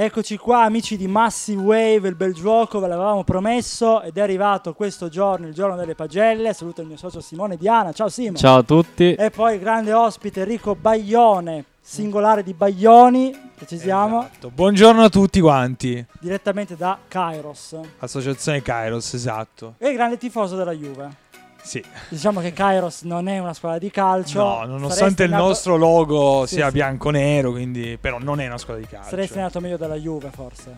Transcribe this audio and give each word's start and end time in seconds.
Eccoci 0.00 0.36
qua 0.36 0.62
amici 0.62 0.96
di 0.96 1.08
Massive 1.08 1.60
Wave, 1.60 2.06
il 2.06 2.14
bel 2.14 2.32
gioco, 2.32 2.78
ve 2.78 2.86
l'avevamo 2.86 3.24
promesso 3.24 4.00
ed 4.02 4.16
è 4.16 4.20
arrivato 4.20 4.72
questo 4.72 5.08
giorno, 5.08 5.48
il 5.48 5.54
giorno 5.54 5.74
delle 5.74 5.96
pagelle. 5.96 6.54
Saluto 6.54 6.82
il 6.82 6.86
mio 6.86 6.96
socio 6.96 7.20
Simone 7.20 7.56
Diana, 7.56 7.90
ciao 7.90 8.08
Simo. 8.08 8.36
Ciao 8.36 8.58
a 8.58 8.62
tutti. 8.62 9.14
E 9.14 9.30
poi 9.30 9.54
il 9.54 9.60
grande 9.60 9.92
ospite 9.92 10.42
Enrico 10.42 10.76
Baglione, 10.76 11.64
singolare 11.80 12.44
di 12.44 12.54
Baglioni, 12.54 13.36
precisiamo, 13.56 14.20
Esatto. 14.20 14.52
Buongiorno 14.54 15.02
a 15.02 15.08
tutti 15.08 15.40
quanti. 15.40 16.06
direttamente 16.20 16.76
da 16.76 16.96
Kairos. 17.08 17.76
Associazione 17.98 18.62
Kairos, 18.62 19.14
esatto. 19.14 19.74
E 19.78 19.88
il 19.88 19.96
grande 19.96 20.16
tifoso 20.16 20.54
della 20.54 20.70
Juve. 20.74 21.26
Sì. 21.68 21.84
Diciamo 22.08 22.40
che 22.40 22.54
Kairos 22.54 23.02
non 23.02 23.28
è 23.28 23.38
una 23.38 23.52
squadra 23.52 23.78
di 23.78 23.90
calcio. 23.90 24.42
No, 24.42 24.64
nonostante 24.64 25.24
il 25.24 25.30
nato- 25.30 25.48
nostro 25.48 25.76
logo 25.76 26.46
Sì, 26.46 26.54
sia 26.54 26.68
sì. 26.68 26.72
bianco-nero, 26.72 27.50
quindi 27.50 27.98
però 28.00 28.18
non 28.18 28.40
è 28.40 28.46
una 28.46 28.56
squadra 28.56 28.82
di 28.82 28.88
calcio. 28.88 29.10
Saresti 29.10 29.38
nato 29.38 29.60
meglio 29.60 29.76
della 29.76 29.96
Juve 29.96 30.30
forse. 30.30 30.76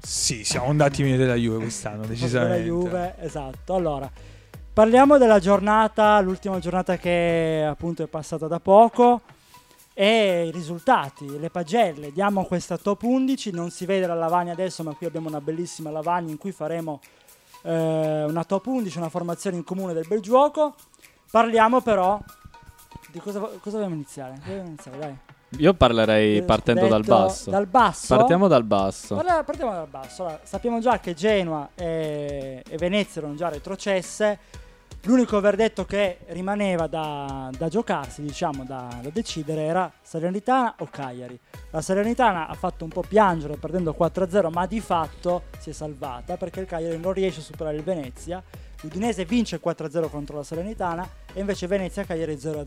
Sì, 0.00 0.44
siamo 0.44 0.68
andati 0.68 1.02
meglio 1.02 1.16
della 1.16 1.34
Juve 1.34 1.58
quest'anno, 1.58 2.02
della 2.06 2.12
decisamente. 2.12 2.64
Juve, 2.64 3.14
esatto. 3.18 3.74
Allora, 3.74 4.08
parliamo 4.72 5.18
della 5.18 5.40
giornata, 5.40 6.20
l'ultima 6.20 6.60
giornata 6.60 6.96
che 6.98 7.66
appunto 7.68 8.04
è 8.04 8.06
passata 8.06 8.46
da 8.46 8.60
poco 8.60 9.22
e 9.92 10.46
i 10.46 10.52
risultati, 10.52 11.36
le 11.40 11.50
pagelle. 11.50 12.12
Diamo 12.12 12.44
questa 12.44 12.76
top 12.78 13.02
11, 13.02 13.50
non 13.50 13.70
si 13.72 13.86
vede 13.86 14.06
la 14.06 14.14
lavagna 14.14 14.52
adesso, 14.52 14.84
ma 14.84 14.94
qui 14.94 15.06
abbiamo 15.06 15.26
una 15.28 15.40
bellissima 15.40 15.90
lavagna 15.90 16.30
in 16.30 16.38
cui 16.38 16.52
faremo 16.52 17.00
eh, 17.68 18.24
una 18.24 18.44
top 18.44 18.66
11, 18.66 18.96
una 18.96 19.08
formazione 19.10 19.56
in 19.56 19.64
comune 19.64 19.92
del 19.92 20.06
bel 20.08 20.20
gioco. 20.20 20.74
Parliamo 21.30 21.82
però 21.82 22.18
di 23.10 23.18
cosa, 23.18 23.40
cosa 23.40 23.72
dobbiamo 23.72 23.94
iniziare? 23.94 24.36
Cosa 24.36 24.46
dobbiamo 24.46 24.68
iniziare? 24.68 24.98
Dai. 24.98 25.16
Io 25.58 25.74
parlerei 25.74 26.36
Io 26.36 26.44
partendo 26.44 26.86
dal 26.88 27.04
basso. 27.04 27.50
Dal 27.50 27.66
basso? 27.66 28.16
Partiamo 28.16 28.48
dal 28.48 28.64
basso. 28.64 29.14
Parla- 29.16 29.44
partiamo 29.44 29.72
dal 29.72 29.86
basso. 29.86 30.22
Allora, 30.22 30.40
sappiamo 30.44 30.80
già 30.80 30.98
che 30.98 31.14
Genoa 31.14 31.70
e, 31.74 32.62
e 32.66 32.76
Venezia 32.76 33.20
erano 33.20 33.36
già 33.36 33.48
retrocesse. 33.48 34.38
L'unico 35.02 35.40
verdetto 35.40 35.84
che 35.84 36.18
rimaneva 36.28 36.86
da, 36.86 37.50
da 37.56 37.68
giocarsi, 37.68 38.20
diciamo, 38.20 38.64
da, 38.64 38.98
da 39.00 39.08
decidere 39.10 39.62
era 39.62 39.90
Salernitana 40.02 40.74
o 40.78 40.88
Cagliari. 40.90 41.38
La 41.70 41.80
Salernitana 41.80 42.48
ha 42.48 42.54
fatto 42.54 42.84
un 42.84 42.90
po' 42.90 43.02
piangere 43.06 43.56
perdendo 43.56 43.94
4-0, 43.98 44.50
ma 44.50 44.66
di 44.66 44.80
fatto 44.80 45.44
si 45.60 45.70
è 45.70 45.72
salvata 45.72 46.36
perché 46.36 46.60
il 46.60 46.66
Cagliari 46.66 46.98
non 46.98 47.12
riesce 47.12 47.40
a 47.40 47.44
superare 47.44 47.76
il 47.76 47.84
Venezia. 47.84 48.42
L'Udinese 48.80 49.24
vince 49.24 49.60
4-0 49.64 50.10
contro 50.10 50.36
la 50.36 50.42
Salernitana 50.42 51.08
e 51.32 51.40
invece 51.40 51.66
Venezia-Cagliari 51.66 52.34
0-0. 52.34 52.66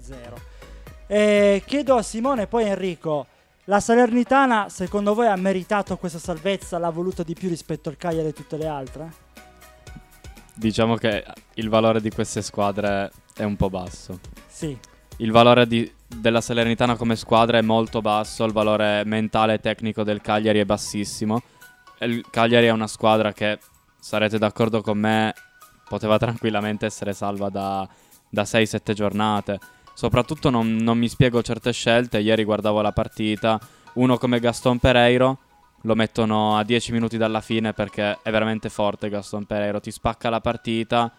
Eh, 1.07 1.61
chiedo 1.65 1.95
a 1.95 2.01
Simone 2.01 2.43
e 2.43 2.47
poi 2.47 2.63
a 2.63 2.67
Enrico, 2.67 3.27
la 3.65 3.79
Salernitana 3.79 4.69
secondo 4.69 5.13
voi 5.13 5.27
ha 5.27 5.35
meritato 5.35 5.97
questa 5.97 6.17
salvezza? 6.17 6.79
L'ha 6.79 6.89
voluta 6.89 7.21
di 7.23 7.33
più 7.33 7.49
rispetto 7.49 7.89
al 7.89 7.97
Cagliari 7.97 8.29
e 8.29 8.33
tutte 8.33 8.57
le 8.57 8.67
altre? 8.67 9.20
Diciamo 10.61 10.93
che 10.93 11.25
il 11.55 11.69
valore 11.69 11.99
di 12.01 12.11
queste 12.11 12.43
squadre 12.43 13.11
è 13.33 13.41
un 13.41 13.55
po' 13.55 13.71
basso. 13.71 14.19
Sì, 14.47 14.77
Il 15.17 15.31
valore 15.31 15.65
di- 15.65 15.91
della 16.05 16.39
Salernitana 16.39 16.95
come 16.95 17.15
squadra 17.15 17.57
è 17.57 17.61
molto 17.61 17.99
basso, 17.99 18.43
il 18.43 18.51
valore 18.51 19.03
mentale 19.03 19.55
e 19.55 19.59
tecnico 19.59 20.03
del 20.03 20.21
Cagliari 20.21 20.59
è 20.59 20.65
bassissimo. 20.65 21.41
Il 22.01 22.23
Cagliari 22.29 22.67
è 22.67 22.69
una 22.69 22.85
squadra 22.85 23.33
che, 23.33 23.57
sarete 23.99 24.37
d'accordo 24.37 24.81
con 24.81 24.99
me, 24.99 25.33
poteva 25.89 26.17
tranquillamente 26.19 26.85
essere 26.85 27.13
salva 27.13 27.49
da, 27.49 27.89
da 28.29 28.43
6-7 28.43 28.93
giornate. 28.93 29.59
Soprattutto 29.95 30.51
non, 30.51 30.75
non 30.75 30.95
mi 30.95 31.09
spiego 31.09 31.41
certe 31.41 31.73
scelte. 31.73 32.19
Ieri 32.19 32.43
guardavo 32.43 32.81
la 32.81 32.91
partita. 32.91 33.59
Uno 33.93 34.19
come 34.19 34.39
Gaston 34.39 34.77
Pereiro 34.77 35.39
lo 35.81 35.95
mettono 35.95 36.57
a 36.57 36.63
10 36.63 36.91
minuti 36.91 37.17
dalla 37.17 37.41
fine 37.41 37.73
perché 37.73 38.19
è 38.21 38.31
veramente 38.31 38.69
forte 38.69 39.09
Gaston 39.09 39.45
Pereiro. 39.45 39.79
Ti 39.79 39.91
spacca 39.91 40.29
la 40.29 40.41
partita. 40.41 41.11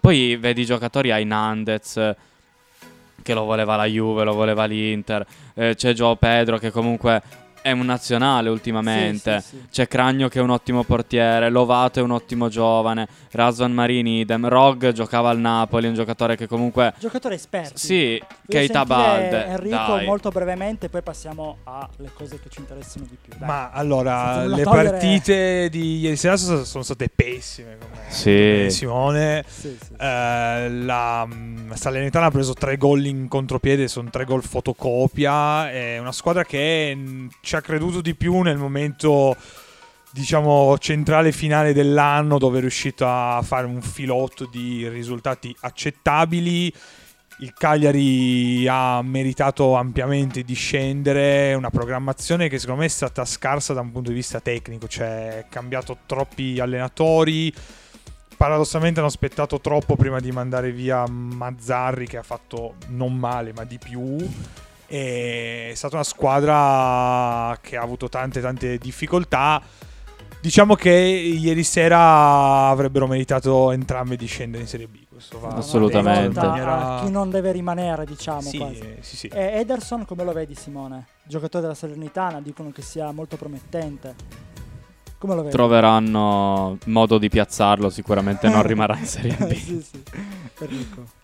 Poi 0.00 0.36
vedi 0.36 0.62
i 0.62 0.66
giocatori 0.66 1.10
ai 1.10 1.24
Nandez 1.24 2.14
che 3.22 3.34
lo 3.34 3.44
voleva 3.44 3.76
la 3.76 3.84
Juve, 3.84 4.24
lo 4.24 4.34
voleva 4.34 4.64
l'Inter. 4.64 5.24
Eh, 5.54 5.74
c'è 5.74 5.92
Joao 5.92 6.16
Pedro 6.16 6.58
che 6.58 6.70
comunque 6.70 7.22
è 7.62 7.70
un 7.70 7.86
nazionale 7.86 8.50
ultimamente. 8.50 9.40
Sì, 9.40 9.48
sì, 9.48 9.56
sì. 9.56 9.66
C'è 9.70 9.88
Cragno 9.88 10.28
che 10.28 10.38
è 10.38 10.42
un 10.42 10.50
ottimo 10.50 10.84
portiere, 10.84 11.48
Lovato 11.48 12.00
è 12.00 12.02
un 12.02 12.10
ottimo 12.10 12.48
giovane, 12.48 13.06
Razvan 13.30 13.72
Marini 13.72 14.20
idem, 14.20 14.48
Rog 14.48 14.92
giocava 14.92 15.30
al 15.30 15.38
Napoli, 15.38 15.86
è 15.86 15.88
un 15.88 15.94
giocatore 15.94 16.36
che 16.36 16.46
comunque... 16.46 16.92
Giocatori 16.98 17.34
esperti. 17.34 17.78
Sì, 17.78 18.22
Keita 18.48 18.84
Balde, 18.84 19.46
Enrico 19.46 19.94
dai. 19.94 20.04
molto 20.04 20.30
brevemente, 20.30 20.88
poi 20.88 21.02
passiamo 21.02 21.58
alle 21.64 22.10
cose 22.12 22.40
che 22.40 22.48
ci 22.50 22.60
interessano 22.60 23.06
di 23.08 23.16
più. 23.20 23.32
Dai. 23.38 23.48
Ma 23.48 23.70
allora, 23.70 24.44
le 24.44 24.62
togliere- 24.62 24.90
partite 24.90 25.68
di 25.70 26.00
ieri 26.00 26.16
sera 26.16 26.36
sono, 26.36 26.64
sono 26.64 26.82
state 26.82 27.08
pessime. 27.14 27.78
Come 27.78 28.00
Sì. 28.08 28.66
Simone. 28.70 29.44
Sì, 29.46 29.76
sì, 29.78 29.86
sì. 29.86 29.92
Eh, 29.98 30.70
la 30.70 31.26
mm, 31.26 31.72
Salernitana 31.72 32.26
ha 32.26 32.30
preso 32.30 32.52
tre 32.54 32.76
gol 32.76 33.04
in 33.06 33.28
contropiede, 33.28 33.88
sono 33.88 34.10
tre 34.10 34.24
gol 34.24 34.42
fotocopia. 34.42 35.70
È 35.70 35.98
una 35.98 36.12
squadra 36.12 36.44
che 36.44 36.92
mm, 36.94 37.28
ci 37.52 37.56
ha 37.58 37.60
creduto 37.60 38.00
di 38.00 38.14
più 38.14 38.40
nel 38.40 38.56
momento, 38.56 39.36
diciamo, 40.10 40.78
centrale 40.78 41.32
finale 41.32 41.74
dell'anno, 41.74 42.38
dove 42.38 42.56
è 42.56 42.60
riuscito 42.62 43.06
a 43.06 43.42
fare 43.42 43.66
un 43.66 43.82
filotto 43.82 44.46
di 44.46 44.88
risultati 44.88 45.54
accettabili. 45.60 46.72
Il 47.40 47.52
Cagliari 47.52 48.66
ha 48.66 49.02
meritato 49.02 49.74
ampiamente 49.74 50.44
di 50.44 50.54
scendere, 50.54 51.52
una 51.52 51.68
programmazione 51.68 52.48
che 52.48 52.58
secondo 52.58 52.80
me 52.80 52.86
è 52.86 52.90
stata 52.90 53.22
scarsa 53.26 53.74
da 53.74 53.82
un 53.82 53.92
punto 53.92 54.08
di 54.08 54.14
vista 54.14 54.40
tecnico, 54.40 54.88
cioè 54.88 55.40
è 55.40 55.46
cambiato 55.50 55.98
troppi 56.06 56.58
allenatori, 56.58 57.52
paradossalmente 58.34 59.00
hanno 59.00 59.08
aspettato 59.08 59.60
troppo 59.60 59.96
prima 59.96 60.20
di 60.20 60.32
mandare 60.32 60.72
via 60.72 61.06
Mazzarri 61.06 62.06
che 62.06 62.16
ha 62.16 62.22
fatto 62.22 62.76
non 62.88 63.14
male 63.14 63.52
ma 63.52 63.64
di 63.64 63.76
più 63.76 64.16
è 64.98 65.72
stata 65.74 65.94
una 65.94 66.04
squadra 66.04 67.56
che 67.62 67.76
ha 67.76 67.82
avuto 67.82 68.08
tante 68.08 68.40
tante 68.40 68.76
difficoltà 68.76 69.62
diciamo 70.40 70.74
che 70.74 70.90
ieri 70.90 71.62
sera 71.64 72.68
avrebbero 72.68 73.06
meritato 73.06 73.70
entrambe 73.70 74.16
di 74.16 74.26
scendere 74.26 74.62
in 74.62 74.68
Serie 74.68 74.86
B 74.86 74.98
questo 75.22 75.38
va 75.38 75.48
Assolutamente. 75.54 76.40
maniera- 76.40 77.00
chi 77.04 77.10
non 77.10 77.30
deve 77.30 77.52
rimanere, 77.52 78.04
diciamo 78.04 78.40
sì, 78.40 78.58
quasi. 78.58 78.80
eh, 78.80 78.96
sì, 79.00 79.16
sì. 79.16 79.26
E 79.28 79.60
Ederson 79.60 80.04
come 80.04 80.24
lo 80.24 80.32
vedi 80.32 80.54
Simone? 80.56 81.06
Giocatore 81.22 81.62
della 81.62 81.74
Salernitana, 81.74 82.40
dicono 82.40 82.70
che 82.70 82.82
sia 82.82 83.12
molto 83.12 83.36
promettente. 83.36 84.14
Come 85.22 85.36
lo 85.36 85.42
vedi? 85.42 85.54
Troveranno 85.54 86.78
modo 86.86 87.18
di 87.18 87.28
piazzarlo, 87.28 87.90
sicuramente 87.90 88.48
non 88.48 88.64
rimarrà 88.64 88.98
in 88.98 89.06
Serie 89.06 89.36
B. 89.36 89.52
sì, 89.54 89.80
sì. 89.80 90.02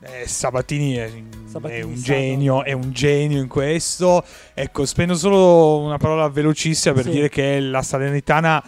Eh, 0.02 0.24
Sabatini 0.28 0.94
è, 0.94 1.10
Sabatini 1.46 1.80
è 1.80 1.82
un 1.82 1.94
genio, 1.96 2.62
è 2.62 2.70
un 2.70 2.92
genio 2.92 3.40
in 3.42 3.48
questo. 3.48 4.24
Ecco, 4.54 4.86
spendo 4.86 5.16
solo 5.16 5.80
una 5.80 5.96
parola 5.96 6.28
velocissima 6.28 6.94
per 6.94 7.04
Sì. 7.06 7.10
dire 7.10 7.28
che 7.28 7.58
la 7.58 7.82
Salernitana 7.82 8.62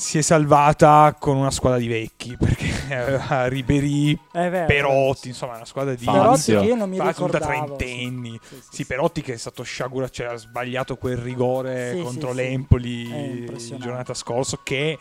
si 0.00 0.16
è 0.16 0.22
salvata 0.22 1.14
con 1.18 1.36
una 1.36 1.50
squadra 1.50 1.78
di 1.78 1.86
vecchi 1.86 2.34
perché 2.34 2.68
aveva 2.96 3.46
Ribery. 3.48 4.18
Perotti, 4.32 5.28
insomma, 5.28 5.56
una 5.56 5.66
squadra 5.66 5.94
di 5.94 6.02
Perotti 6.04 6.56
che 6.56 6.64
io 6.64 6.74
non 6.74 6.88
mi 6.88 6.98
ricordavo. 6.98 7.76
trentenni. 7.76 8.38
Sì, 8.42 8.54
sì, 8.54 8.60
Sì, 8.62 8.68
sì. 8.76 8.86
Perotti 8.86 9.20
che 9.20 9.34
è 9.34 9.36
stato 9.36 9.62
sciagurato, 9.62 10.10
cioè 10.12 10.28
ha 10.28 10.36
sbagliato 10.36 10.96
quel 10.96 11.18
rigore 11.18 11.92
Sì, 11.94 12.02
contro 12.02 12.32
l'Empoli 12.32 13.44
giornata 13.78 14.14
scorsa 14.14 14.58
che 14.62 14.96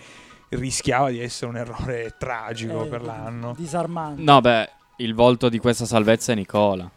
rischiava 0.50 1.10
di 1.12 1.22
essere 1.22 1.50
un 1.52 1.58
errore 1.58 2.16
tragico 2.18 2.84
È 2.84 2.88
per 2.88 3.02
l'anno. 3.02 3.54
Disarmante. 3.58 4.22
No, 4.22 4.42
beh, 4.42 4.70
il 4.98 5.16
volto 5.16 5.48
di 5.48 5.60
questa 5.60 5.86
salvezza 5.86 6.34
è 6.34 6.36
Nicola. 6.36 6.90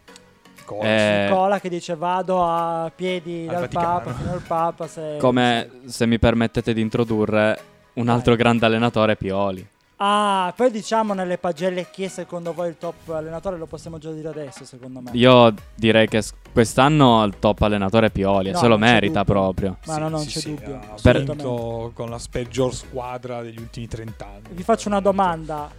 Cosa? 0.65 0.84
Eh, 0.87 1.27
Nicola 1.29 1.61
che 1.61 1.69
dice 1.69 1.95
vado 1.95 2.45
a 2.45 2.91
piedi 2.95 3.47
Al 3.47 3.53
dal 3.55 3.61
Vaticano. 3.61 3.99
Papa 4.01 4.13
fino 4.15 4.33
al 4.33 4.41
Papa. 4.41 4.87
Se, 4.89 5.17
Come, 5.21 5.71
se 5.87 6.07
mi 6.07 6.19
permettete 6.19 6.73
di 6.73 6.81
introdurre, 6.81 7.71
un 7.94 8.09
altro 8.09 8.33
Vai. 8.34 8.42
grande 8.42 8.66
allenatore 8.66 9.12
è 9.12 9.16
Pioli. 9.16 9.66
Ah, 10.04 10.53
poi 10.56 10.72
diciamo 10.72 11.15
nelle 11.15 11.39
pagelle 11.39 11.89
chi 11.92 12.03
è 12.03 12.09
secondo 12.09 12.53
voi 12.53 12.71
il 12.71 12.77
top 12.77 13.10
allenatore 13.10 13.56
lo 13.56 13.66
possiamo 13.66 13.98
già 13.98 14.10
dire 14.10 14.28
adesso 14.30 14.65
secondo 14.65 15.00
me. 15.00 15.10
Io 15.12 15.54
direi 15.77 16.09
che 16.09 16.21
s- 16.21 16.33
quest'anno 16.53 17.22
il 17.22 17.39
top 17.39 17.62
allenatore 17.62 18.06
è 18.06 18.10
Pioli, 18.10 18.48
e 18.48 18.53
No, 18.53 18.59
se 18.59 18.66
lo 18.66 18.78
merita 18.78 19.22
dubbio. 19.22 19.33
proprio. 19.41 19.77
Ma 19.86 19.98
no, 19.98 20.09
non 20.09 20.24
c'è 20.24 20.41
dubbio, 20.41 20.80
Ha 21.04 21.12
vinto 21.12 21.92
con 21.94 22.10
la 22.10 22.18
peggior 22.28 22.74
squadra 22.74 23.42
degli 23.42 23.59
ultimi 23.60 23.86
30 23.86 24.27
anni. 24.27 24.42
Vi 24.50 24.62
faccio 24.65 24.88
una 24.88 24.98
domanda. 25.00 25.71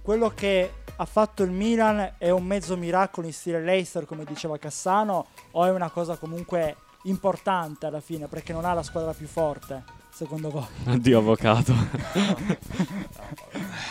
Quello 0.00 0.30
che 0.32 0.70
ha 0.94 1.04
fatto 1.04 1.42
il 1.42 1.50
Milan 1.50 2.12
è 2.18 2.30
un 2.30 2.44
mezzo 2.44 2.76
miracolo 2.76 3.26
in 3.26 3.32
stile 3.32 3.60
Leicester 3.60 4.04
come 4.04 4.22
diceva 4.24 4.58
Cassano 4.58 5.26
o 5.52 5.64
è 5.64 5.70
una 5.70 5.90
cosa 5.90 6.16
comunque 6.16 6.76
importante 7.04 7.86
alla 7.86 8.00
fine 8.00 8.28
perché 8.28 8.52
non 8.52 8.64
ha 8.64 8.74
la 8.74 8.82
squadra 8.84 9.12
più 9.12 9.26
forte 9.26 9.82
secondo 10.12 10.50
voi? 10.50 10.64
Addio 10.92 11.18
avvocato. 11.18 11.74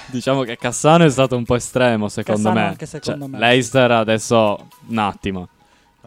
diciamo 0.08 0.44
che 0.44 0.58
Cassano 0.58 1.06
è 1.06 1.10
stato 1.10 1.36
un 1.36 1.44
po' 1.46 1.56
estremo 1.56 2.08
secondo 2.10 2.42
Cassano 2.44 2.60
me. 2.60 2.68
anche 2.68 2.86
secondo 2.86 3.26
Cioè, 3.26 3.34
me. 3.34 3.40
Leicester 3.40 3.92
adesso 3.92 4.68
un 4.88 4.98
attimo. 4.98 5.48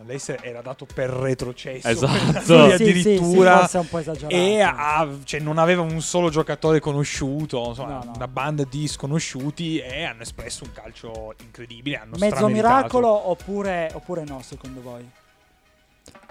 l'Eister 0.06 0.40
era 0.42 0.60
dato 0.60 0.86
per 0.92 1.08
retrocesso. 1.08 1.88
Esatto. 1.88 2.42
per 2.44 2.76
Sì, 2.76 2.84
sì, 2.84 3.00
sì, 3.00 3.14
addirittura. 3.14 3.68
po' 3.88 3.98
esagerato. 3.98 4.34
e 4.34 4.60
ha- 4.60 5.08
cioè, 5.24 5.40
non 5.40 5.56
aveva 5.58 5.80
un 5.82 6.00
solo 6.02 6.28
giocatore 6.28 6.78
conosciuto, 6.80 7.68
insomma, 7.68 7.98
No, 7.98 8.02
no. 8.04 8.12
una 8.14 8.28
banda 8.28 8.64
di 8.68 8.86
sconosciuti 8.86 9.78
e 9.78 10.02
hanno 10.04 10.22
espresso 10.22 10.64
un 10.64 10.72
calcio 10.72 11.34
incredibile. 11.42 11.96
Hanno 11.98 12.16
Mezzo 12.18 12.48
miracolo 12.48 13.30
oppure, 13.30 13.90
oppure 13.94 14.24
no, 14.24 14.40
secondo 14.42 14.82
voi? 14.82 15.08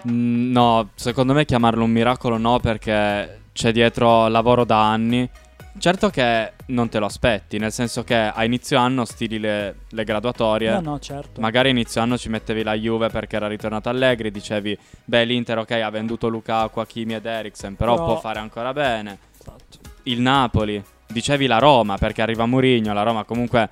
Mm, 0.08 0.52
No, 0.52 0.90
secondo 0.94 1.32
me 1.32 1.44
chiamarlo 1.44 1.82
un 1.82 1.90
miracolo 1.90 2.36
no 2.36 2.60
perché 2.60 3.40
c'è 3.54 3.70
dietro 3.72 4.26
lavoro 4.28 4.64
da 4.64 4.90
anni. 4.90 5.30
Certo 5.76 6.08
che 6.10 6.52
non 6.66 6.88
te 6.88 6.98
lo 6.98 7.06
aspetti, 7.06 7.58
nel 7.58 7.72
senso 7.72 8.04
che 8.04 8.14
a 8.14 8.44
inizio 8.44 8.78
anno 8.78 9.04
stili 9.04 9.38
le, 9.38 9.76
le 9.88 10.04
graduatorie. 10.04 10.70
No, 10.72 10.80
no, 10.80 10.98
certo. 11.00 11.40
Magari 11.40 11.68
a 11.68 11.70
inizio 11.72 12.00
anno 12.00 12.16
ci 12.18 12.28
mettevi 12.28 12.62
la 12.62 12.74
Juve 12.74 13.08
perché 13.08 13.36
era 13.36 13.48
ritornato 13.48 13.88
Allegri, 13.88 14.30
dicevi, 14.30 14.76
beh 15.04 15.24
l'Inter 15.24 15.58
ok 15.58 15.70
ha 15.72 15.90
venduto 15.90 16.28
Lukaku, 16.28 16.80
Hakimi 16.80 17.14
ed 17.14 17.26
Eriksen, 17.26 17.74
però, 17.76 17.94
Però- 17.94 18.06
può 18.06 18.20
fare 18.20 18.38
ancora 18.38 18.72
bene. 18.72 19.18
Esatto. 19.38 19.78
Il 20.04 20.20
Napoli, 20.20 20.82
dicevi 21.08 21.46
la 21.46 21.58
Roma 21.58 21.96
perché 21.96 22.22
arriva 22.22 22.46
Mourinho, 22.46 22.92
la 22.92 23.02
Roma 23.02 23.24
comunque 23.24 23.68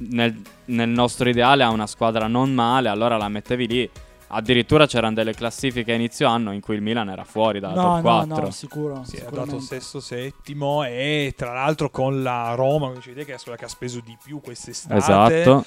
nel, 0.00 0.40
nel 0.66 0.88
nostro 0.88 1.28
ideale 1.28 1.62
ha 1.64 1.70
una 1.70 1.86
squadra 1.86 2.26
non 2.28 2.52
male, 2.52 2.88
allora 2.88 3.16
la 3.16 3.28
mettevi 3.28 3.66
lì. 3.66 3.90
Addirittura 4.32 4.86
c'erano 4.86 5.14
delle 5.14 5.34
classifiche 5.34 5.90
a 5.92 5.96
inizio 5.96 6.28
anno 6.28 6.52
in 6.52 6.60
cui 6.60 6.76
il 6.76 6.82
Milan 6.82 7.08
era 7.10 7.24
fuori 7.24 7.58
dalla 7.58 7.74
No, 7.74 7.82
top 7.82 7.94
no, 7.96 8.00
4. 8.26 8.44
no, 8.44 8.50
sicuro. 8.52 9.02
Si 9.04 9.16
è 9.16 9.18
sicuramente. 9.20 9.50
dato 9.54 9.64
sesto, 9.64 10.00
settimo 10.00 10.84
e 10.84 11.34
tra 11.36 11.52
l'altro 11.52 11.90
con 11.90 12.22
la 12.22 12.54
Roma, 12.54 12.92
che 12.92 13.12
è 13.12 13.30
la 13.30 13.38
squadra 13.38 13.56
che 13.56 13.64
ha 13.64 13.68
speso 13.68 14.00
di 14.04 14.16
più 14.22 14.40
quest'estate. 14.40 14.94
Esatto. 15.42 15.64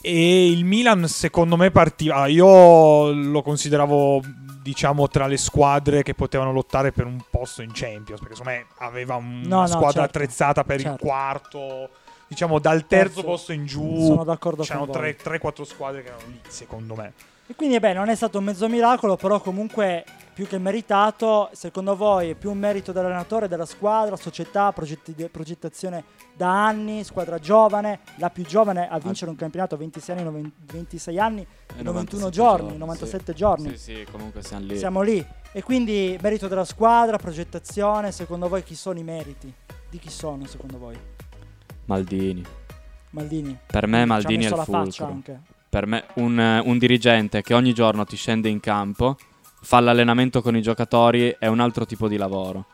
E 0.00 0.50
il 0.50 0.64
Milan, 0.64 1.06
secondo 1.08 1.56
me, 1.56 1.70
partiva. 1.70 2.26
Io 2.28 3.10
lo 3.12 3.42
consideravo, 3.42 4.22
diciamo, 4.62 5.08
tra 5.08 5.26
le 5.26 5.36
squadre 5.36 6.02
che 6.02 6.14
potevano 6.14 6.52
lottare 6.52 6.92
per 6.92 7.04
un 7.04 7.20
posto 7.28 7.62
in 7.62 7.72
Champions. 7.74 8.20
Perché 8.20 8.36
secondo 8.36 8.58
me 8.58 8.66
aveva 8.78 9.16
un- 9.16 9.40
No, 9.40 9.56
una 9.56 9.60
no, 9.62 9.66
squadra 9.66 10.02
certo. 10.02 10.18
attrezzata 10.18 10.62
per 10.64 10.76
il 10.76 10.82
Certo. 10.82 11.04
quarto, 11.04 11.88
diciamo, 12.28 12.58
dal 12.60 12.86
terzo, 12.86 13.14
Terzo. 13.16 13.22
posto 13.24 13.52
in 13.52 13.66
giù. 13.66 14.06
Sono 14.06 14.22
d'accordo 14.24 14.62
C'erano 14.62 14.86
con 14.86 15.00
voi. 15.00 15.16
3-4 15.20 15.64
squadre 15.64 16.02
che 16.02 16.08
erano 16.08 16.22
lì, 16.28 16.40
secondo 16.46 16.94
me. 16.94 17.12
E 17.50 17.54
quindi, 17.54 17.80
beh, 17.80 17.94
non 17.94 18.10
è 18.10 18.14
stato 18.14 18.36
un 18.36 18.44
mezzo 18.44 18.68
miracolo, 18.68 19.16
però 19.16 19.40
comunque 19.40 20.04
più 20.34 20.46
che 20.46 20.58
meritato. 20.58 21.48
Secondo 21.54 21.96
voi 21.96 22.28
è 22.28 22.34
più 22.34 22.50
un 22.50 22.58
merito 22.58 22.92
dell'allenatore, 22.92 23.48
della 23.48 23.64
squadra, 23.64 24.16
società, 24.16 24.70
progetti 24.70 25.14
progettazione 25.32 26.04
da 26.36 26.66
anni, 26.66 27.02
squadra 27.04 27.38
giovane, 27.38 28.00
la 28.18 28.28
più 28.28 28.44
giovane 28.44 28.86
a 28.86 28.98
vincere 28.98 29.30
un 29.30 29.36
campionato 29.38 29.76
a 29.76 29.78
26 29.78 30.14
anni, 30.14 30.24
noven- 30.24 30.52
26 30.72 31.18
anni 31.18 31.46
E 31.74 31.82
91 31.82 32.28
97 32.28 32.30
giorni, 32.30 32.70
sì. 32.72 32.76
97 32.76 33.32
giorni. 33.32 33.68
Sì, 33.70 33.78
sì, 33.78 34.06
comunque 34.10 34.42
siamo 34.42 34.66
lì. 34.66 34.78
Siamo 34.78 35.00
lì. 35.00 35.26
E 35.50 35.62
quindi 35.62 36.18
merito 36.20 36.48
della 36.48 36.66
squadra, 36.66 37.16
progettazione, 37.16 38.12
secondo 38.12 38.46
voi 38.48 38.62
chi 38.62 38.74
sono 38.74 38.98
i 38.98 39.04
meriti? 39.04 39.50
Di 39.88 39.98
chi 39.98 40.10
sono 40.10 40.44
secondo 40.46 40.76
voi? 40.76 40.98
Maldini. 41.86 42.44
Maldini. 43.10 43.58
Per 43.66 43.86
me 43.86 44.04
Maldini 44.04 44.44
è 44.44 44.48
il 44.48 44.54
fulcro. 44.54 45.06
anche. 45.06 45.40
Per 45.68 45.86
me 45.86 46.04
un, 46.14 46.38
eh, 46.40 46.60
un 46.60 46.78
dirigente 46.78 47.42
che 47.42 47.54
ogni 47.54 47.72
giorno 47.74 48.04
ti 48.04 48.16
scende 48.16 48.48
in 48.48 48.60
campo, 48.60 49.16
fa 49.60 49.80
l'allenamento 49.80 50.40
con 50.40 50.56
i 50.56 50.62
giocatori 50.62 51.34
è 51.38 51.46
un 51.46 51.60
altro 51.60 51.84
tipo 51.84 52.08
di 52.08 52.16
lavoro, 52.16 52.66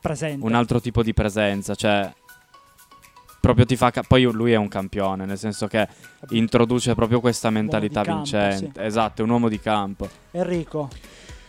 Presente. 0.00 0.44
un 0.44 0.54
altro 0.54 0.80
tipo 0.80 1.02
di 1.02 1.14
presenza, 1.14 1.74
cioè 1.74 2.12
proprio 3.40 3.64
ti 3.64 3.76
fa 3.76 3.90
ca- 3.90 4.02
poi 4.06 4.22
lui 4.24 4.52
è 4.52 4.56
un 4.56 4.68
campione, 4.68 5.24
nel 5.24 5.38
senso 5.38 5.66
che 5.66 5.88
introduce 6.30 6.94
proprio 6.94 7.20
questa 7.20 7.50
mentalità 7.50 8.02
campo, 8.02 8.22
vincente. 8.22 8.84
Esatto, 8.84 9.22
è 9.22 9.24
un 9.24 9.30
uomo 9.30 9.48
di 9.48 9.58
campo. 9.58 10.08
Enrico. 10.32 10.88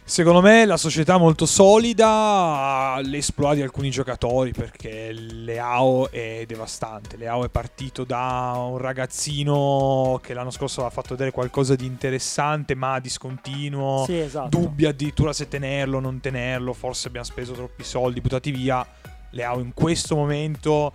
Secondo 0.06 0.42
me 0.42 0.66
la 0.66 0.76
società 0.76 1.18
molto 1.18 1.46
solida, 1.46 3.00
l'esploit 3.04 3.56
di 3.56 3.62
alcuni 3.62 3.90
giocatori 3.90 4.52
perché 4.52 5.12
Leao 5.14 6.12
è 6.12 6.44
devastante. 6.46 7.16
Leao 7.16 7.46
è 7.46 7.50
partito 7.50 8.04
da 8.04 8.54
un 8.58 8.78
ragazzino 8.78 10.20
che 10.22 10.34
l'anno 10.34 10.52
scorso 10.52 10.82
aveva 10.82 10.94
fatto 10.94 11.12
vedere 11.12 11.32
qualcosa 11.32 11.76
di 11.76 11.86
interessante 11.86 12.76
ma 12.76 13.00
discontinuo, 13.00 14.04
Sì, 14.06 14.20
esatto. 14.20 14.50
dubbi 14.50 14.86
addirittura 14.86 15.32
se 15.32 15.48
tenerlo 15.48 15.98
o 15.98 16.02
non 16.02 16.20
tenerlo, 16.20 16.74
forse 16.74 17.08
abbiamo 17.08 17.26
speso 17.26 17.54
troppi 17.54 17.84
soldi, 17.86 18.20
buttati 18.20 18.52
via. 18.52 18.86
Leao 19.32 19.60
in 19.62 19.74
questo 19.74 20.16
momento 20.16 20.92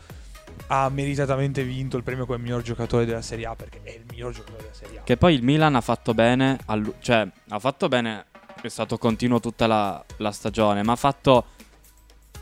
ha 0.68 0.88
meritatamente 0.90 1.64
vinto 1.64 1.96
il 1.96 2.02
premio 2.02 2.26
come 2.26 2.38
miglior 2.38 2.60
giocatore 2.62 3.04
della 3.06 3.22
Serie 3.22 3.46
A 3.46 3.56
perché 3.56 3.80
è 3.82 3.90
il 3.90 4.04
miglior 4.10 4.32
giocatore 4.32 4.62
della 4.64 4.74
Serie 4.74 4.98
A. 4.98 5.02
Che 5.02 5.16
poi 5.16 5.34
il 5.34 5.42
Milan 5.42 5.74
ha 5.74 5.80
fatto 5.80 6.12
bene, 6.14 6.58
allu- 6.66 6.94
cioè 7.00 7.26
ha 7.48 7.58
fatto 7.58 7.88
bene, 7.88 8.26
è 8.66 8.70
stato 8.70 8.98
continuo 8.98 9.40
tutta 9.40 9.66
la, 9.66 10.04
la 10.18 10.32
stagione, 10.32 10.82
ma 10.82 10.92
ha 10.92 10.96
fatto 10.96 11.44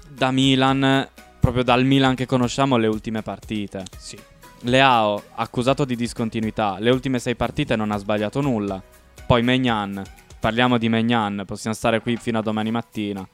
da 0.08 0.30
Milan, 0.30 1.08
proprio 1.40 1.62
dal 1.62 1.84
Milan 1.84 2.14
che 2.14 2.26
conosciamo, 2.26 2.76
le 2.76 2.86
ultime 2.86 3.22
partite. 3.22 3.84
Sì. 3.98 4.18
Leao, 4.60 5.22
accusato 5.34 5.84
di 5.84 5.96
discontinuità, 5.96 6.76
le 6.78 6.90
ultime 6.90 7.18
sei 7.18 7.34
partite 7.34 7.76
non 7.76 7.90
ha 7.90 7.98
sbagliato 7.98 8.40
nulla. 8.40 8.82
Poi 9.26 9.42
Megnan, 9.42 10.02
parliamo 10.40 10.78
di 10.78 10.88
Megnan, 10.88 11.42
possiamo 11.46 11.76
stare 11.76 12.00
qui 12.00 12.16
fino 12.16 12.38
a 12.38 12.42
domani 12.42 12.70
mattina. 12.70 13.26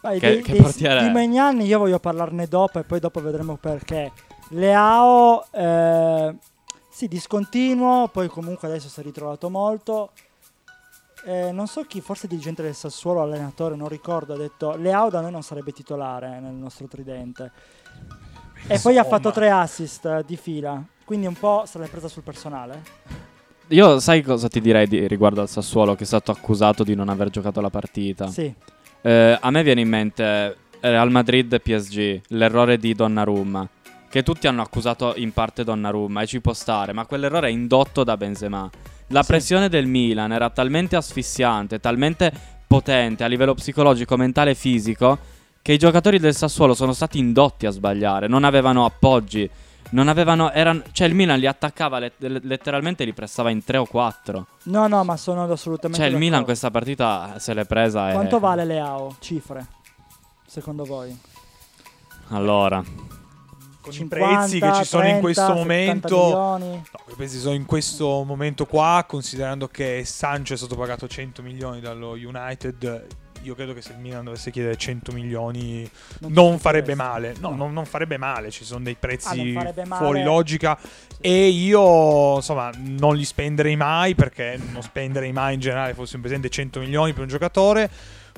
Vai, 0.00 0.18
Che- 0.18 0.28
dei- 0.30 0.42
che 0.42 0.54
portiere 0.54 1.00
Di 1.00 1.06
è? 1.08 1.12
Magnani 1.12 1.64
io 1.64 1.78
voglio 1.78 1.98
parlarne 1.98 2.46
dopo 2.46 2.78
e 2.78 2.84
poi 2.84 3.00
dopo 3.00 3.20
vedremo 3.20 3.56
perché. 3.56 4.12
Leao, 4.50 5.44
eh, 5.50 6.34
sì, 6.88 7.08
discontinuo, 7.08 8.08
poi 8.08 8.28
comunque 8.28 8.68
adesso 8.68 8.88
si 8.88 9.00
è 9.00 9.02
ritrovato 9.02 9.50
molto. 9.50 10.12
Eh, 11.28 11.50
non 11.50 11.66
so 11.66 11.82
chi, 11.82 12.00
forse 12.00 12.28
dirigente 12.28 12.62
del 12.62 12.74
Sassuolo, 12.74 13.20
allenatore, 13.20 13.74
non 13.74 13.88
ricordo, 13.88 14.34
ha 14.34 14.36
detto 14.36 14.76
Leao 14.76 15.10
da 15.10 15.20
noi 15.20 15.32
non 15.32 15.42
sarebbe 15.42 15.72
titolare 15.72 16.38
nel 16.38 16.52
nostro 16.54 16.86
tridente. 16.86 17.50
E 18.68 18.78
poi 18.78 18.96
ha 18.96 19.02
Insomma. 19.02 19.04
fatto 19.04 19.32
tre 19.32 19.50
assist 19.50 20.04
eh, 20.06 20.22
di 20.24 20.36
fila, 20.36 20.80
quindi 21.04 21.26
un 21.26 21.34
po' 21.34 21.64
se 21.66 21.78
l'è 21.80 21.88
presa 21.88 22.06
sul 22.06 22.22
personale. 22.22 22.80
Io 23.68 23.98
sai 23.98 24.22
cosa 24.22 24.46
ti 24.48 24.60
direi 24.60 24.86
di- 24.86 25.08
riguardo 25.08 25.40
al 25.40 25.48
Sassuolo 25.48 25.96
che 25.96 26.04
è 26.04 26.06
stato 26.06 26.30
accusato 26.30 26.84
di 26.84 26.94
non 26.94 27.08
aver 27.08 27.30
giocato 27.30 27.60
la 27.60 27.70
partita? 27.70 28.28
Sì, 28.28 28.54
Eh, 29.02 29.38
a 29.40 29.50
me 29.50 29.62
viene 29.64 29.80
in 29.80 29.88
mente 29.88 30.56
Real 30.80 31.10
Madrid 31.10 31.52
e 31.52 31.58
PSG, 31.60 32.20
l'errore 32.28 32.76
di 32.76 32.92
Donnarumma, 32.94 33.68
che 34.08 34.22
tutti 34.22 34.46
hanno 34.46 34.62
accusato 34.62 35.14
in 35.16 35.32
parte 35.32 35.64
Donnarumma 35.64 36.22
e 36.22 36.26
ci 36.26 36.40
può 36.40 36.52
stare, 36.52 36.92
ma 36.92 37.04
quell'errore 37.06 37.48
è 37.48 37.50
indotto 37.50 38.04
da 38.04 38.16
Benzema. 38.16 38.68
La 39.08 39.22
Sì. 39.22 39.28
pressione 39.28 39.68
del 39.68 39.86
Milan 39.86 40.32
era 40.32 40.50
talmente 40.50 40.96
asfissiante, 40.96 41.78
talmente 41.78 42.32
potente 42.66 43.22
a 43.24 43.28
livello 43.28 43.54
psicologico, 43.54 44.16
mentale 44.16 44.50
e 44.50 44.54
fisico, 44.54 45.18
che 45.62 45.72
i 45.72 45.78
giocatori 45.78 46.18
del 46.18 46.34
Sassuolo 46.34 46.74
sono 46.74 46.92
stati 46.92 47.18
indotti 47.18 47.66
a 47.66 47.70
sbagliare, 47.70 48.26
non 48.26 48.44
avevano 48.44 48.84
appoggi, 48.84 49.48
non 49.90 50.08
avevano... 50.08 50.50
Erano, 50.50 50.82
cioè 50.92 51.06
il 51.06 51.14
Milan 51.14 51.38
li 51.38 51.46
attaccava 51.46 51.98
let- 52.00 52.20
letteralmente, 52.42 53.04
li 53.04 53.12
pressava 53.12 53.50
in 53.50 53.62
3 53.62 53.78
o 53.78 53.84
4. 53.86 54.46
no, 54.64 54.86
no, 54.88 55.04
ma 55.04 55.16
sono 55.16 55.44
assolutamente. 55.44 56.02
Cioè 56.02 56.12
il 56.12 56.18
Milan 56.18 56.42
questa 56.44 56.70
partita 56.72 57.34
se 57.38 57.54
l'è 57.54 57.64
presa 57.64 58.10
e... 58.10 58.12
Quanto 58.12 58.40
vale 58.40 58.64
Leao? 58.64 59.16
Cifre, 59.20 59.66
secondo 60.46 60.84
voi? 60.84 61.16
Allora... 62.28 62.82
Con 63.86 63.92
50, 63.92 64.26
i 64.26 64.36
prezzi 64.36 64.58
che 64.60 64.72
ci 64.74 64.84
sono 64.84 65.02
30, 65.02 65.16
in 65.16 65.22
questo 65.22 65.42
70 65.42 65.54
momento... 65.62 66.16
No, 66.36 66.82
i 67.08 67.14
prezzi 67.16 67.38
sono 67.38 67.54
in 67.54 67.64
questo 67.64 68.24
momento 68.24 68.66
qua, 68.66 69.04
considerando 69.06 69.68
che 69.68 70.02
Sancho 70.04 70.54
è 70.54 70.56
stato 70.56 70.74
pagato 70.74 71.06
100 71.06 71.40
milioni 71.42 71.80
dallo 71.80 72.10
United, 72.10 73.06
io 73.42 73.54
credo 73.54 73.74
che 73.74 73.80
se 73.82 73.92
il 73.92 73.98
Milan 73.98 74.24
dovesse 74.24 74.50
chiedere 74.50 74.76
100 74.76 75.12
milioni 75.12 75.88
Non 76.18 76.32
non 76.32 76.58
farebbe 76.58 76.92
interessa. 76.92 77.12
male. 77.12 77.34
No, 77.38 77.50
No. 77.50 77.56
Non, 77.56 77.72
non 77.72 77.84
farebbe 77.84 78.16
male, 78.16 78.50
ci 78.50 78.64
sono 78.64 78.82
dei 78.82 78.94
Ah, 78.94 78.96
prezzi 78.98 79.52
male. 79.52 79.72
fuori 79.96 80.24
logica 80.24 80.76
e 81.20 81.46
io 81.48 82.34
insomma 82.36 82.72
non 82.76 83.14
li 83.14 83.24
spenderei 83.24 83.76
mai 83.76 84.16
perché 84.16 84.58
non 84.72 84.82
spenderei 84.82 85.30
mai 85.32 85.54
in 85.54 85.60
generale, 85.60 85.94
fosse 85.94 86.16
un 86.16 86.22
presente 86.22 86.48
100 86.48 86.80
milioni 86.80 87.12
per 87.12 87.22
un 87.22 87.28
giocatore. 87.28 87.88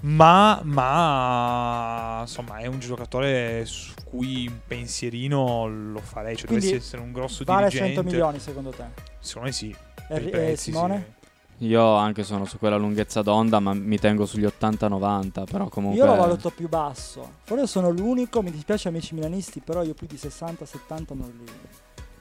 Ma, 0.02 0.60
ma 0.62 2.18
insomma 2.22 2.58
è 2.58 2.66
un 2.66 2.78
giocatore 2.78 3.64
su 3.64 3.92
cui 4.04 4.46
un 4.46 4.60
pensierino 4.66 5.66
lo 5.66 6.00
farei, 6.00 6.36
cioè 6.36 6.46
Quindi 6.46 6.66
dovesse 6.66 6.86
essere 6.86 7.02
un 7.02 7.12
grosso 7.12 7.44
Vale 7.44 7.68
dirigente. 7.68 7.94
100 7.94 8.08
milioni 8.08 8.38
secondo 8.38 8.70
te? 8.70 8.84
Secondo 9.18 9.48
me 9.48 9.52
sì. 9.52 9.74
eh, 10.08 10.20
prezzi, 10.20 10.70
Simone? 10.70 11.04
sì. 11.12 11.16
Io 11.60 11.94
anche 11.94 12.22
sono 12.22 12.44
su 12.44 12.56
quella 12.58 12.76
lunghezza 12.76 13.20
d'onda, 13.20 13.58
ma 13.58 13.74
mi 13.74 13.98
tengo 13.98 14.26
sugli 14.26 14.44
80-90, 14.44 15.44
però 15.44 15.68
comunque... 15.68 15.98
Io 15.98 16.06
lo 16.06 16.14
valuto 16.14 16.50
più 16.50 16.68
basso. 16.68 17.32
Forse 17.42 17.66
sono 17.66 17.90
l'unico, 17.90 18.42
mi 18.42 18.52
dispiace 18.52 18.86
amici 18.86 19.14
milanisti, 19.14 19.58
però 19.58 19.82
io 19.82 19.94
più 19.94 20.06
di 20.06 20.14
60-70 20.14 21.16
non 21.16 21.32
li, 21.36 21.50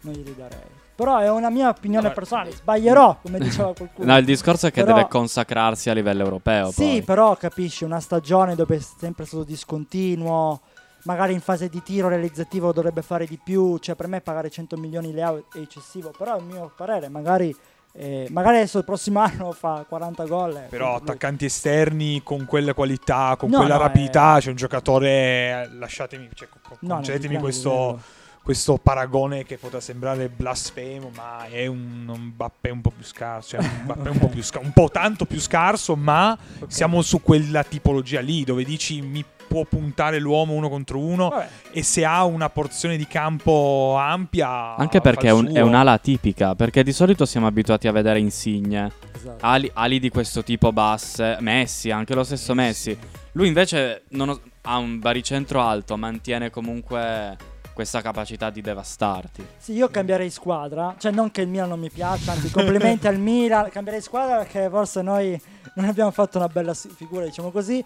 non 0.02 0.14
glieli 0.16 0.36
darei. 0.36 0.86
Però 0.98 1.18
è 1.20 1.30
una 1.30 1.52
mia 1.52 1.70
opinione 1.70 2.08
No, 2.08 2.14
personale, 2.14 2.52
sbaglierò, 2.52 3.20
come 3.22 3.38
diceva 3.38 3.72
qualcuno. 3.78 4.12
No, 4.12 4.18
il 4.18 4.26
discorso 4.26 4.66
è 4.68 4.72
che 4.72 4.84
Però- 4.84 4.96
deve 4.96 5.08
consacrarsi 5.08 5.90
a 5.92 5.94
livello 5.94 6.24
europeo. 6.24 6.72
Sì, 6.72 6.84
poi. 6.84 7.02
però 7.04 7.36
capisci, 7.36 7.84
una 7.84 8.00
stagione 8.00 8.56
dove 8.56 8.78
è 8.78 8.80
sempre 8.80 9.26
stato 9.26 9.44
discontinuo, 9.44 10.60
magari 11.04 11.34
in 11.34 11.40
fase 11.42 11.70
di 11.70 11.84
tiro 11.84 12.08
realizzativo 12.10 12.74
dovrebbe 12.74 13.04
fare 13.04 13.26
di 13.28 13.40
più, 13.42 13.78
cioè 13.78 13.94
per 13.96 14.08
me 14.08 14.22
pagare 14.22 14.50
100 14.50 14.76
milioni 14.76 15.14
Leao 15.14 15.46
è 15.54 15.58
eccessivo, 15.60 16.12
però 16.18 16.36
è 16.36 16.40
il 16.40 16.46
mio 16.46 16.72
parere, 16.76 17.10
magari 17.10 17.56
E 18.00 18.28
magari 18.30 18.58
adesso 18.58 18.78
il 18.80 18.84
prossimo 18.84 19.20
anno 19.26 19.52
fa 19.54 19.84
40 19.88 20.26
gol. 20.26 20.56
eh, 20.56 20.66
Però 20.70 20.88
lui- 20.90 20.96
attaccanti 20.98 21.46
esterni 21.46 22.22
con 22.24 22.46
quelle 22.46 22.74
qualità, 22.74 23.36
con 23.38 23.50
No, 23.50 23.58
quella 23.60 23.76
no, 23.78 23.82
rapidità, 23.82 24.38
c'è 24.40 24.50
un 24.50 24.56
giocatore, 24.56 25.68
lasciatemi, 25.80 26.30
cioè, 26.34 26.48
co- 26.50 26.78
No, 26.82 26.88
no, 26.90 26.94
concedetemi 26.96 27.30
grande 27.36 27.42
questo. 27.44 28.00
Questo 28.48 28.78
paragone 28.78 29.44
che 29.44 29.58
potrà 29.58 29.82
sembrare 29.82 30.30
blasfemo, 30.30 31.12
ma 31.14 31.48
è 31.50 31.66
un, 31.66 32.06
un 32.08 32.32
Mbappé 32.34 32.70
un 32.70 32.80
po' 32.80 32.92
più 32.92 33.04
scarso, 33.04 33.58
cioè 33.58 33.60
un 33.60 33.82
Mbappé 33.84 34.10
un 34.10 34.18
po' 34.20 34.28
più 34.30 34.42
scarso, 34.42 34.66
un 34.66 34.72
po' 34.72 34.88
tanto 34.90 35.26
più 35.26 35.38
scarso, 35.42 35.98
ma 35.98 36.32
Ok. 36.60 36.72
siamo 36.72 37.02
su 37.02 37.22
quella 37.22 37.66
tipologia 37.66 38.22
lì 38.22 38.46
dove 38.46 38.64
dici 38.64 39.02
mi 39.02 39.22
può 39.50 39.66
puntare 39.66 40.20
l'uomo 40.20 40.54
uno 40.54 40.70
contro 40.70 40.98
uno 40.98 41.28
Vabbè, 41.28 41.48
e 41.72 41.84
se 41.84 42.06
ha 42.06 42.24
una 42.24 42.50
porzione 42.50 42.96
di 42.96 43.06
campo 43.06 43.96
ampia 43.98 44.76
Anche 44.78 45.02
perché 45.02 45.28
è, 45.28 45.32
un- 45.32 45.54
è 45.54 45.60
un'ala 45.60 45.98
tipica, 45.98 46.56
perché 46.56 46.84
di 46.84 46.94
solito 46.94 47.26
siamo 47.26 47.48
abituati 47.48 47.90
a 47.90 47.92
vedere 47.92 48.20
insigne, 48.20 48.90
esatto. 49.14 49.46
ali, 49.46 49.70
ali 49.74 50.00
di 50.00 50.08
questo 50.10 50.42
tipo 50.42 50.72
basse, 50.72 51.36
Messi, 51.42 51.92
anche 51.92 52.14
lo 52.14 52.24
stesso 52.24 52.54
Messi. 52.54 52.98
Lui 53.34 53.48
invece 53.50 54.04
non 54.12 54.30
ho- 54.30 54.42
ha 54.62 54.78
un 54.78 55.00
baricentro 55.00 55.60
alto, 55.60 55.98
mantiene 55.98 56.50
comunque 56.50 57.36
questa 57.78 58.02
capacità 58.02 58.50
di 58.50 58.62
devastarti. 58.62 59.46
Sì, 59.56 59.74
io 59.74 59.88
cambierei 59.90 60.32
squadra, 60.32 60.96
cioè 60.98 61.12
non 61.12 61.30
che 61.30 61.42
il 61.42 61.48
Milan 61.48 61.70
non 61.70 61.80
mi 61.80 61.92
piaccia, 61.92 62.32
anzi 62.32 62.50
complimenti 62.50 63.06
al 63.06 63.20
Milan, 63.20 63.70
cambierei 63.70 64.02
squadra 64.02 64.38
perché 64.38 64.68
forse 64.68 65.04
noi 65.04 65.40
non 65.76 65.86
abbiamo 65.86 66.10
fatto 66.10 66.40
una 66.40 66.48
bella 66.48 66.74
figura, 66.74 67.26
diciamo 67.26 67.52
così. 67.52 67.86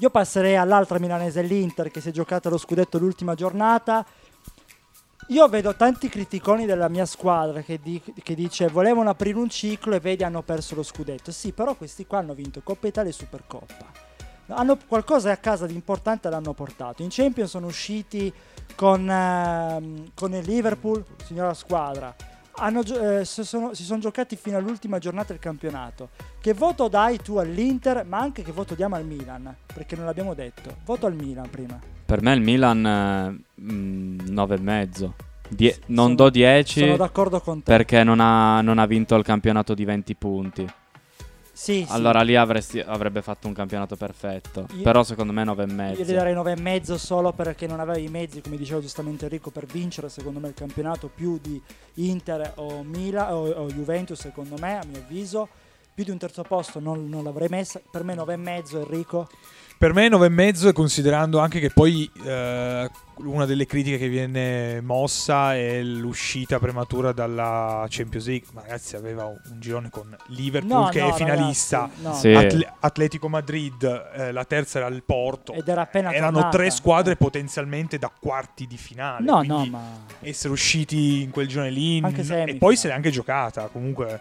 Io 0.00 0.10
passerei 0.10 0.56
all'altra 0.56 0.98
milanese, 0.98 1.40
l'Inter, 1.40 1.90
che 1.90 2.02
si 2.02 2.10
è 2.10 2.12
giocata 2.12 2.50
lo 2.50 2.58
scudetto 2.58 2.98
l'ultima 2.98 3.34
giornata. 3.34 4.04
Io 5.28 5.48
vedo 5.48 5.74
tanti 5.76 6.10
criticoni 6.10 6.66
della 6.66 6.90
mia 6.90 7.06
squadra 7.06 7.62
che, 7.62 7.80
di- 7.82 8.02
che 8.22 8.34
dice 8.34 8.68
volevano 8.68 9.08
aprire 9.08 9.38
un 9.38 9.48
ciclo 9.48 9.94
e 9.94 10.00
vedi 10.00 10.24
hanno 10.24 10.42
perso 10.42 10.74
lo 10.74 10.82
scudetto. 10.82 11.30
Sì, 11.32 11.52
però 11.52 11.74
questi 11.74 12.04
qua 12.04 12.18
hanno 12.18 12.34
vinto 12.34 12.60
Coppa 12.62 12.86
Italia 12.86 13.08
e 13.08 13.14
Supercoppa. 13.14 14.10
Hanno 14.48 14.76
qualcosa 14.86 15.30
a 15.30 15.38
casa 15.38 15.64
di 15.64 15.72
importante 15.72 16.28
l'hanno 16.28 16.52
portato. 16.52 17.02
In 17.02 17.08
Champions 17.10 17.48
sono 17.48 17.68
usciti 17.68 18.30
con, 18.74 19.08
ehm, 19.08 20.10
con 20.14 20.34
il 20.34 20.44
Liverpool, 20.44 21.04
signora 21.24 21.54
squadra. 21.54 22.14
Hanno 22.56 22.82
eh, 22.82 23.24
si, 23.24 23.44
sono, 23.44 23.72
si 23.74 23.82
sono 23.82 23.98
giocati 24.00 24.36
fino 24.36 24.58
all'ultima 24.58 24.98
giornata 24.98 25.28
del 25.28 25.38
campionato. 25.38 26.10
Che 26.40 26.52
voto 26.52 26.88
dai 26.88 27.18
tu 27.18 27.36
all'Inter, 27.36 28.04
ma 28.04 28.18
anche 28.18 28.42
che 28.42 28.52
voto 28.52 28.74
diamo 28.74 28.94
al 28.94 29.04
Milan? 29.06 29.54
Perché 29.72 29.96
non 29.96 30.04
l'abbiamo 30.04 30.34
detto. 30.34 30.76
Voto 30.84 31.06
al 31.06 31.14
Milan 31.14 31.48
prima. 31.48 31.78
Per 32.04 32.20
me 32.22 32.34
il 32.34 32.42
Milan 32.42 32.84
eh, 32.86 33.62
mm, 33.62 34.18
9,5. 34.28 35.10
Die- 35.48 35.72
S- 35.72 35.80
non 35.86 36.04
sono- 36.04 36.14
do 36.16 36.30
10 36.30 36.80
Sono 36.80 36.96
d'accordo 36.96 37.40
con 37.40 37.62
te. 37.62 37.70
perché 37.72 38.04
non 38.04 38.20
ha, 38.20 38.60
non 38.60 38.78
ha 38.78 38.86
vinto 38.86 39.14
il 39.16 39.24
campionato 39.24 39.72
di 39.74 39.84
20 39.84 40.14
punti. 40.14 40.66
Sì, 41.62 41.84
sì. 41.86 41.92
Allora 41.92 42.22
lì 42.22 42.34
avresti- 42.34 42.80
avrebbe 42.80 43.22
fatto 43.22 43.46
un 43.46 43.52
campionato 43.52 43.94
perfetto. 43.94 44.66
Io- 44.74 44.82
Però 44.82 45.04
secondo 45.04 45.32
me 45.32 45.42
Io 45.44 45.52
gli 45.54 45.56
9,5. 45.58 46.12
darei 46.12 46.34
9,5 46.34 46.98
solo 46.98 47.30
perché 47.30 47.68
non 47.68 47.78
aveva 47.78 47.98
i 47.98 48.08
mezzi, 48.08 48.40
come 48.40 48.56
diceva 48.56 48.80
giustamente 48.80 49.26
Enrico, 49.26 49.50
per 49.50 49.66
vincere 49.66 50.08
secondo 50.08 50.40
me 50.40 50.48
il 50.48 50.54
campionato 50.54 51.08
più 51.14 51.38
di 51.40 51.62
Inter 51.94 52.54
o, 52.56 52.82
Mila, 52.82 53.36
o, 53.36 53.48
o 53.48 53.66
Juventus, 53.68 54.18
secondo 54.18 54.56
me, 54.58 54.76
a 54.76 54.84
mio 54.84 54.98
avviso. 54.98 55.48
Più 55.94 56.02
di 56.02 56.10
un 56.10 56.18
terzo 56.18 56.42
posto 56.42 56.80
non, 56.80 57.08
non 57.08 57.22
l'avrei 57.22 57.48
messa. 57.48 57.80
Per 57.88 58.02
me 58.02 58.16
9,5 58.16 58.78
Enrico. 58.80 59.28
Per 59.82 59.92
me 59.94 60.06
9,5 60.06 60.68
e 60.68 60.72
considerando 60.72 61.40
anche 61.40 61.58
che 61.58 61.70
poi 61.70 62.08
eh, 62.24 62.88
una 63.16 63.44
delle 63.46 63.66
critiche 63.66 63.98
che 63.98 64.08
viene 64.08 64.80
mossa 64.80 65.56
è 65.56 65.82
l'uscita 65.82 66.60
prematura 66.60 67.10
dalla 67.10 67.84
Champions 67.88 68.28
League. 68.28 68.46
Ma 68.52 68.60
ragazzi 68.60 68.94
aveva 68.94 69.24
un 69.24 69.40
girone 69.58 69.90
con 69.90 70.16
Liverpool 70.28 70.82
No, 70.82 70.88
che 70.88 71.00
no, 71.00 71.08
è 71.08 71.12
finalista, 71.14 71.90
ragazzi, 71.98 72.02
no. 72.02 72.14
Sì. 72.14 72.28
Atle- 72.32 72.72
Atletico 72.78 73.28
Madrid, 73.28 74.10
eh, 74.14 74.30
la 74.30 74.44
terza 74.44 74.78
era 74.78 74.86
il 74.86 75.02
Porto. 75.02 75.52
Ed 75.52 75.66
era 75.66 75.80
appena 75.80 76.12
Erano 76.14 76.34
tornata. 76.34 76.56
tre 76.58 76.70
squadre 76.70 77.16
potenzialmente 77.16 77.98
da 77.98 78.08
quarti 78.16 78.68
di 78.68 78.76
finale. 78.76 79.24
No, 79.24 79.42
no, 79.42 79.54
quindi 79.56 79.70
ma... 79.70 79.82
essere 80.20 80.52
usciti 80.52 81.22
in 81.22 81.30
quel 81.30 81.48
girone 81.48 81.70
lì 81.70 82.00
Anche 82.00 82.22
n- 82.22 82.24
semi, 82.24 82.50
e 82.52 82.54
poi 82.54 82.74
no. 82.74 82.78
se 82.78 82.86
l'è 82.86 82.94
anche 82.94 83.10
giocata. 83.10 83.66
Comunque 83.66 84.20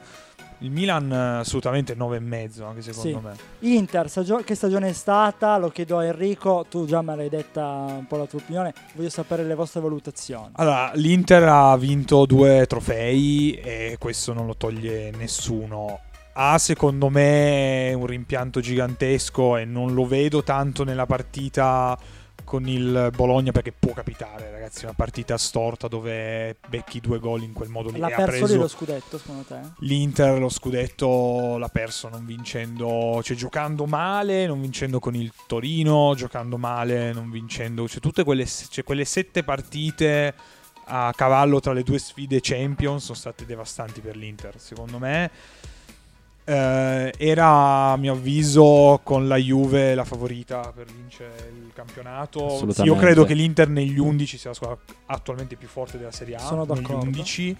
il 0.61 0.71
Milan 0.71 1.11
eh, 1.11 1.39
assolutamente 1.39 1.95
9,5 1.95 2.63
anche 2.63 2.81
secondo 2.81 3.19
Sì. 3.19 3.25
me. 3.25 3.35
Inter, 3.71 4.09
stagio- 4.09 4.37
che 4.37 4.55
stagione 4.55 4.89
è 4.89 4.93
stata? 4.93 5.57
Lo 5.57 5.69
chiedo 5.69 5.97
a 5.99 6.05
Enrico, 6.05 6.65
tu 6.69 6.85
già 6.85 7.01
me 7.01 7.15
l'hai 7.15 7.29
detta 7.29 7.63
un 7.63 8.05
po' 8.07 8.17
la 8.17 8.25
tua 8.25 8.39
opinione, 8.39 8.73
voglio 8.93 9.09
sapere 9.09 9.43
le 9.43 9.55
vostre 9.55 9.81
valutazioni. 9.81 10.49
Allora, 10.53 10.91
l'Inter 10.95 11.43
ha 11.47 11.75
vinto 11.77 12.25
due 12.25 12.65
trofei 12.67 13.53
e 13.55 13.95
questo 13.99 14.33
non 14.33 14.45
lo 14.45 14.55
toglie 14.55 15.11
nessuno. 15.17 15.99
Ha 16.33 16.57
secondo 16.57 17.09
me 17.09 17.91
un 17.93 18.05
rimpianto 18.05 18.61
gigantesco 18.61 19.57
e 19.57 19.65
non 19.65 19.93
lo 19.93 20.05
vedo 20.05 20.43
tanto 20.43 20.85
nella 20.85 21.05
partita 21.05 21.97
con 22.43 22.67
il 22.67 23.11
Bologna 23.15 23.51
perché 23.51 23.71
può 23.71 23.93
capitare, 23.93 24.51
ragazzi, 24.51 24.85
una 24.85 24.93
partita 24.93 25.37
storta 25.37 25.87
dove 25.87 26.57
becchi 26.67 26.99
due 26.99 27.19
gol 27.19 27.43
in 27.43 27.53
quel 27.53 27.69
modo 27.69 27.89
lì. 27.89 27.99
L'ha 27.99 28.07
ha 28.07 28.09
perso 28.09 28.31
lì 28.31 28.39
preso 28.39 28.57
lo 28.57 28.67
scudetto, 28.67 29.17
secondo 29.17 29.43
te? 29.43 29.59
l'Inter 29.79 30.39
lo 30.39 30.49
scudetto 30.49 31.57
l'ha 31.57 31.69
perso 31.69 32.09
non 32.09 32.25
vincendo, 32.25 33.21
cioè 33.23 33.35
giocando 33.35 33.85
male, 33.85 34.45
non 34.45 34.59
vincendo 34.61 34.99
con 34.99 35.15
il 35.15 35.31
Torino, 35.47 36.13
giocando 36.15 36.57
male, 36.57 37.13
non 37.13 37.29
vincendo, 37.29 37.87
cioè 37.87 37.99
tutte 37.99 38.23
quelle, 38.23 38.45
cioè 38.45 38.83
quelle 38.83 39.05
sette 39.05 39.43
partite 39.43 40.33
a 40.85 41.13
cavallo 41.15 41.59
tra 41.59 41.73
le 41.73 41.83
due 41.83 41.99
sfide 41.99 42.39
Champions 42.41 43.03
sono 43.05 43.17
state 43.17 43.45
devastanti 43.45 44.01
per 44.01 44.15
l'Inter, 44.15 44.59
secondo 44.59 44.99
me. 44.99 45.31
Eh, 46.43 47.13
era 47.17 47.91
a 47.91 47.97
mio 47.97 48.13
avviso 48.13 48.99
con 49.03 49.27
la 49.27 49.37
Juve 49.37 49.93
la 49.95 50.03
favorita 50.03 50.71
per 50.75 50.85
vincere 50.87 51.49
il 51.53 51.71
campionato. 51.73 52.67
Io 52.83 52.95
credo 52.95 53.23
che 53.25 53.33
l'Inter 53.33 53.69
negli 53.69 53.99
11 53.99 54.37
sia 54.37 54.49
la 54.49 54.55
squadra 54.55 54.77
attualmente 55.07 55.55
più 55.55 55.67
forte 55.67 55.97
della 55.97 56.11
Serie 56.11 56.35
A. 56.35 56.39
Sono 56.39 56.65
negli 56.65 56.81
d'accordo. 56.81 57.05
11 57.05 57.57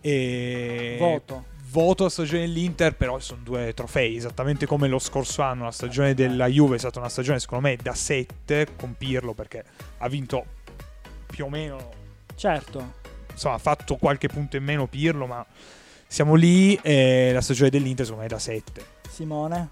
e 0.00 0.96
Voto. 0.98 1.44
voto 1.70 2.04
la 2.04 2.10
stagione 2.10 2.40
dell'Inter, 2.40 2.96
però 2.96 3.18
sono 3.20 3.40
due 3.44 3.72
trofei, 3.74 4.16
esattamente 4.16 4.66
come 4.66 4.88
lo 4.88 4.98
scorso 4.98 5.42
anno. 5.42 5.64
La 5.64 5.70
stagione 5.70 6.14
della 6.14 6.46
Juve 6.46 6.76
è 6.76 6.78
stata 6.78 6.98
una 6.98 7.08
stagione, 7.08 7.38
secondo 7.38 7.68
me, 7.68 7.76
da 7.80 7.94
7 7.94 8.68
con 8.76 8.94
Pirlo, 8.96 9.32
perché 9.34 9.62
ha 9.98 10.08
vinto 10.08 10.44
più 11.26 11.44
o 11.44 11.48
meno, 11.48 11.90
Certo. 12.34 12.94
insomma, 13.30 13.54
ha 13.54 13.58
fatto 13.58 13.96
qualche 13.96 14.26
punto 14.28 14.56
in 14.56 14.64
meno 14.64 14.86
Pirlo, 14.88 15.26
ma 15.26 15.46
siamo 16.12 16.34
lì 16.34 16.74
e 16.82 17.30
la 17.32 17.40
stagione 17.40 17.70
dell'Inter, 17.70 18.04
secondo 18.04 18.20
me, 18.26 18.28
è 18.30 18.34
da 18.34 18.38
7. 18.38 18.84
Simone? 19.08 19.70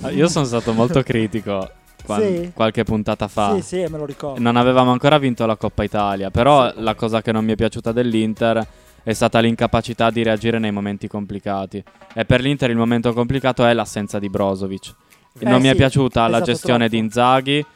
Ah, 0.00 0.10
Io 0.10 0.26
sono 0.28 0.46
stato 0.46 0.72
molto 0.72 1.02
critico 1.02 1.70
Sì? 2.06 2.50
qualche 2.54 2.82
puntata 2.82 3.28
fa. 3.28 3.54
Sì, 3.56 3.60
sì, 3.60 3.76
me 3.90 3.98
lo 3.98 4.06
ricordo. 4.06 4.40
Non 4.40 4.56
avevamo 4.56 4.90
ancora 4.90 5.18
vinto 5.18 5.44
la 5.44 5.56
Coppa 5.56 5.82
Italia, 5.84 6.30
però 6.30 6.70
Sì. 6.70 6.80
la 6.82 6.94
cosa 6.94 7.20
che 7.20 7.30
non 7.30 7.44
mi 7.44 7.52
è 7.52 7.56
piaciuta 7.56 7.92
dell'Inter 7.92 8.66
è 9.02 9.12
stata 9.12 9.38
l'incapacità 9.40 10.08
di 10.10 10.22
reagire 10.22 10.58
nei 10.58 10.72
momenti 10.72 11.08
complicati. 11.08 11.82
E 12.14 12.24
per 12.24 12.40
l'Inter 12.40 12.70
il 12.70 12.76
momento 12.78 13.12
complicato 13.12 13.66
è 13.66 13.74
l'assenza 13.74 14.18
di 14.18 14.30
Brozovic. 14.30 14.94
Eh, 15.40 15.44
non 15.44 15.60
mi 15.60 15.68
è 15.68 15.72
sì, 15.72 15.76
piaciuta 15.76 16.26
è 16.26 16.30
la 16.30 16.40
gestione 16.40 16.88
troppo. 16.88 16.94
di 16.94 16.98
Inzaghi, 16.98 17.66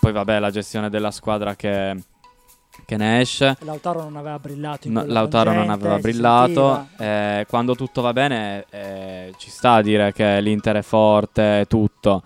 poi 0.00 0.10
vabbè 0.12 0.40
la 0.40 0.50
gestione 0.50 0.90
della 0.90 1.12
squadra 1.12 1.54
che, 1.54 1.94
che 2.84 2.96
ne 2.96 3.20
esce. 3.20 3.56
Lautaro 3.60 4.02
non 4.02 4.16
aveva 4.16 4.38
brillato 4.38 4.86
in 4.86 4.92
No, 4.94 5.04
Lautaro 5.06 5.52
non 5.52 5.70
aveva 5.70 5.98
brillato. 5.98 6.86
eh, 6.98 7.46
quando 7.48 7.74
tutto 7.74 8.02
va 8.02 8.12
bene, 8.12 8.64
eh, 8.70 9.32
ci 9.38 9.50
sta 9.50 9.74
a 9.74 9.82
dire 9.82 10.12
che 10.12 10.40
l'Inter 10.40 10.76
è 10.76 10.82
forte 10.82 11.60
e 11.60 11.66
tutto. 11.66 12.22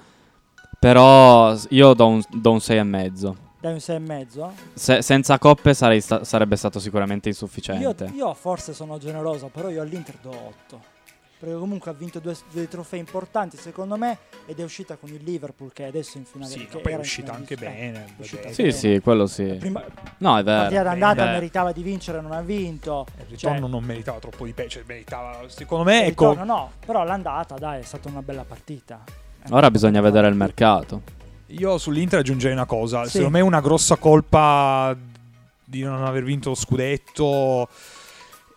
Però 0.78 1.54
io 1.70 1.92
do 1.94 2.06
un, 2.08 2.22
do 2.30 2.50
un 2.52 2.56
6,5. 2.58 3.34
Dai 3.60 3.72
un 3.72 3.78
6,5? 3.78 4.48
Se- 4.72 5.02
senza 5.02 5.38
coppe 5.38 5.74
sta- 5.74 6.24
sarebbe 6.24 6.56
stato 6.56 6.78
sicuramente 6.80 7.28
Io, 7.28 7.34
insufficiente. 7.34 8.10
io 8.14 8.32
forse 8.32 8.72
sono 8.72 8.96
generoso, 8.96 9.48
però 9.52 9.68
io 9.68 9.82
all'Inter 9.82 10.16
do 10.22 10.30
8. 10.30 10.80
Perché 11.40 11.54
comunque 11.56 11.90
ha 11.90 11.94
vinto 11.94 12.18
due, 12.18 12.36
due 12.52 12.68
trofei 12.68 12.98
importanti 12.98 13.56
secondo 13.56 13.96
me 13.96 14.18
ed 14.44 14.60
è 14.60 14.62
uscita 14.62 14.96
con 14.96 15.08
il 15.08 15.22
Liverpool 15.24 15.72
che 15.72 15.84
è 15.84 15.88
adesso 15.88 16.18
in 16.18 16.26
finale. 16.26 16.50
Sì, 16.50 16.68
poi 16.82 16.92
è 16.92 16.98
uscita 16.98 17.32
anche 17.32 17.56
di- 17.56 17.64
eh, 17.64 17.68
bene. 17.68 18.04
è 18.04 18.20
uscita. 18.20 18.52
Sì, 18.52 18.62
bene. 18.64 18.74
sì, 18.74 19.00
quello 19.02 19.26
sì. 19.26 19.44
Prima, 19.58 19.82
No, 20.18 20.36
è 20.36 20.42
vero. 20.42 20.60
partita 20.60 20.82
d'andata 20.82 21.24
meritava 21.30 21.72
di 21.72 21.82
vincere, 21.82 22.20
non 22.20 22.32
ha 22.32 22.42
vinto. 22.42 23.06
Il 23.16 23.38
Cioè, 23.38 23.52
ritorno 23.52 23.68
non 23.68 23.84
meritava 23.84 24.18
troppo 24.18 24.44
di 24.44 24.52
peggio, 24.52 24.68
cioè 24.80 24.82
meritava, 24.86 25.40
secondo 25.46 25.84
me, 25.84 26.00
il 26.00 26.08
ecco, 26.08 26.28
ritorno 26.32 26.52
no, 26.54 26.72
però 26.84 27.04
l'andata 27.04 27.54
dai 27.56 27.80
è 27.80 27.84
stata 27.84 28.08
una 28.10 28.20
bella 28.20 28.44
partita. 28.44 29.02
È 29.42 29.46
Ora 29.48 29.58
una 29.60 29.70
bisogna 29.70 30.02
vedere 30.02 30.28
il 30.28 30.36
partita. 30.36 30.66
mercato. 30.74 31.02
Io 31.46 31.78
sull'Inter 31.78 32.18
aggiungerei 32.18 32.54
una 32.54 32.66
cosa. 32.66 33.04
Sì. 33.04 33.12
Secondo 33.12 33.38
me 33.38 33.40
una 33.42 33.62
grossa 33.62 33.96
colpa 33.96 34.94
di 35.64 35.80
non 35.82 36.04
aver 36.04 36.22
vinto 36.22 36.50
lo 36.50 36.54
scudetto 36.54 37.66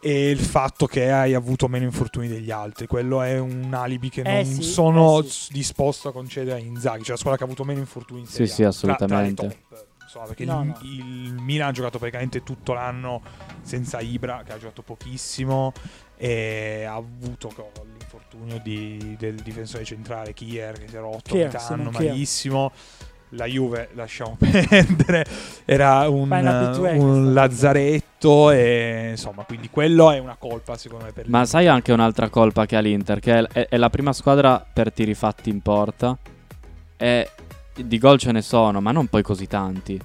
è 0.03 0.09
il 0.29 0.39
fatto 0.39 0.85
che 0.85 1.09
hai 1.11 1.33
avuto 1.33 1.67
meno 1.67 1.85
infortuni 1.85 2.27
degli 2.27 2.51
altri. 2.51 2.87
Quello 2.87 3.21
è 3.21 3.39
un 3.39 3.73
alibi 3.73 4.09
che 4.09 4.21
Eh 4.21 4.43
non 4.43 4.45
sì, 4.45 4.61
sono 4.63 5.19
eh 5.19 5.23
sì. 5.23 5.53
disposto 5.53 6.09
a 6.09 6.11
concedere 6.11 6.59
a 6.59 6.61
Inzaghi, 6.61 7.03
cioè 7.03 7.11
la 7.11 7.17
squadra 7.17 7.37
che 7.37 7.43
ha 7.43 7.47
avuto 7.47 7.63
meno 7.63 7.79
infortuni 7.79 8.21
in 8.21 8.25
Sì, 8.27 8.45
Serie 8.45 8.71
sì, 8.71 8.85
Tra- 8.85 8.95
tra 8.95 9.05
le 9.07 9.13
assolutamente. 9.31 9.47
top, 9.69 9.85
Sassuolo, 9.99 10.27
perché 10.27 10.45
No, 10.45 10.61
il, 10.61 10.67
no. 10.67 10.77
il 10.83 11.35
Milan 11.41 11.69
ha 11.69 11.71
giocato 11.71 11.97
praticamente 11.97 12.43
tutto 12.43 12.73
l'anno 12.73 13.21
senza 13.61 13.99
Ibra, 14.01 14.43
che 14.45 14.51
ha 14.51 14.57
giocato 14.59 14.81
pochissimo, 14.83 15.71
e 16.17 16.83
ha 16.87 16.93
avuto 16.95 17.49
l'infortunio 17.97 18.59
di- 18.63 19.15
del 19.17 19.35
difensore 19.35 19.83
centrale 19.85 20.33
Kier, 20.33 20.77
che 20.77 20.87
si 20.87 20.95
è 20.95 20.99
rotto 20.99 21.33
Kier, 21.33 21.55
anno 21.69 21.89
Kier. 21.89 22.09
malissimo. 22.11 22.71
La 23.35 23.45
Juve, 23.45 23.89
lasciamo 23.93 24.37
perdere, 24.37 25.25
era 25.65 26.07
un, 26.07 26.29
un 26.29 26.45
abitué 26.47 28.02
lazzaretto 28.23 28.51
e 28.51 29.07
insomma, 29.11 29.43
quindi 29.43 29.69
quello 29.69 30.11
è 30.11 30.19
una 30.19 30.35
colpa 30.37 30.77
secondo 30.77 31.05
me 31.05 31.11
per 31.11 31.25
Ma 31.29 31.39
l'Inter. 31.39 31.47
sai 31.47 31.67
anche 31.67 31.91
un'altra 31.91 32.29
colpa 32.29 32.65
che 32.65 32.75
ha 32.75 32.79
l'Inter, 32.79 33.19
che 33.19 33.39
è, 33.39 33.43
è- 33.47 33.67
è 33.69 33.77
la 33.77 33.89
prima 33.89 34.13
squadra 34.13 34.65
per 34.71 34.91
tiri 34.91 35.13
fatti 35.13 35.49
in 35.49 35.61
porta. 35.61 36.17
E 36.97 37.29
di 37.75 37.97
gol 37.97 38.17
ce 38.19 38.31
ne 38.31 38.41
sono, 38.41 38.79
ma 38.81 38.91
non 38.91 39.07
poi 39.07 39.21
così 39.23 39.47
tanti. 39.47 39.99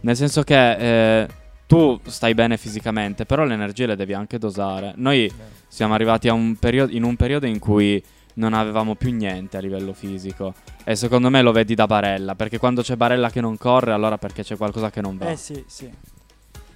Nel 0.00 0.16
senso 0.16 0.42
che 0.42 1.20
eh, 1.22 1.28
tu 1.66 2.00
stai 2.06 2.34
bene 2.34 2.56
fisicamente, 2.56 3.24
però 3.26 3.44
le 3.44 3.54
energie 3.54 3.86
le 3.86 3.96
devi 3.96 4.14
anche 4.14 4.38
dosare. 4.38 4.92
Noi 4.96 5.30
siamo 5.68 5.94
arrivati 5.94 6.28
a 6.28 6.32
un 6.32 6.56
periodo, 6.56 6.92
in 6.92 7.02
un 7.04 7.16
periodo 7.16 7.46
in 7.46 7.58
cui 7.58 8.02
non 8.34 8.54
avevamo 8.54 8.94
più 8.94 9.12
niente 9.12 9.58
a 9.58 9.60
livello 9.60 9.92
fisico. 9.92 10.54
E 10.84 10.96
secondo 10.96 11.28
me 11.28 11.42
lo 11.42 11.52
vedi 11.52 11.74
da 11.74 11.86
Barella, 11.86 12.34
perché 12.34 12.58
quando 12.58 12.82
c'è 12.82 12.96
Barella 12.96 13.30
che 13.30 13.40
non 13.40 13.56
corre, 13.58 13.92
allora 13.92 14.16
perché 14.18 14.42
c'è 14.42 14.56
qualcosa 14.56 14.90
che 14.90 15.00
non 15.00 15.18
va. 15.18 15.30
Eh 15.30 15.36
sì, 15.36 15.62
sì. 15.66 15.90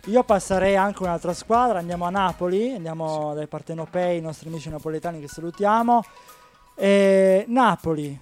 Io 0.07 0.23
passerei 0.23 0.77
anche 0.77 1.03
un'altra 1.03 1.35
squadra, 1.35 1.81
andiamo 1.81 2.05
a 2.05 2.11
Napoli, 2.11 2.73
andiamo 2.73 3.35
dai 3.35 3.49
partenopei, 3.49 4.19
i 4.19 4.21
nostri 4.21 4.49
amici 4.49 4.69
napoletani 4.71 5.21
che 5.21 5.27
salutiamo. 5.27 6.05
E 6.77 7.45
Napoli, 7.49 8.21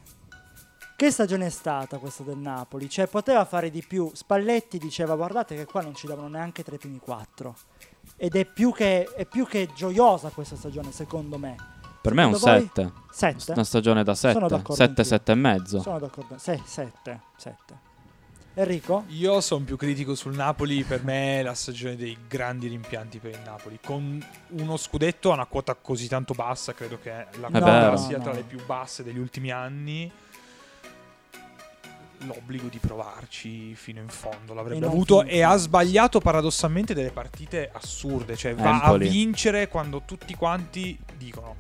che 0.97 1.11
stagione 1.11 1.47
è 1.47 1.51
stata 1.51 1.99
questa 1.99 2.23
del 2.23 2.39
Napoli? 2.39 2.89
Cioè 2.89 3.07
poteva 3.07 3.45
fare 3.45 3.69
di 3.69 3.85
più. 3.87 4.11
Spalletti 4.15 4.79
diceva 4.79 5.15
guardate 5.15 5.57
che 5.57 5.67
qua 5.67 5.83
non 5.83 5.95
ci 5.95 6.07
davano 6.07 6.29
neanche 6.29 6.63
tra 6.63 6.75
i 6.75 6.79
primi 6.79 6.99
quattro. 6.99 7.55
Ed 8.17 8.35
è 8.35 8.47
più 8.47 8.73
che, 8.73 9.05
è 9.15 9.27
più 9.27 9.47
che 9.47 9.69
gioiosa 9.75 10.31
questa 10.31 10.57
stagione 10.57 10.91
secondo 10.91 11.37
me. 11.37 11.57
per 12.01 12.15
me 12.15 12.23
è 12.23 12.27
un 12.27 12.35
secondo 12.35 12.59
voi? 12.59 12.71
7. 12.75 12.93
7? 13.11 13.53
Una 13.53 13.65
stagione 13.65 14.05
da 14.05 14.15
Sono 14.15 14.33
7. 14.33 14.47
d'accordo 14.49 14.75
7, 14.75 14.89
anch'io. 14.89 15.05
7 15.05 15.33
e 15.33 15.35
mezzo. 15.35 15.81
Sono 15.81 15.99
d'accordo. 15.99 16.39
6, 16.39 16.63
7, 16.65 17.21
7. 17.37 17.93
Enrico? 18.57 19.05
Io 19.09 19.41
sono 19.41 19.65
più 19.65 19.77
critico 19.77 20.15
sul 20.15 20.35
Napoli, 20.35 20.85
per 20.85 21.03
me 21.03 21.41
è 21.41 21.43
la 21.43 21.55
stagione 21.55 21.97
dei 21.97 22.17
grandi 22.29 22.69
rimpianti 22.69 23.19
per 23.19 23.33
il 23.33 23.41
Napoli. 23.45 23.81
Con 23.85 24.25
uno 24.51 24.77
scudetto 24.77 25.31
a 25.31 25.35
una 25.35 25.47
quota 25.47 25.75
così 25.75 26.07
tanto 26.07 26.35
bassa, 26.35 26.73
credo 26.73 26.99
che 27.03 27.11
la 27.41 27.49
quota 27.49 27.65
vero. 27.65 27.97
sia 27.97 28.19
No, 28.19 28.23
tra 28.23 28.33
no. 28.33 28.39
le 28.39 28.45
più 28.45 28.65
basse 28.65 29.03
degli 29.03 29.19
ultimi 29.19 29.51
anni. 29.51 30.11
L'obbligo 32.19 32.69
di 32.69 32.79
provarci 32.79 33.75
fino 33.75 34.01
in 34.01 34.09
fondo 34.09 34.53
E 34.53 34.55
l'avrebbe 34.55 34.81
non 34.81 34.89
avuto 34.89 35.19
fino 35.19 35.31
in 35.31 35.37
e 35.37 35.43
ha 35.43 35.57
sbagliato 35.57 36.21
paradossalmente 36.21 36.95
delle 36.95 37.11
partite 37.11 37.71
assurde. 37.73 38.37
Cioè 38.37 38.55
va 38.55 38.75
Empoli. 38.75 39.09
a 39.09 39.11
vincere 39.11 39.69
quando 39.69 40.03
tutti 40.07 40.33
quanti 40.37 40.97
dicono 41.17 41.57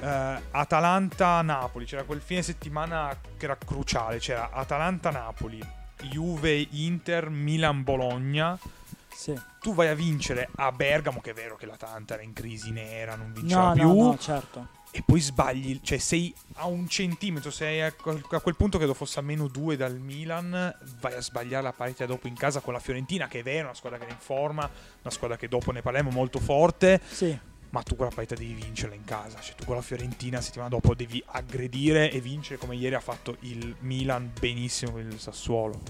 eh, 0.00 0.40
Atalanta-Napoli. 0.50 1.84
C'era 1.84 2.04
quel 2.04 2.22
fine 2.22 2.40
settimana 2.42 3.14
che 3.36 3.44
era 3.44 3.56
cruciale. 3.56 4.18
C'era 4.18 4.50
Atalanta-Napoli, 4.50 5.60
Juve-Inter, 6.08 7.28
Milan-Bologna. 7.30 8.58
Sì. 9.14 9.38
Tu 9.60 9.74
vai 9.74 9.88
a 9.88 9.94
vincere 9.94 10.48
a 10.56 10.72
Bergamo, 10.72 11.20
che 11.20 11.30
è 11.30 11.34
vero 11.34 11.56
che 11.56 11.66
l'Atalanta 11.66 12.14
era 12.14 12.22
in 12.22 12.32
crisi 12.32 12.70
nera, 12.70 13.14
non 13.14 13.32
vinceva 13.32 13.68
No, 13.68 13.72
più. 13.72 13.86
no, 13.88 14.04
no, 14.06 14.18
certo. 14.18 14.66
E 14.94 15.02
poi 15.06 15.20
sbagli, 15.20 15.80
cioè 15.82 15.96
sei 15.98 16.34
a 16.54 16.66
un 16.66 16.86
centimetro, 16.88 17.50
sei 17.50 17.80
a, 17.80 17.92
quel- 17.92 18.56
punto 18.56 18.76
credo 18.76 18.92
fosse 18.92 19.20
a 19.20 19.22
meno 19.22 19.48
due 19.48 19.76
dal 19.76 19.98
Milan, 19.98 20.50
vai 21.00 21.14
a 21.14 21.20
sbagliare 21.22 21.62
la 21.62 21.72
partita 21.72 22.04
dopo 22.04 22.26
in 22.28 22.34
casa 22.34 22.60
con 22.60 22.74
la 22.74 22.78
Fiorentina, 22.78 23.26
che 23.26 23.38
è 23.38 23.42
vero, 23.42 23.66
una 23.68 23.74
squadra 23.74 23.98
che 23.98 24.06
è 24.06 24.10
in 24.10 24.18
forma, 24.18 24.68
una 25.00 25.10
squadra 25.12 25.36
che 25.38 25.48
dopo 25.48 25.70
ne 25.72 25.80
parliamo 25.80 26.10
molto 26.10 26.40
forte, 26.40 27.00
Sì. 27.08 27.38
Ma 27.72 27.82
tu 27.82 27.96
quella 27.96 28.10
partita 28.14 28.34
devi 28.34 28.52
vincerla 28.52 28.94
in 28.94 29.04
casa, 29.04 29.40
cioè 29.40 29.54
tu 29.54 29.64
con 29.64 29.76
la 29.76 29.80
Fiorentina 29.80 30.40
settimana 30.42 30.68
dopo 30.68 30.94
devi 30.94 31.22
aggredire 31.26 32.10
e 32.10 32.20
vincere 32.20 32.58
come 32.58 32.76
ieri 32.76 32.94
ha 32.94 33.00
fatto 33.00 33.36
il 33.40 33.74
Milan 33.80 34.30
benissimo 34.38 34.92
con 34.92 35.00
il 35.00 35.18
Sassuolo. 35.18 35.80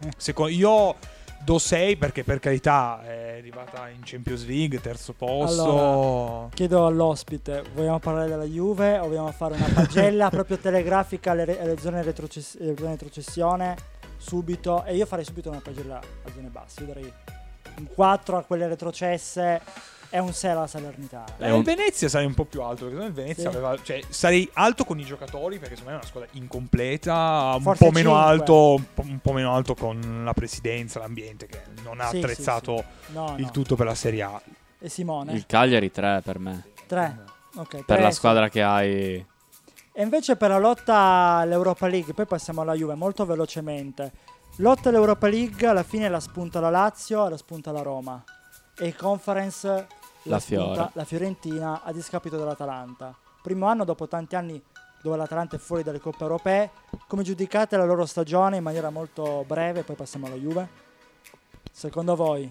Eh. 0.00 0.10
Secondo, 0.16 0.50
io 0.50 0.96
do 1.44 1.58
6 1.58 1.96
perché 1.96 2.24
per 2.24 2.40
carità 2.40 3.02
è 3.04 3.36
arrivata 3.38 3.88
in 3.88 4.00
Champions 4.02 4.46
League, 4.46 4.80
terzo 4.80 5.12
posto. 5.12 6.50
Chiedo 6.54 6.86
all'ospite, 6.86 7.62
vogliamo 7.72 8.00
parlare 8.00 8.28
della 8.28 8.44
Juve 8.44 8.98
o 8.98 9.06
vogliamo 9.06 9.30
fare 9.30 9.54
una 9.54 9.68
pagella 9.72 10.30
proprio 10.30 10.58
telegrafica 10.58 11.30
alle, 11.30 11.44
re- 11.44 11.60
alle 11.60 11.78
zone, 11.78 12.02
retrocess- 12.02 12.58
zone 12.58 12.90
retrocessione 12.90 13.76
subito? 14.16 14.82
E 14.84 14.96
io 14.96 15.06
farei 15.06 15.24
subito 15.24 15.50
una 15.50 15.60
pagella 15.60 15.98
a 15.98 16.30
zone 16.34 16.48
basse, 16.48 16.80
io 16.80 16.86
darei 16.86 17.12
un 17.76 17.86
4 17.94 18.36
a 18.38 18.42
quelle 18.42 18.66
retrocesse 18.66 19.96
e 20.10 20.18
un 20.18 20.32
6 20.32 20.50
alla 20.50 20.66
Salernitana. 20.66 21.26
Eh, 21.38 21.46
È 21.46 21.50
un- 21.50 21.58
Il 21.58 21.64
Venezia 21.64 22.08
sarei 22.08 22.26
un 22.26 22.34
po' 22.34 22.44
più 22.44 22.62
alto 22.62 22.86
perché 22.86 22.94
secondo 22.96 23.02
me 23.02 23.08
il 23.08 23.12
Venezia 23.14 23.50
Sì. 23.50 23.56
aveva, 23.56 23.82
cioè, 23.82 24.00
sarei 24.08 24.48
alto 24.54 24.84
con 24.84 24.98
i 24.98 25.04
giocatori 25.04 25.58
perché 25.58 25.76
secondo 25.76 25.90
me 25.90 25.96
è 25.96 25.98
una 26.00 26.06
squadra 26.08 26.28
incompleta, 26.32 27.52
un 27.56 27.62
Forse 27.62 27.84
po' 27.84 27.90
meno 27.90 28.10
cinque. 28.10 28.26
alto, 28.26 28.74
un 28.74 28.84
po', 28.94 29.02
un 29.02 29.18
po' 29.20 29.32
meno 29.32 29.54
alto 29.54 29.74
con 29.74 30.22
la 30.24 30.32
presidenza, 30.32 30.98
l'ambiente 30.98 31.46
che 31.46 31.62
non 31.82 32.00
ha 32.00 32.06
Sì, 32.08 32.18
sì, 32.18 32.22
attrezzato 32.24 32.84
No, 33.08 33.34
il 33.36 33.44
no. 33.44 33.50
tutto 33.50 33.76
per 33.76 33.86
la 33.86 33.94
Serie 33.94 34.22
A. 34.22 34.40
E 34.80 34.88
Simone? 34.88 35.32
Il 35.32 35.44
Cagliari 35.46 35.90
3 35.90 36.20
per 36.24 36.38
me. 36.38 36.64
3. 36.86 37.18
Ok, 37.56 37.68
Per 37.68 37.84
tre, 37.84 38.00
la 38.00 38.10
sì. 38.10 38.16
squadra 38.16 38.48
che 38.48 38.62
hai. 38.62 39.26
E 39.92 40.02
invece 40.02 40.36
per 40.36 40.50
la 40.50 40.58
lotta 40.58 40.94
all'Europa 41.40 41.88
League, 41.88 42.14
poi 42.14 42.26
passiamo 42.26 42.60
alla 42.60 42.74
Juve 42.74 42.94
molto 42.94 43.26
velocemente. 43.26 44.12
Lotta 44.56 44.88
all'Europa 44.90 45.28
League, 45.28 45.66
alla 45.66 45.82
fine 45.82 46.08
la 46.08 46.20
spunta 46.20 46.60
la 46.60 46.70
Lazio 46.70 47.26
e 47.26 47.30
la 47.30 47.36
spunta 47.36 47.72
la 47.72 47.82
Roma. 47.82 48.22
E 48.80 48.94
conference 48.94 49.66
la, 49.66 49.86
La 50.34 50.38
spunta 50.38 50.90
la 50.94 51.04
Fiorentina 51.04 51.82
a 51.82 51.92
discapito 51.92 52.36
dell'Atalanta. 52.36 53.14
Primo 53.42 53.66
anno 53.66 53.84
dopo 53.84 54.06
tanti 54.06 54.36
anni 54.36 54.62
dove 55.02 55.16
l'Atalanta 55.16 55.56
è 55.56 55.58
fuori 55.58 55.82
dalle 55.82 56.00
coppe 56.00 56.22
europee. 56.22 56.70
Come 57.06 57.22
giudicate 57.22 57.76
la 57.76 57.84
loro 57.84 58.06
stagione 58.06 58.56
in 58.58 58.62
maniera 58.62 58.90
molto 58.90 59.44
breve, 59.46 59.82
poi 59.82 59.96
passiamo 59.96 60.26
alla 60.26 60.36
Juve? 60.36 60.68
Secondo 61.72 62.14
voi 62.14 62.50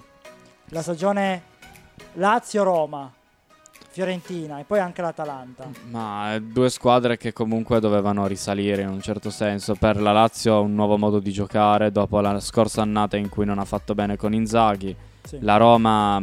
la 0.69 0.81
stagione 0.81 1.43
Lazio-Roma, 2.13 3.11
Fiorentina 3.89 4.59
e 4.59 4.63
poi 4.63 4.79
anche 4.79 5.01
l'Atalanta. 5.01 5.69
Ma 5.89 6.33
eh, 6.33 6.41
due 6.41 6.69
squadre 6.69 7.17
che 7.17 7.33
comunque 7.33 7.79
dovevano 7.79 8.27
risalire 8.27 8.81
in 8.81 8.89
un 8.89 9.01
certo 9.01 9.29
senso. 9.29 9.75
Per 9.75 10.01
la 10.01 10.11
Lazio 10.11 10.61
un 10.61 10.75
nuovo 10.75 10.97
modo 10.97 11.19
di 11.19 11.31
giocare 11.31 11.91
dopo 11.91 12.19
la 12.19 12.39
scorsa 12.39 12.81
annata 12.81 13.17
in 13.17 13.29
cui 13.29 13.45
non 13.45 13.59
ha 13.59 13.65
fatto 13.65 13.95
bene 13.95 14.17
con 14.17 14.33
Inzaghi. 14.33 14.95
Sì. 15.27 15.37
La 15.41 15.57
Roma, 15.57 16.21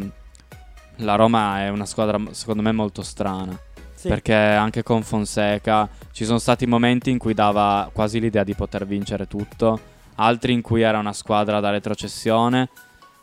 la 0.96 1.14
Roma 1.16 1.60
è 1.60 1.68
una 1.68 1.84
squadra 1.84 2.18
secondo 2.30 2.62
me 2.62 2.72
molto 2.72 3.02
strana. 3.02 3.56
Sì. 3.94 4.08
Perché 4.08 4.34
anche 4.34 4.82
con 4.82 5.02
Fonseca 5.02 5.88
ci 6.12 6.24
sono 6.24 6.38
stati 6.38 6.66
momenti 6.66 7.10
in 7.10 7.18
cui 7.18 7.34
dava 7.34 7.88
quasi 7.92 8.20
l'idea 8.20 8.44
di 8.44 8.54
poter 8.54 8.86
vincere 8.86 9.26
tutto, 9.26 9.80
altri 10.16 10.52
in 10.52 10.60
cui 10.62 10.82
era 10.82 10.98
una 10.98 11.12
squadra 11.12 11.60
da 11.60 11.70
retrocessione. 11.70 12.68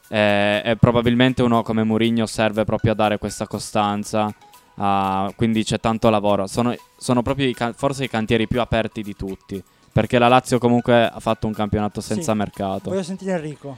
eh, 0.10 0.62
E, 0.66 0.76
probabilmente 0.78 1.42
uno 1.44 1.62
come 1.64 1.84
Mourinho 1.84 2.26
serve 2.26 2.64
proprio 2.66 2.92
a 2.92 2.96
dare 2.96 3.18
questa 3.18 3.48
costanza. 3.48 4.34
ah, 4.76 5.32
quindi 5.36 5.64
c'è 5.64 5.80
tanto 5.80 6.10
lavoro. 6.10 6.48
Sono, 6.48 6.74
sono 6.98 7.22
proprio 7.22 7.48
i 7.48 7.56
forse 7.76 8.06
i 8.06 8.10
cantieri 8.10 8.48
più 8.48 8.60
aperti 8.62 9.04
di 9.04 9.16
tutti. 9.16 9.62
Perché 9.94 10.18
la 10.18 10.28
Lazio 10.30 10.58
comunque 10.58 11.08
ha 11.08 11.20
fatto 11.20 11.46
un 11.48 11.54
campionato 11.54 12.02
senza 12.02 12.32
Sì. 12.32 12.38
mercato. 12.38 12.90
Voglio 12.90 13.04
sentire 13.04 13.34
Enrico. 13.34 13.78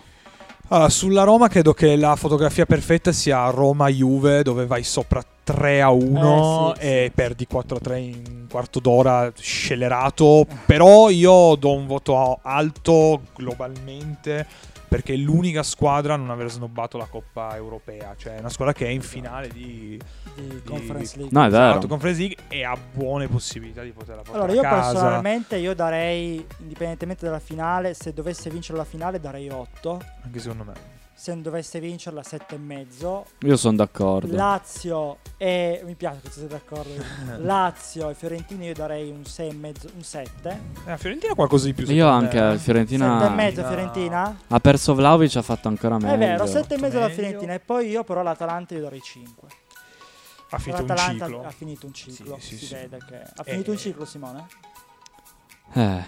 Allora, 0.69 0.89
sulla 0.89 1.23
Roma 1.23 1.49
credo 1.49 1.73
che 1.73 1.95
la 1.95 2.15
fotografia 2.15 2.65
perfetta 2.65 3.11
sia 3.11 3.49
Roma-Juve 3.49 4.43
dove 4.43 4.65
vai 4.65 4.83
sopra 4.83 5.21
3 5.43 5.81
a 5.81 5.89
1 5.89 6.73
Eh, 6.73 6.79
sì, 6.79 6.85
e 6.87 7.03
sì. 7.05 7.11
perdi 7.13 7.45
4 7.45 7.77
a 7.77 7.79
3 7.79 7.99
in 7.99 8.23
un 8.27 8.45
quarto 8.49 8.79
d'ora 8.79 9.31
scellerato. 9.37 10.47
Però 10.65 11.09
io 11.09 11.55
do 11.55 11.73
un 11.73 11.85
voto 11.85 12.39
alto 12.41 13.21
globalmente 13.35 14.47
perché 14.93 15.15
è 15.15 15.17
l'unica 15.17 15.63
squadra 15.63 16.13
a 16.13 16.17
non 16.17 16.29
aver 16.29 16.51
snobbato 16.51 16.99
la 16.99 17.07
Coppa 17.07 17.55
Europea. 17.55 18.13
Cioè 18.15 18.35
è 18.35 18.39
una 18.39 18.49
squadra 18.49 18.75
che 18.75 18.85
è 18.85 18.89
in 18.89 19.01
finale 19.01 19.47
di, 19.47 19.99
di 20.35 20.61
Conference 20.63 21.17
League. 21.17 21.35
No, 21.35 21.43
è 21.43 21.49
vero. 21.49 21.69
esatto, 21.69 21.87
Conference 21.87 22.19
League 22.19 22.37
e 22.47 22.63
ha 22.63 22.77
buone 22.93 23.27
possibilità 23.27 23.81
di 23.81 23.89
poterla 23.89 24.21
portare 24.21 24.43
Allora, 24.43 24.53
io 24.53 24.59
a 24.59 24.69
casa. 24.69 24.91
personalmente 24.91 25.55
io 25.55 25.73
darei, 25.73 26.45
indipendentemente 26.59 27.25
dalla 27.25 27.39
finale, 27.39 27.95
se 27.95 28.13
dovesse 28.13 28.51
vincere 28.51 28.77
la 28.77 28.85
finale 28.85 29.19
darei 29.19 29.49
8, 29.49 30.01
Anche 30.25 30.39
secondo 30.39 30.63
me. 30.63 30.92
Se 31.15 31.39
dovesse 31.41 31.79
vincerla 31.79 32.21
7,5. 32.21 33.23
Io 33.47 33.55
sono 33.57 33.77
d'accordo. 33.77 34.35
Lazio 34.35 35.19
e 35.37 35.81
mi 35.85 35.95
piace 35.95 36.19
che 36.21 36.29
tu 36.29 36.39
sei 36.39 36.47
d'accordo. 36.47 36.91
Lazio 37.39 38.09
e 38.09 38.13
Fiorentina 38.15 38.65
io 38.65 38.73
darei 38.73 39.09
un 39.09 39.21
6,5, 39.21 39.89
un 39.95 40.03
7. 40.03 40.49
Eh, 40.49 40.59
la 40.89 40.97
Fiorentina 40.97 41.33
qualcosa 41.35 41.65
di 41.65 41.73
più. 41.73 41.85
Io 41.87 42.07
anche, 42.07 42.39
me, 42.41 42.53
eh. 42.53 42.57
Fiorentina 42.57 43.19
7,5 43.19 43.55
No. 43.61 43.67
Fiorentina? 43.67 44.37
ha 44.47 44.59
perso 44.59 44.95
Vlaovic, 44.95 45.35
ha 45.37 45.41
fatto 45.41 45.67
ancora 45.67 45.97
meglio. 45.97 46.13
È 46.13 46.17
vero, 46.17 46.43
7,5 46.45 46.69
la 46.69 46.77
meglio. 46.87 47.09
Fiorentina 47.09 47.53
e 47.53 47.59
poi 47.59 47.89
io 47.89 48.03
però 48.03 48.21
l'Atalanta 48.23 48.73
io 48.73 48.81
darei 48.81 49.01
5. 49.01 49.47
Ha 50.49 50.57
finito 50.59 50.83
un 50.83 50.95
ciclo. 50.97 51.43
ha 51.45 51.49
finito 51.51 51.85
un 51.87 51.93
ciclo, 51.93 52.37
Sì, 52.39 52.47
sì, 52.49 52.57
si 52.57 52.65
sì. 52.67 52.73
vede 52.75 52.97
che 53.07 53.15
ha 53.21 53.41
Eh, 53.43 53.51
finito 53.51 53.71
un 53.71 53.77
ciclo 53.77 54.05
Simone? 54.05 54.45
Eh, 55.73 56.03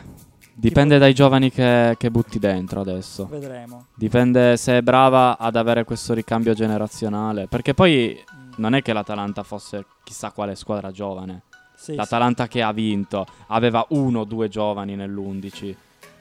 Dipende 0.58 0.98
dai 0.98 1.14
giovani 1.14 1.52
che, 1.52 1.96
che 1.98 2.10
butti 2.10 2.40
dentro 2.40 2.80
adesso. 2.82 3.26
Vedremo. 3.28 3.88
Dipende 3.94 4.56
se 4.58 4.78
è 4.78 4.82
brava 4.82 5.38
ad 5.38 5.56
avere 5.58 5.84
questo 5.84 6.14
ricambio 6.14 6.54
generazionale. 6.54 7.48
Perché 7.48 7.74
poi 7.74 8.18
Mm, 8.36 8.52
non 8.58 8.74
è 8.74 8.82
che 8.82 8.94
l'Atalanta 8.94 9.44
fosse 9.44 9.86
chissà 10.04 10.32
quale 10.32 10.56
squadra 10.56 10.92
giovane. 10.92 11.42
sì, 11.76 11.92
sì. 11.92 11.96
L'Atalanta 11.96 12.48
che 12.48 12.62
ha 12.62 12.72
vinto 12.72 13.26
aveva 13.48 13.86
uno 13.90 14.22
o 14.22 14.24
due 14.24 14.48
giovani 14.48 14.96
nell'11 14.96 15.76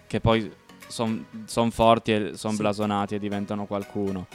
che 0.08 0.20
poi 0.20 0.52
sono 0.88 1.70
forti 1.70 2.12
e 2.12 2.30
sono 2.34 2.52
Sì. 2.54 2.58
blasonati 2.60 3.14
e 3.14 3.18
diventano 3.20 3.64
qualcuno. 3.66 4.26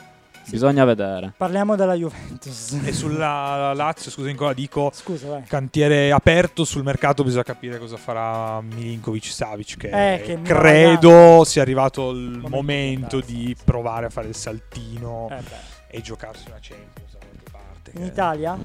Sì. 0.49 0.55
Bisogna 0.55 0.83
vedere. 0.83 1.31
Parliamo 1.37 1.75
della 1.75 1.93
Juventus. 1.93 2.79
E 2.83 2.91
sulla 2.91 3.71
Lazio, 3.73 4.09
scusa 4.09 4.29
ancora, 4.29 4.51
dico 4.53 4.89
Scusa, 4.91 5.27
vai. 5.27 5.43
cantiere 5.43 6.11
aperto 6.11 6.63
sul 6.63 6.81
mercato, 6.83 7.23
bisogna 7.23 7.43
capire 7.43 7.77
cosa 7.77 7.97
farà 7.97 8.59
Milinkovic 8.59 9.25
Savic 9.25 9.77
che, 9.77 10.13
Eh, 10.15 10.21
che 10.23 10.41
credo 10.41 11.43
sia 11.45 11.61
arrivato 11.61 12.09
il 12.09 12.17
Momento 12.39 12.47
momento 12.49 13.19
di 13.21 13.55
provare 13.63 14.07
a 14.07 14.09
fare 14.09 14.27
il 14.27 14.35
saltino 14.35 15.29
Eh 15.31 15.97
e 15.97 16.01
giocarsi 16.01 16.45
una 16.47 16.57
Champions 16.59 17.11
da 17.13 17.19
qualche 17.19 17.51
parte. 17.51 17.91
In 17.93 18.01
che- 18.01 18.07
Italia? 18.07 18.57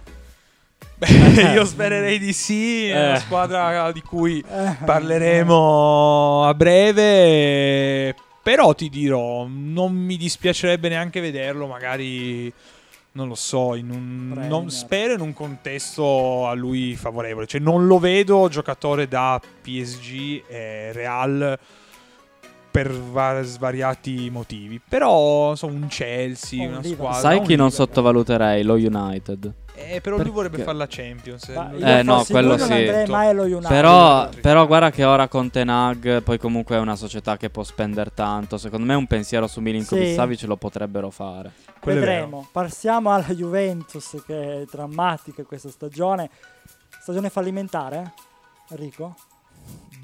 Beh, 0.96 1.52
io 1.54 1.64
spererei 1.66 2.18
di 2.18 2.32
sì, 2.32 2.88
è 2.88 2.98
una 2.98 3.14
Eh. 3.16 3.20
squadra 3.20 3.92
di 3.92 4.00
cui 4.00 4.38
Eh, 4.48 4.76
parleremo 4.84 6.44
a 6.46 6.54
breve. 6.54 8.14
Però 8.44 8.74
ti 8.74 8.90
dirò, 8.90 9.46
non 9.48 9.94
mi 9.94 10.18
dispiacerebbe 10.18 10.90
neanche 10.90 11.20
vederlo, 11.20 11.66
magari 11.66 12.52
non 13.12 13.28
lo 13.28 13.34
so, 13.34 13.74
in 13.74 13.88
un, 13.88 14.46
non, 14.48 14.70
spero 14.70 15.14
in 15.14 15.20
un 15.20 15.32
contesto 15.32 16.46
a 16.46 16.52
lui 16.52 16.94
favorevole. 16.94 17.46
Cioè, 17.46 17.58
non 17.58 17.86
lo 17.86 17.98
vedo 17.98 18.48
giocatore 18.48 19.08
da 19.08 19.40
PSG 19.62 20.42
e 20.46 20.92
Real 20.92 21.58
per 22.74 22.90
va- 22.92 23.40
svariati 23.42 24.28
motivi. 24.30 24.80
Però, 24.88 25.50
insomma, 25.50 25.74
un 25.74 25.86
Chelsea, 25.86 26.58
O 26.58 26.62
un 26.64 26.68
una 26.70 26.80
Liverpool. 26.80 27.12
squadra. 27.12 27.20
Sai 27.30 27.46
chi 27.46 27.54
non 27.54 27.70
sottovaluterei? 27.70 28.64
Lo 28.64 28.74
United. 28.74 29.52
Eh, 29.76 30.00
però 30.00 30.16
lui 30.16 30.30
vorrebbe 30.30 30.56
Perché? 30.56 30.64
fare 30.64 30.76
la 30.78 30.86
Champions. 30.88 31.46
Io 31.46 31.86
Eh, 31.86 32.02
no, 32.02 32.24
quello 32.28 32.58
sì. 32.58 32.90
Però, 33.68 34.28
però 34.40 34.66
guarda 34.66 34.90
che 34.90 35.04
ora 35.04 35.28
con 35.28 35.50
Tenag 35.50 36.22
poi 36.22 36.38
comunque 36.38 36.74
è 36.74 36.80
una 36.80 36.96
società 36.96 37.36
che 37.36 37.48
può 37.48 37.62
spendere 37.62 38.10
tanto. 38.12 38.56
Secondo 38.58 38.86
me 38.86 38.94
un 38.94 39.06
pensiero 39.06 39.46
su 39.46 39.60
Milinkovic 39.60 40.06
Sì. 40.08 40.14
Savic 40.14 40.42
lo 40.42 40.56
potrebbero 40.56 41.10
fare. 41.10 41.52
Quello. 41.78 42.00
Vedremo. 42.00 42.48
Passiamo 42.50 43.12
alla 43.12 43.32
Juventus 43.34 44.20
che 44.26 44.62
è 44.62 44.64
drammatica 44.68 45.44
questa 45.44 45.68
stagione. 45.70 46.28
Stagione 47.00 47.28
fallimentare? 47.30 48.12
Enrico? 48.70 49.14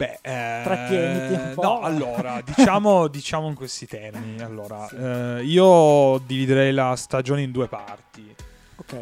Beh, 0.00 0.18
eh, 0.22 0.60
Trattieniti 0.64 1.32
un 1.34 1.52
po'. 1.54 1.62
No, 1.62 1.80
allora, 1.82 2.40
diciamo, 2.56 3.06
diciamo 3.08 3.48
in 3.48 3.54
questi 3.54 3.86
termini. 3.86 4.40
Allora, 4.40 4.86
Sì. 4.88 4.96
eh, 4.96 5.42
io 5.44 6.16
dividerei 6.24 6.72
la 6.72 6.96
stagione 6.96 7.42
in 7.42 7.50
due 7.50 7.68
parti. 7.68 8.34
Ok. 8.76 8.96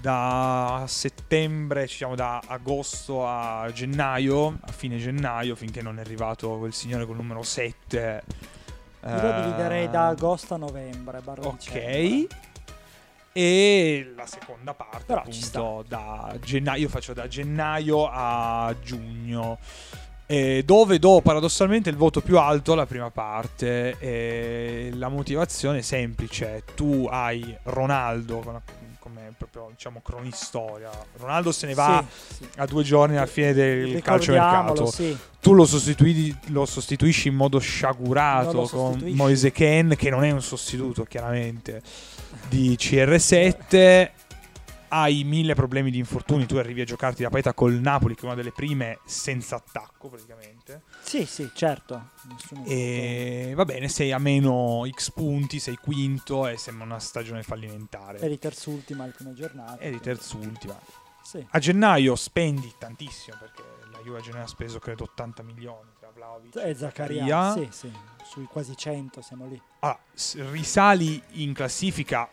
Da 0.00 0.84
settembre, 0.86 1.82
diciamo 1.86 2.14
da 2.14 2.40
agosto 2.46 3.26
a 3.26 3.68
gennaio, 3.72 4.58
a 4.60 4.70
fine 4.70 4.98
gennaio, 4.98 5.56
finché 5.56 5.82
non 5.82 5.98
è 5.98 6.02
arrivato 6.02 6.56
quel 6.58 6.72
signore 6.72 7.04
col 7.04 7.16
numero 7.16 7.42
7. 7.42 8.22
Io 9.06 9.20
lo 9.22 9.32
dividerei 9.42 9.90
da 9.90 10.06
agosto 10.06 10.54
a 10.54 10.56
novembre. 10.56 11.20
dicembre. 11.20 12.26
Ok. 12.26 12.26
E 13.36 14.12
la 14.14 14.26
seconda 14.26 14.72
parte, 14.74 15.02
Però 15.06 15.20
appunto, 15.22 15.84
da 15.88 16.32
gennaio, 16.40 16.82
io 16.82 16.88
faccio 16.88 17.12
da 17.12 17.26
gennaio 17.26 18.08
a 18.08 18.72
giugno. 18.80 19.58
Eh, 20.26 20.62
dove 20.64 20.98
do 20.98 21.20
paradossalmente 21.22 21.90
il 21.90 21.96
voto 21.96 22.20
più 22.20 22.38
alto 22.38 22.72
alla 22.72 22.86
prima 22.86 23.10
parte. 23.10 23.96
e 23.98 24.90
la 24.94 25.08
motivazione 25.08 25.78
è 25.78 25.82
semplice: 25.82 26.62
tu 26.74 27.06
hai 27.10 27.56
Ronaldo 27.64 28.38
con- 28.38 28.60
come 28.98 29.34
proprio 29.36 29.68
diciamo 29.70 30.00
cronistoria. 30.02 30.90
Ronaldo 31.18 31.52
se 31.52 31.66
ne 31.66 31.74
va 31.74 32.02
Sì, 32.08 32.34
sì. 32.36 32.48
a 32.56 32.64
due 32.64 32.82
giorni 32.82 33.16
alla 33.16 33.26
fine 33.26 33.52
del 33.52 33.84
Ricordiamolo, 33.84 34.02
calciomercato 34.02 34.86
sì. 34.86 35.16
tu 35.42 35.52
lo, 35.52 35.68
lo 36.46 36.64
sostituisci 36.64 37.28
in 37.28 37.34
modo 37.34 37.58
sciagurato 37.58 38.52
lo 38.52 38.66
con. 38.66 39.02
Moise 39.12 39.52
Ken, 39.52 39.94
che 39.96 40.08
non 40.08 40.24
è 40.24 40.30
un 40.30 40.40
sostituto 40.40 41.04
chiaramente 41.04 41.82
di 42.48 42.76
CR7. 42.80 44.10
Hai 44.96 45.24
mille 45.24 45.54
problemi 45.54 45.90
di 45.90 45.98
infortuni. 45.98 46.46
Tu 46.46 46.54
arrivi 46.54 46.80
a 46.80 46.84
giocarti 46.84 47.24
la 47.24 47.28
partita 47.28 47.52
col 47.52 47.72
Napoli, 47.72 48.14
che 48.14 48.20
è 48.22 48.26
una 48.26 48.36
delle 48.36 48.52
prime 48.52 49.00
senza 49.04 49.56
attacco 49.56 50.08
praticamente. 50.08 50.82
Sì, 51.02 51.26
sì, 51.26 51.50
certo. 51.52 52.10
Nessuno 52.28 52.64
E 52.64 53.54
va 53.56 53.64
bene, 53.64 53.88
sei 53.88 54.12
a 54.12 54.18
meno 54.18 54.86
X 54.88 55.10
punti, 55.10 55.58
sei 55.58 55.74
quinto 55.78 56.46
e 56.46 56.56
sembra 56.56 56.84
una 56.84 57.00
stagione 57.00 57.42
fallimentare. 57.42 58.20
Eri 58.20 58.38
terzultima 58.38 59.04
prime 59.06 59.32
giornate. 59.34 59.82
Eri 59.82 59.98
terzultima. 59.98 60.78
Sì. 61.24 61.44
A 61.50 61.58
gennaio 61.58 62.14
spendi 62.14 62.72
tantissimo 62.78 63.36
perché 63.40 63.62
la 63.90 63.98
Juve 63.98 64.18
a 64.18 64.20
gennaio 64.20 64.44
ha 64.44 64.48
speso 64.48 64.78
credo 64.78 65.02
80 65.04 65.42
milioni 65.42 65.90
tra 65.98 66.12
Vlaovic 66.14 66.54
E 66.54 66.72
Zaccaria, 66.76 67.52
sì, 67.52 67.66
sì. 67.72 67.92
Sui 68.30 68.44
quasi 68.44 68.76
100 68.76 69.22
siamo 69.22 69.48
lì. 69.48 69.60
Allora, 69.80 69.98
s- 70.12 70.38
risali 70.52 71.20
in 71.32 71.52
classifica 71.52 72.28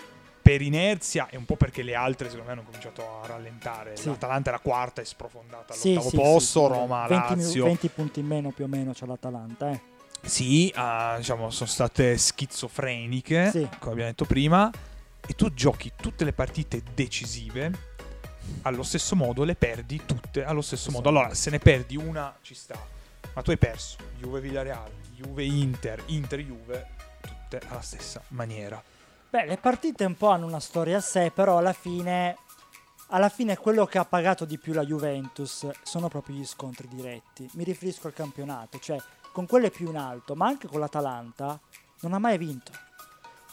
per 0.52 0.62
inerzia 0.62 1.30
e 1.30 1.38
un 1.38 1.46
po' 1.46 1.56
perché 1.56 1.82
le 1.82 1.96
altre 1.96 2.30
secondo 2.30 2.48
me 2.48 2.58
hanno 2.58 2.66
cominciato 2.66 3.22
a 3.22 3.26
rallentare. 3.26 3.96
Sì. 3.96 4.08
L'Atalanta 4.08 4.50
era 4.50 4.60
quarta 4.60 5.02
e 5.02 5.06
sprofondata 5.06 5.74
all'ottavo 5.74 6.10
sì, 6.10 6.16
posto, 6.16 6.66
sì. 6.66 6.74
Roma, 6.74 7.08
20, 7.08 7.28
minu- 7.30 7.46
Lazio. 7.46 7.64
20 7.64 7.88
punti 7.88 8.20
in 8.20 8.26
meno 8.26 8.52
più 8.52 8.66
o 8.66 8.68
meno 8.68 8.92
c'è 8.92 9.06
l'Atalanta, 9.06 9.72
eh. 9.72 9.82
Sì, 10.24 10.72
ah, 10.76 11.16
diciamo 11.18 11.50
sono 11.50 11.70
state 11.70 12.18
schizofreniche, 12.18 13.50
come 13.80 13.92
abbiamo 13.92 14.10
detto 14.10 14.26
prima, 14.26 14.70
e 15.26 15.34
tu 15.34 15.54
giochi 15.54 15.94
tutte 15.96 16.26
le 16.26 16.34
partite 16.34 16.84
decisive 16.94 17.90
allo 18.64 18.84
stesso 18.84 19.16
modo, 19.16 19.46
le 19.46 19.56
perdi 19.56 20.02
tutte 20.06 20.44
allo 20.44 20.62
stesso 20.62 20.92
modo. 20.92 21.08
Allora, 21.08 21.34
se 21.34 21.50
ne 21.50 21.60
perdi 21.60 21.96
una 21.96 22.36
ci 22.42 22.54
sta, 22.54 22.76
ma 23.34 23.42
tu 23.42 23.52
hai 23.52 23.58
perso 23.58 23.98
Juve 24.20 24.42
Villarreal, 24.42 24.92
Juve 25.16 25.46
Inter, 25.46 26.04
Inter 26.08 26.40
Juve, 26.42 26.88
tutte 27.22 27.62
alla 27.70 27.82
stessa 27.82 28.22
maniera. 28.30 28.84
Beh, 29.32 29.46
le 29.46 29.56
partite 29.56 30.04
un 30.04 30.17
po' 30.17 30.28
hanno 30.28 30.46
una 30.46 30.60
storia 30.60 30.98
a 30.98 31.00
sé, 31.00 31.32
però 31.34 31.58
alla 31.58 31.72
fine, 31.72 32.36
alla 33.12 33.30
fine 33.30 33.56
quello 33.56 33.86
che 33.86 33.98
ha 33.98 34.04
pagato 34.04 34.44
di 34.44 34.58
più 34.58 34.74
la 34.74 34.84
Juventus 34.84 35.70
sono 35.84 36.10
proprio 36.10 36.36
gli 36.36 36.46
scontri 36.46 36.89
diretti. 36.89 37.50
Mi 37.54 37.63
riferisco 37.63 38.08
al 38.08 38.13
campionato, 38.13 38.78
cioè 38.80 38.98
con 39.32 39.46
quelle 39.46 39.70
più 39.70 39.88
in 39.88 39.96
alto, 39.96 40.36
ma 40.36 40.48
anche 40.48 40.67
con 40.67 40.82
l'Atalanta, 40.82 41.58
non 42.02 42.12
ha 42.12 42.20
mai 42.20 42.38
vinto. 42.38 42.74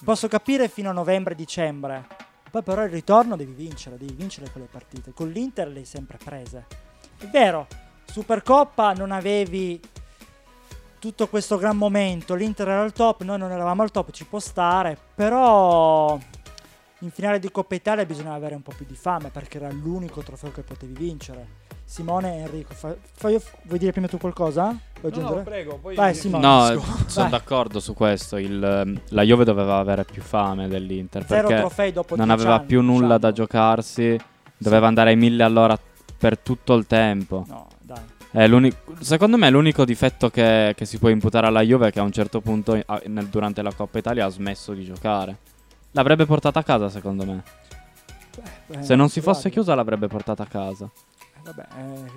Posso 0.02 0.26
capire 0.26 0.66
fino 0.66 0.90
a 0.90 0.94
novembre-dicembre, 0.94 2.08
poi 2.50 2.64
però 2.64 2.82
il 2.82 2.90
ritorno 2.90 3.36
devi 3.36 3.52
vincere, 3.52 3.96
devi 3.96 4.14
vincere 4.14 4.50
quelle 4.50 4.66
partite. 4.66 5.12
Con 5.12 5.28
l'Inter 5.28 5.68
le 5.68 5.78
hai 5.78 5.84
sempre 5.84 6.18
prese. 6.18 6.66
È 7.18 7.26
vero, 7.26 7.68
Supercoppa 8.04 8.94
non 8.94 9.12
avevi 9.12 9.80
tutto 10.98 11.28
questo 11.28 11.56
gran 11.56 11.76
momento, 11.76 12.34
l'Inter 12.34 12.68
era 12.68 12.82
al 12.82 12.92
top, 12.92 13.22
noi 13.22 13.38
non 13.38 13.50
eravamo 13.50 13.82
al 13.82 13.90
top, 13.90 14.10
ci 14.10 14.24
può 14.24 14.38
stare, 14.38 14.96
però 15.14 16.18
in 17.00 17.10
finale 17.10 17.38
di 17.38 17.50
Coppa 17.50 17.74
Italia 17.74 18.04
bisogna 18.04 18.34
avere 18.34 18.54
un 18.54 18.62
po' 18.62 18.72
più 18.76 18.84
di 18.86 18.96
fame 18.96 19.28
perché 19.30 19.58
era 19.58 19.70
l'unico 19.70 20.22
trofeo 20.22 20.50
che 20.50 20.62
potevi 20.62 20.92
vincere. 20.94 21.66
Simone 21.84 22.36
e 22.36 22.40
Enrico, 22.40 22.74
fa- 22.74 22.94
fa- 23.14 23.30
io- 23.30 23.40
vuoi 23.62 23.78
dire 23.78 23.92
prima 23.92 24.08
tu 24.08 24.18
qualcosa? 24.18 24.76
Vuoi 25.00 25.10
aggiungere? 25.12 25.40
prego, 25.42 25.78
poi 25.78 25.94
Vai, 25.94 26.14
Simone. 26.14 26.46
No, 26.74 26.82
sono 27.06 27.28
d'accordo 27.30 27.80
su 27.80 27.94
questo. 27.94 28.36
Il, 28.36 28.62
ehm, 28.62 29.00
la 29.10 29.22
Juve 29.22 29.44
doveva 29.44 29.78
avere 29.78 30.04
più 30.04 30.20
fame 30.20 30.68
dell'Inter 30.68 31.24
Zero 31.26 31.46
perché 31.48 31.62
trofei 31.62 31.92
dopo 31.92 32.14
non 32.14 32.26
10 32.26 32.40
aveva 32.42 32.56
anni, 32.58 32.66
più 32.66 32.82
nulla 32.82 33.00
diciamo. 33.00 33.18
da 33.18 33.32
giocarsi. 33.32 34.20
Doveva 34.58 34.86
andare 34.86 35.10
ai 35.10 35.16
mille 35.16 35.42
all'ora 35.44 35.78
per 36.18 36.38
tutto 36.38 36.74
il 36.74 36.86
tempo. 36.86 37.44
No, 37.48 37.68
secondo 39.00 39.36
me 39.36 39.50
l'unico 39.50 39.84
difetto 39.84 40.30
che, 40.30 40.74
che 40.76 40.84
si 40.84 40.98
può 40.98 41.08
imputare 41.08 41.46
alla 41.46 41.62
Juve 41.62 41.88
è 41.88 41.92
che 41.92 41.98
a 41.98 42.02
un 42.02 42.12
certo 42.12 42.40
punto 42.40 42.74
nel- 43.06 43.26
durante 43.26 43.62
la 43.62 43.72
Coppa 43.72 43.98
Italia 43.98 44.26
ha 44.26 44.28
smesso 44.28 44.72
di 44.74 44.84
giocare. 44.84 45.36
L'avrebbe 45.92 46.26
portata 46.26 46.60
a 46.60 46.62
casa 46.62 46.88
secondo 46.88 47.24
me. 47.24 47.42
Eh, 48.68 48.82
Se 48.82 48.94
non 48.94 49.08
si 49.08 49.20
fosse 49.20 49.50
chiusa 49.50 49.74
l'avrebbe 49.74 50.06
portata 50.06 50.42
a 50.42 50.46
casa. 50.46 50.84
Eh, 50.84 51.40
Vabbè, 51.42 51.66
eh, 51.78 52.10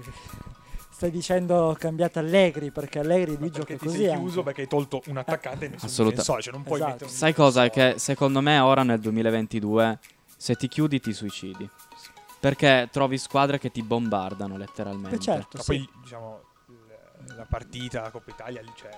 stai 0.92 1.10
dicendo 1.10 1.76
cambiate 1.80 2.20
Allegri 2.20 2.70
perché 2.70 3.00
Allegri 3.00 3.38
gioca 3.50 3.74
ti 3.74 3.78
così. 3.78 3.98
sei 3.98 4.08
anche. 4.10 4.20
chiuso 4.20 4.44
perché 4.44 4.62
hai 4.62 4.68
tolto 4.68 5.02
un 5.08 5.18
attaccante 5.18 5.64
e 5.64 5.68
hai 5.68 5.72
messo 5.74 5.86
un 5.86 5.90
Assoluta- 5.92 6.10
difensore, 6.18 6.42
cioè 6.44 6.54
non 6.54 6.64
puoi 6.64 6.76
Esatto. 6.78 6.92
mettere 6.92 7.10
un 7.10 7.16
Sai 7.18 7.34
cosa? 7.34 7.64
È 7.64 7.70
che 7.72 7.94
secondo 7.98 8.42
me 8.42 8.60
ora 8.60 8.84
nel 8.84 9.00
2022 9.00 9.98
se 10.38 10.56
ti 10.56 10.68
chiudi 10.68 11.00
ti 11.00 11.14
suicidi. 11.14 11.68
Perché 12.42 12.90
trovi 12.92 13.18
squadre 13.20 13.60
che 13.60 13.72
ti 13.72 13.84
bombardano 13.84 14.58
letteralmente. 14.58 15.18
Beh, 15.18 15.22
certo, 15.24 15.58
Ma 15.58 15.64
sì. 15.64 15.70
poi 15.78 15.90
diciamo 16.02 16.42
la 17.36 17.46
partita 17.48 18.02
la 18.02 18.10
Coppa 18.10 18.32
Italia 18.32 18.62
cioè, 18.76 18.90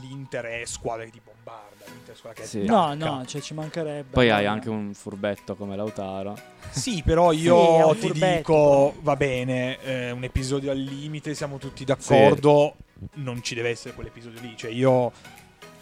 l'Inter 0.00 0.44
è 0.46 0.64
squadra 0.64 1.04
che 1.04 1.12
ti 1.12 1.20
bombarda, 1.24 1.84
l'Inter 1.86 2.12
è 2.12 2.16
squadra 2.16 2.42
che 2.42 2.48
Sì. 2.48 2.64
No, 2.64 2.94
no, 2.94 3.24
cioè 3.24 3.40
ci 3.40 3.54
mancherebbe. 3.54 4.10
Poi 4.10 4.30
hai 4.30 4.46
anche 4.46 4.68
un 4.68 4.92
furbetto 4.94 5.54
come 5.54 5.76
Lautaro. 5.76 6.36
Sì, 6.70 7.02
però 7.04 7.30
Sì, 7.32 7.42
io 7.42 7.86
un 7.86 7.92
ti 7.94 8.00
furbetto, 8.08 8.36
dico, 8.36 8.94
va 9.02 9.14
bene, 9.16 9.80
eh, 9.80 10.10
un 10.10 10.24
episodio 10.24 10.70
al 10.72 10.78
limite, 10.78 11.34
siamo 11.34 11.58
tutti 11.58 11.84
d'accordo, 11.84 12.74
non 13.14 13.42
ci 13.42 13.54
deve 13.54 13.70
essere 13.70 13.94
quell'episodio 13.94 14.40
lì. 14.40 14.56
Cioè, 14.56 14.70
io 14.72 15.12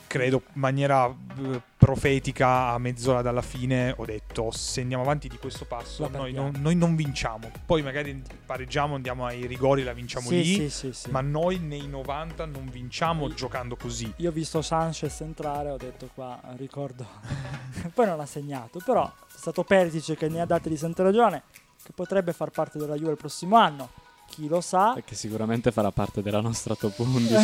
credo 0.07 0.43
in 0.55 0.61
maniera 0.61 1.07
eh, 1.09 1.61
profetica 1.77 2.69
a 2.69 2.79
mezz'ora 2.79 3.23
dalla 3.23 3.43
fine 3.43 3.95
ho 3.97 4.05
detto 4.05 4.51
se 4.51 4.81
andiamo 4.81 5.03
avanti 5.03 5.29
di 5.29 5.37
questo 5.39 5.65
passo 5.65 6.09
noi 6.09 6.33
non, 6.33 6.55
noi 6.59 6.75
non 6.75 6.97
vinciamo 6.97 7.51
poi 7.65 7.83
magari 7.83 8.23
pareggiamo 8.45 8.95
andiamo 8.95 9.27
ai 9.27 9.47
rigori 9.47 9.83
la 9.83 9.93
vinciamo 9.93 10.29
Sì, 10.29 10.43
lì 10.43 10.71
sì, 10.71 10.93
sì, 10.93 11.11
ma 11.11 11.21
noi 11.21 11.59
nei 11.59 11.87
90 11.87 12.45
non 12.47 12.69
vinciamo 12.71 13.29
giocando 13.33 13.77
così 13.77 14.13
Io 14.17 14.31
ho 14.31 14.33
visto 14.33 14.63
Sanchez 14.63 15.21
entrare, 15.21 15.71
ho 15.71 15.77
detto 15.77 16.09
qua, 16.15 16.41
ricordo. 16.57 17.07
Poi 17.95 18.07
non 18.07 18.21
ha 18.21 18.27
segnato, 18.27 18.81
però 18.85 19.05
è 19.07 19.37
stato 19.37 19.63
Perisic 19.65 20.17
che 20.17 20.29
ne 20.29 20.41
ha 20.41 20.47
date 20.47 20.69
di 20.69 20.77
santa 20.77 21.03
ragione, 21.03 21.43
che 21.83 21.93
potrebbe 21.95 22.33
far 22.33 22.51
parte 22.51 22.79
della 22.79 22.97
Juve 22.97 23.13
il 23.13 23.17
prossimo 23.17 23.57
anno. 23.57 23.91
Chi 24.37 24.49
lo 24.49 24.61
sa? 24.61 24.95
Che 25.03 25.15
sicuramente 25.15 25.73
farà 25.73 25.91
parte 25.91 26.21
della 26.21 26.43
nostra 26.43 26.75
top 26.75 26.99
11. 26.99 27.35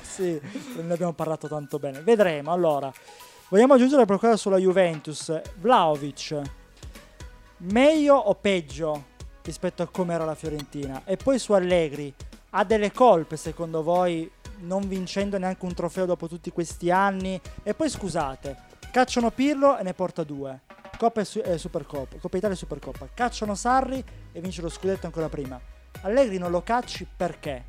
sì, 0.00 0.40
ne 0.80 0.90
abbiamo 0.94 1.12
parlato 1.12 1.48
tanto 1.48 1.78
bene. 1.78 2.00
Vedremo. 2.00 2.50
Allora, 2.50 2.90
vogliamo 3.50 3.74
aggiungere 3.74 4.06
qualcosa 4.06 4.38
sulla 4.38 4.56
Juventus? 4.56 5.38
Vlaovic, 5.60 6.40
meglio 7.58 8.14
o 8.14 8.34
peggio 8.36 9.04
rispetto 9.42 9.82
a 9.82 9.86
come 9.88 10.14
era 10.14 10.24
la 10.24 10.34
Fiorentina? 10.34 11.02
E 11.04 11.18
poi 11.18 11.38
su 11.38 11.52
Allegri, 11.52 12.10
ha 12.50 12.64
delle 12.64 12.90
colpe 12.90 13.36
secondo 13.36 13.82
voi 13.82 14.30
non 14.60 14.88
vincendo 14.88 15.36
neanche 15.36 15.66
un 15.66 15.74
trofeo 15.74 16.06
dopo 16.06 16.26
tutti 16.26 16.50
questi 16.52 16.90
anni? 16.90 17.38
E 17.62 17.74
poi 17.74 17.90
scusate, 17.90 18.56
cacciano 18.96 19.30
Pirlo 19.30 19.76
e 19.76 19.82
ne 19.82 19.92
porta 19.92 20.24
due. 20.24 20.60
Coppa 20.96 21.20
e, 21.20 21.26
su- 21.26 21.42
e 21.44 21.58
Supercoppa, 21.58 22.16
Coppa 22.16 22.38
Italia 22.38 22.56
e 22.56 22.58
Supercoppa. 22.58 23.10
Cacciano 23.12 23.54
Sarri 23.54 24.02
e 24.32 24.40
vince 24.40 24.62
lo 24.62 24.70
scudetto 24.70 25.04
ancora 25.04 25.28
prima. 25.28 25.60
Allegri 26.00 26.38
non 26.38 26.50
lo 26.50 26.62
cacci 26.62 27.06
perché? 27.14 27.64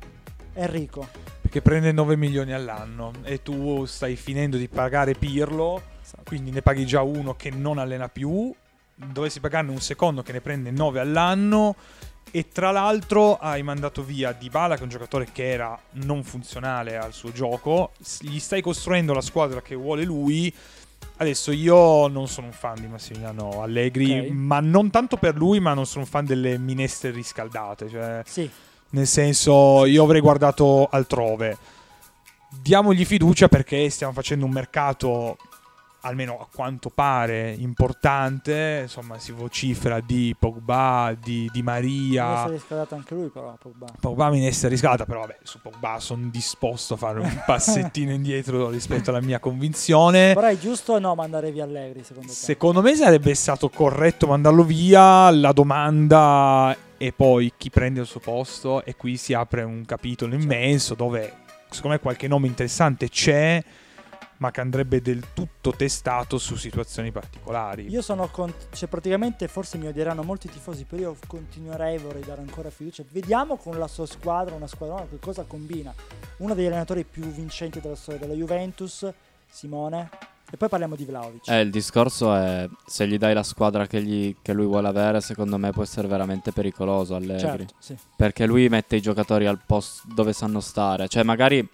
Enrico. 0.54 1.06
perché 1.42 1.60
prende 1.60 1.92
9 1.92 2.16
milioni 2.16 2.52
all'anno 2.54 3.12
e 3.24 3.42
tu 3.42 3.84
stai 3.84 4.16
finendo 4.16 4.56
di 4.56 4.68
pagare 4.68 5.14
Pirlo 5.14 5.82
quindi 6.24 6.50
ne 6.50 6.62
paghi 6.62 6.84
già 6.84 7.02
uno 7.02 7.36
che 7.36 7.50
non 7.50 7.78
allena 7.78 8.08
più 8.08 8.52
dovessi 8.94 9.38
pagarne 9.38 9.70
un 9.70 9.80
secondo 9.80 10.22
che 10.22 10.32
ne 10.32 10.40
prende 10.40 10.72
9 10.72 10.98
all'anno 10.98 11.76
e 12.30 12.48
tra 12.48 12.72
l'altro 12.72 13.38
hai 13.38 13.62
mandato 13.62 14.02
via 14.02 14.32
Dybala 14.32 14.74
che 14.74 14.80
è 14.80 14.82
un 14.84 14.90
giocatore 14.90 15.28
che 15.30 15.48
era 15.48 15.78
non 15.92 16.24
funzionale 16.24 16.98
al 16.98 17.12
suo 17.12 17.30
gioco 17.30 17.92
gli 18.20 18.40
stai 18.40 18.60
costruendo 18.60 19.12
la 19.14 19.20
squadra 19.20 19.62
che 19.62 19.76
vuole 19.76 20.02
lui 20.02 20.52
adesso 21.18 21.50
io 21.50 22.06
non 22.08 22.28
sono 22.28 22.46
un 22.46 22.52
fan 22.52 22.76
di 22.80 22.86
Massimiliano 22.86 23.62
Allegri 23.62 24.18
Ok. 24.20 24.28
ma 24.30 24.60
non 24.60 24.90
tanto 24.90 25.16
per 25.16 25.36
lui 25.36 25.58
ma 25.60 25.74
non 25.74 25.84
sono 25.86 26.04
un 26.04 26.10
fan 26.10 26.24
delle 26.24 26.58
minestre 26.58 27.10
riscaldate 27.10 27.88
cioè 27.88 28.22
Sì, 28.24 28.48
nel 28.90 29.06
senso, 29.06 29.84
io 29.84 30.02
avrei 30.04 30.22
guardato 30.22 30.86
altrove. 30.90 31.58
Diamogli 32.62 33.04
fiducia 33.04 33.46
perché 33.48 33.90
stiamo 33.90 34.14
facendo 34.14 34.46
un 34.46 34.50
mercato, 34.52 35.36
almeno 36.02 36.38
a 36.40 36.46
quanto 36.52 36.90
pare, 36.90 37.54
importante. 37.58 38.80
Insomma, 38.82 39.18
si 39.18 39.32
vocifera 39.32 40.00
di 40.00 40.34
Pogba, 40.38 41.14
di, 41.18 41.48
di 41.52 41.60
deve 41.60 41.62
Maria. 41.62 42.38
essere 42.38 42.52
riscaldato 42.52 42.94
anche 42.94 43.14
lui 43.14 43.28
però, 43.28 43.56
Pogba. 43.60 43.86
Pogba 44.00 44.30
mi 44.30 44.46
essere 44.46 44.70
riscaldata, 44.70 45.04
però 45.04 45.20
vabbè, 45.20 45.38
su 45.42 45.60
Pogba 45.60 45.98
sono 46.00 46.28
disposto 46.30 46.94
a 46.94 46.96
fare 46.96 47.20
un 47.20 47.42
passettino 47.44 48.12
indietro 48.12 48.70
rispetto 48.70 49.10
alla 49.10 49.20
mia 49.20 49.38
convinzione. 49.38 50.34
Però 50.34 50.46
è 50.46 50.58
giusto 50.58 50.94
o 50.94 50.98
no 50.98 51.14
mandare 51.14 51.50
via 51.50 51.64
Allegri 51.64 52.02
secondo 52.04 52.28
te? 52.28 52.34
Secondo 52.34 52.82
me 52.82 52.94
sarebbe 52.94 53.34
stato 53.34 53.68
corretto 53.68 54.26
mandarlo 54.26 54.64
via. 54.64 55.30
La 55.30 55.52
domanda 55.52 56.76
è 56.96 57.12
poi 57.12 57.52
chi 57.56 57.70
prende 57.70 58.00
il 58.00 58.06
suo 58.06 58.20
posto 58.20 58.84
e 58.84 58.96
qui 58.96 59.16
si 59.16 59.32
apre 59.32 59.62
un 59.62 59.84
capitolo 59.84 60.32
Certo. 60.32 60.44
immenso 60.44 60.94
dove 60.94 61.32
secondo 61.70 61.96
me 61.96 62.02
qualche 62.02 62.28
nome 62.28 62.46
interessante 62.46 63.08
c'è, 63.08 63.62
ma 64.38 64.50
che 64.50 64.60
andrebbe 64.60 65.00
del 65.00 65.32
tutto 65.32 65.72
testato 65.72 66.38
su 66.38 66.56
situazioni 66.56 67.10
particolari. 67.10 67.88
Io 67.88 68.02
sono 68.02 68.28
con... 68.28 68.52
cioè 68.72 68.88
praticamente 68.88 69.48
forse 69.48 69.78
mi 69.78 69.86
odieranno 69.86 70.22
molti 70.22 70.48
tifosi, 70.48 70.84
però 70.84 71.02
io 71.02 71.16
continuerei, 71.26 71.98
vorrei 71.98 72.22
dare 72.22 72.40
ancora 72.40 72.70
fiducia. 72.70 73.04
Vediamo 73.10 73.56
con 73.56 73.78
la 73.78 73.88
sua 73.88 74.06
squadra, 74.06 74.54
una 74.54 74.66
squadra 74.66 75.06
che 75.08 75.18
cosa 75.18 75.44
combina. 75.44 75.92
Uno 76.38 76.54
degli 76.54 76.66
allenatori 76.66 77.04
più 77.04 77.22
vincenti 77.24 77.80
della 77.80 77.96
storia 77.96 78.20
della 78.20 78.34
Juventus, 78.34 79.10
Simone. 79.48 80.08
E 80.50 80.56
poi 80.56 80.68
parliamo 80.70 80.96
di 80.96 81.04
Vlaovic. 81.04 81.46
Eh, 81.48 81.60
il 81.60 81.70
discorso 81.70 82.34
è 82.34 82.66
se 82.86 83.06
gli 83.06 83.18
dai 83.18 83.34
la 83.34 83.42
squadra 83.42 83.86
che, 83.86 84.00
gli- 84.00 84.34
che 84.40 84.54
lui 84.54 84.64
vuole 84.64 84.88
avere, 84.88 85.20
secondo 85.20 85.58
me 85.58 85.72
può 85.72 85.82
essere 85.82 86.08
veramente 86.08 86.52
pericoloso 86.52 87.14
Allegri. 87.14 87.38
certo, 87.40 87.74
sì. 87.78 87.94
Perché 88.16 88.46
lui 88.46 88.66
mette 88.70 88.96
i 88.96 89.02
giocatori 89.02 89.46
al 89.46 89.60
posto 89.66 90.08
dove 90.14 90.32
sanno 90.32 90.60
stare. 90.60 91.06
Cioè, 91.06 91.22
magari 91.22 91.68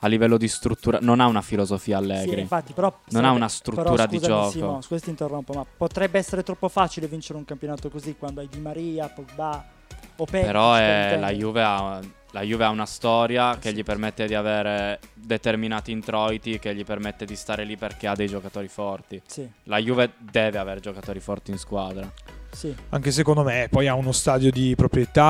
a 0.00 0.06
livello 0.06 0.36
di 0.36 0.48
struttura. 0.48 0.98
Non 1.00 1.20
ha 1.20 1.26
una 1.26 1.42
filosofia 1.42 1.98
Sì, 1.98 2.04
Allegri. 2.04 2.40
infatti, 2.40 2.72
però 2.72 2.96
Non 3.10 3.24
ha 3.24 3.32
una 3.32 3.48
struttura 3.48 3.90
però, 3.90 4.06
di 4.06 4.18
gioco. 4.18 4.50
Simo, 4.50 4.80
scusa 4.82 5.04
ti 5.04 5.10
interrompo, 5.10 5.52
ma 5.52 5.64
potrebbe 5.76 6.18
essere 6.18 6.42
troppo 6.42 6.68
facile 6.68 7.06
vincere 7.06 7.38
un 7.38 7.44
campionato 7.44 7.88
così 7.90 8.14
quando 8.18 8.40
hai 8.40 8.48
Di 8.48 8.60
Maria, 8.60 9.08
Pogba 9.08 9.64
o 10.16 10.24
Perisic. 10.24 10.46
Però 10.46 10.72
per 10.74 10.82
è- 10.82 11.18
la, 11.18 11.30
Juve 11.32 11.62
ha, 11.62 12.00
la 12.30 12.42
Juve 12.42 12.64
ha 12.64 12.68
una 12.70 12.86
storia 12.86 13.56
che 13.58 13.70
Sì. 13.70 13.74
gli 13.76 13.82
permette 13.82 14.26
di 14.26 14.34
avere 14.34 15.00
determinati 15.14 15.90
introiti, 15.90 16.58
che 16.58 16.74
gli 16.74 16.84
permette 16.84 17.24
di 17.24 17.34
stare 17.36 17.64
lì 17.64 17.76
perché 17.76 18.06
ha 18.06 18.14
dei 18.14 18.28
giocatori 18.28 18.68
forti. 18.68 19.20
Sì, 19.26 19.48
La 19.64 19.78
Juve 19.78 20.12
deve 20.18 20.58
avere 20.58 20.80
giocatori 20.80 21.20
forti 21.20 21.50
in 21.50 21.58
squadra. 21.58 22.10
Sì. 22.50 22.74
Anche 22.90 23.10
secondo 23.12 23.42
me, 23.42 23.68
poi 23.70 23.86
ha 23.86 23.94
uno 23.94 24.12
stadio 24.12 24.50
di 24.50 24.74
proprietà, 24.76 25.22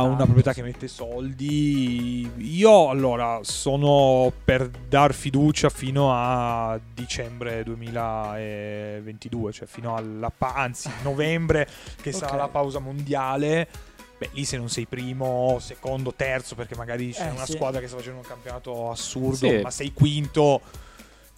Tanto, 0.00 0.14
una 0.14 0.24
proprietà 0.24 0.52
che 0.52 0.62
mette 0.62 0.88
soldi. 0.88 2.30
Io 2.38 2.88
allora 2.90 3.40
sono 3.42 4.32
per 4.44 4.68
dar 4.68 5.12
fiducia 5.14 5.68
fino 5.68 6.10
a 6.12 6.78
dicembre 6.94 7.62
2022, 7.64 9.52
cioè 9.52 9.66
fino 9.66 9.94
alla 9.96 10.30
pa- 10.36 10.54
anzi 10.54 10.90
novembre 11.02 11.68
che 12.00 12.12
sarà 12.12 12.32
Ok. 12.32 12.38
la 12.38 12.48
pausa 12.48 12.78
mondiale. 12.78 13.68
Beh, 14.16 14.30
lì 14.32 14.44
se 14.44 14.56
non 14.56 14.68
sei 14.68 14.86
primo, 14.86 15.56
secondo, 15.60 16.12
terzo, 16.14 16.54
perché 16.54 16.76
magari 16.76 17.10
c'è 17.10 17.26
Eh, 17.26 17.30
una 17.30 17.44
sì. 17.46 17.52
squadra 17.52 17.80
che 17.80 17.88
sta 17.88 17.96
facendo 17.96 18.20
un 18.20 18.26
campionato 18.26 18.90
assurdo, 18.90 19.48
Sì. 19.48 19.58
ma 19.60 19.70
sei 19.70 19.92
quinto. 19.92 20.60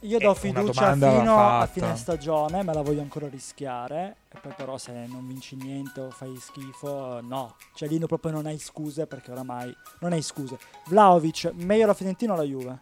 Io 0.00 0.18
do 0.18 0.26
una 0.26 0.35
fiducia 0.35 0.92
fino 0.92 1.38
a 1.38 1.66
fine 1.66 1.96
stagione, 1.96 2.62
me 2.62 2.74
la 2.74 2.82
voglio 2.82 3.00
ancora 3.00 3.28
rischiare. 3.28 4.16
E 4.30 4.38
poi 4.38 4.52
però 4.54 4.76
se 4.76 4.92
non 5.06 5.26
vinci 5.26 5.56
niente 5.56 6.00
o 6.00 6.11
fai 6.11 6.37
schifo, 6.38 7.20
no. 7.22 7.56
Cioè 7.74 7.88
lì 7.88 7.98
no- 7.98 8.06
proprio 8.06 8.32
non 8.32 8.46
hai 8.46 8.59
scuse 8.59 9.06
perché 9.06 9.30
oramai 9.30 9.74
non 10.00 10.12
hai 10.12 10.22
scuse. 10.22 10.59
Vlaovic, 10.88 11.52
meglio 11.54 11.87
la 11.87 11.94
Fiorentina 11.94 12.35
o 12.35 12.37
la 12.37 12.42
Juve? 12.42 12.80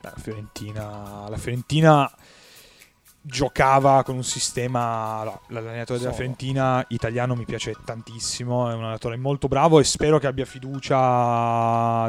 La 0.00 0.14
Fiorentina, 0.16 1.28
la 1.28 1.36
Fiorentina 1.36 2.10
giocava 3.20 4.02
con 4.04 4.14
un 4.14 4.24
sistema. 4.24 5.22
no, 5.24 5.40
l'allenatore 5.48 5.98
della. 5.98 6.12
Fiorentina 6.12 6.84
italiano 6.88 7.34
mi 7.34 7.44
piace 7.44 7.74
tantissimo. 7.84 8.70
È 8.70 8.74
un 8.74 8.82
allenatore 8.82 9.16
molto 9.16 9.48
bravo 9.48 9.80
e 9.80 9.84
spero 9.84 10.18
che 10.18 10.26
abbia 10.26 10.44
fiducia 10.44 12.08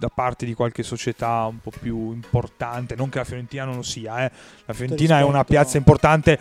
da 0.00 0.08
parte 0.08 0.46
di 0.46 0.54
qualche 0.54 0.82
società 0.82 1.44
un 1.44 1.60
po' 1.60 1.70
più 1.78 2.10
importante. 2.12 2.96
Non 2.96 3.10
che 3.10 3.18
la 3.18 3.24
Fiorentina 3.24 3.64
non 3.64 3.76
lo 3.76 3.82
sia, 3.82 4.24
eh. 4.24 4.30
la 4.64 4.72
Fiorentina 4.72 5.18
è 5.18 5.22
una 5.22 5.40
rispetto. 5.40 5.52
piazza 5.52 5.76
importante. 5.76 6.38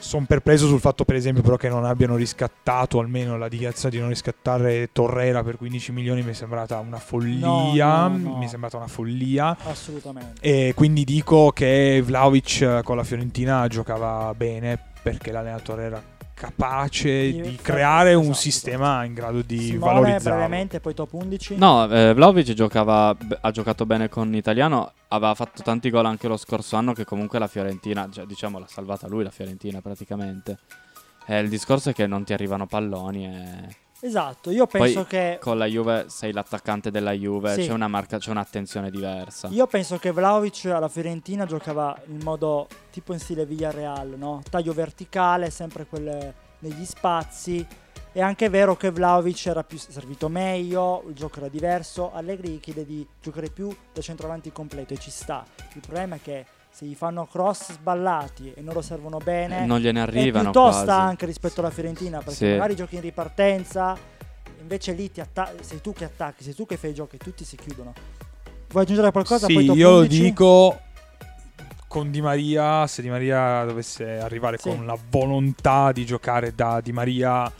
Sono 0.00 0.26
perplesso 0.26 0.68
sul 0.68 0.78
fatto, 0.78 1.04
per 1.04 1.16
esempio, 1.16 1.42
però 1.42 1.56
che 1.56 1.68
non 1.68 1.84
abbiano 1.84 2.14
riscattato, 2.14 3.00
almeno 3.00 3.36
la 3.36 3.48
dichiarazione 3.48 3.94
di 3.94 4.00
non 4.00 4.10
riscattare 4.10 4.90
Torrera 4.92 5.42
per 5.42 5.56
15 5.56 5.90
milioni 5.90 6.22
mi 6.22 6.30
è 6.30 6.34
sembrata 6.34 6.78
una 6.78 6.98
follia. 6.98 7.46
No, 7.46 8.16
no, 8.16 8.30
no. 8.30 8.36
Mi 8.36 8.44
è 8.44 8.48
sembrata 8.48 8.76
una 8.76 8.86
follia. 8.86 9.56
Assolutamente. 9.64 10.40
E 10.40 10.72
quindi 10.76 11.04
dico 11.04 11.50
che 11.50 12.00
Vlaovic 12.04 12.60
eh, 12.60 12.80
con 12.84 12.96
la 12.96 13.04
Fiorentina 13.04 13.66
giocava 13.66 14.32
bene 14.36 14.78
perché 15.02 15.32
l'allenatore 15.32 15.82
era 15.84 16.02
capace 16.38 17.32
Di 17.32 17.40
di 17.40 17.56
creare 17.56 18.14
un 18.14 18.22
esatto, 18.22 18.38
sistema 18.38 19.04
in 19.04 19.12
grado 19.12 19.42
di 19.42 19.58
Simone, 19.58 19.92
valorizzarlo. 19.92 20.38
brevemente, 20.38 20.78
poi 20.80 20.94
top 20.94 21.12
11. 21.12 21.56
No, 21.56 21.90
eh, 21.90 22.14
Vlaovic 22.14 22.52
giocava, 22.52 23.16
ha 23.40 23.50
giocato 23.50 23.84
bene 23.84 24.08
con 24.08 24.32
Italiano, 24.34 24.92
aveva 25.08 25.34
fatto 25.34 25.62
tanti 25.62 25.90
gol 25.90 26.06
anche 26.06 26.28
lo 26.28 26.36
scorso 26.36 26.76
anno 26.76 26.92
che 26.92 27.04
comunque 27.04 27.40
la 27.40 27.48
Fiorentina, 27.48 28.08
cioè, 28.10 28.24
diciamo 28.24 28.58
l'ha 28.60 28.68
salvata 28.68 29.08
lui 29.08 29.24
la 29.24 29.30
Fiorentina 29.30 29.80
praticamente. 29.80 30.58
Eh, 31.26 31.40
il 31.40 31.48
discorso 31.48 31.90
è 31.90 31.92
che 31.92 32.06
non 32.06 32.24
ti 32.24 32.32
arrivano 32.32 32.66
palloni 32.66 33.26
e 33.26 33.76
Esatto, 34.00 34.50
io 34.50 34.66
penso 34.66 35.00
Poi, 35.00 35.06
che 35.06 35.38
con 35.40 35.58
la 35.58 35.66
Juve 35.66 36.06
sei 36.08 36.32
l'attaccante 36.32 36.90
della 36.90 37.12
Juve, 37.12 37.54
Sì. 37.54 37.66
c'è 37.66 37.72
una 37.72 37.88
marca, 37.88 38.18
c'è 38.18 38.30
un'attenzione 38.30 38.90
diversa. 38.90 39.48
Io 39.48 39.66
penso 39.66 39.98
che 39.98 40.12
Vlaovic 40.12 40.66
alla 40.66 40.88
Fiorentina 40.88 41.46
giocava 41.46 42.00
in 42.06 42.20
modo 42.22 42.68
tipo 42.90 43.12
in 43.12 43.18
stile 43.18 43.44
Villarreal, 43.44 44.14
no? 44.16 44.40
Taglio 44.48 44.72
verticale, 44.72 45.50
sempre 45.50 45.86
quelle 45.86 46.34
negli 46.60 46.84
spazi. 46.84 47.66
È 48.10 48.20
anche 48.20 48.48
vero 48.48 48.76
che 48.76 48.90
Vlaovic 48.90 49.46
era 49.46 49.62
più 49.62 49.78
servito 49.78 50.28
meglio, 50.28 51.04
il 51.08 51.14
gioco 51.14 51.38
era 51.38 51.48
diverso. 51.48 52.12
Allegri 52.12 52.58
chiede 52.60 52.86
di 52.86 53.06
giocare 53.20 53.50
più 53.50 53.74
da 53.92 54.00
centravanti 54.00 54.50
completo 54.52 54.94
e 54.94 54.98
ci 54.98 55.10
sta. 55.10 55.44
Il 55.74 55.80
problema 55.80 56.16
è 56.16 56.20
che 56.22 56.46
se 56.78 56.84
gli 56.86 56.94
fanno 56.94 57.26
cross 57.26 57.72
sballati 57.72 58.52
e 58.54 58.60
non 58.60 58.72
lo 58.72 58.82
servono 58.82 59.18
bene, 59.18 59.66
non 59.66 59.80
gliene 59.80 59.98
è 59.98 60.02
arrivano 60.02 60.50
più 60.52 60.60
tosta 60.60 60.84
quasi. 60.84 61.00
anche 61.00 61.26
rispetto 61.26 61.58
alla 61.58 61.70
Fiorentina 61.70 62.18
perché 62.18 62.32
Sì. 62.34 62.44
magari 62.52 62.76
giochi 62.76 62.94
in 62.94 63.00
ripartenza 63.00 63.96
invece 64.60 64.92
lì 64.92 65.10
ti 65.10 65.20
atta- 65.20 65.52
sei 65.60 65.80
tu 65.80 65.92
che 65.92 66.04
attacchi, 66.04 66.44
sei 66.44 66.54
tu 66.54 66.66
che 66.66 66.76
fai 66.76 66.90
i 66.90 66.94
giochi, 66.94 67.16
tutti 67.16 67.44
si 67.44 67.56
chiudono. 67.56 67.92
Vuoi 68.68 68.84
aggiungere 68.84 69.10
qualcosa? 69.10 69.46
Sì, 69.46 69.54
Poi 69.54 69.66
top 69.66 69.76
io 69.76 69.90
lo 69.90 69.96
11? 70.02 70.22
dico 70.22 70.78
con 71.88 72.12
Di 72.12 72.20
Maria, 72.20 72.86
se 72.86 73.02
Di 73.02 73.08
Maria 73.08 73.64
dovesse 73.64 74.18
arrivare 74.18 74.58
Sì. 74.58 74.68
con 74.68 74.86
la 74.86 74.96
volontà 75.10 75.90
di 75.90 76.04
giocare 76.06 76.54
da 76.54 76.80
Di 76.80 76.92
Maria, 76.92 77.50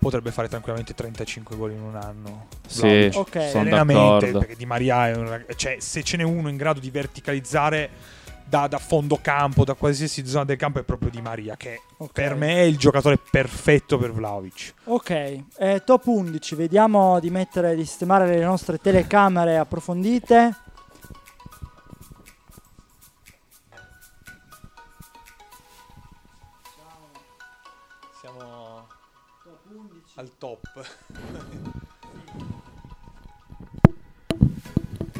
potrebbe 0.00 0.32
fare 0.32 0.48
tranquillamente 0.48 0.92
35 0.92 1.56
gol 1.56 1.70
in 1.70 1.80
un 1.82 1.94
anno. 1.94 2.46
Sì, 2.66 2.80
Vlahovic. 2.80 3.16
Ok. 3.16 3.32
sono 3.32 3.64
Serenamente, 3.64 4.02
d'accordo. 4.26 4.38
perché 4.40 4.56
Di 4.56 4.66
Maria 4.66 5.08
è 5.08 5.14
un 5.14 5.28
rag- 5.28 5.54
cioè, 5.54 5.76
se 5.78 6.02
ce 6.02 6.16
n'è 6.16 6.24
uno 6.24 6.48
in 6.48 6.56
grado 6.56 6.80
di 6.80 6.90
verticalizzare 6.90 7.90
da, 8.46 8.66
da 8.68 8.78
fondo 8.78 9.18
campo, 9.20 9.64
da 9.64 9.74
qualsiasi 9.74 10.26
zona 10.26 10.44
del 10.44 10.56
campo, 10.56 10.78
è 10.78 10.82
proprio 10.82 11.10
Di 11.10 11.20
Maria, 11.20 11.56
che 11.56 11.80
Ok. 11.98 12.12
per 12.12 12.34
me 12.34 12.56
è 12.56 12.62
il 12.62 12.76
giocatore 12.76 13.18
perfetto 13.18 13.98
per 13.98 14.12
Vlaovic. 14.12 14.74
Ok, 14.84 15.10
eh, 15.58 15.82
top 15.84 16.06
11, 16.06 16.54
vediamo 16.54 17.18
di 17.20 17.30
mettere, 17.30 17.74
di 17.74 17.84
sistemare 17.84 18.26
le 18.26 18.44
nostre 18.44 18.78
telecamere 18.78 19.56
approfondite. 19.58 20.56
Siamo 28.20 28.86
al 30.16 30.30
top. 30.38 30.86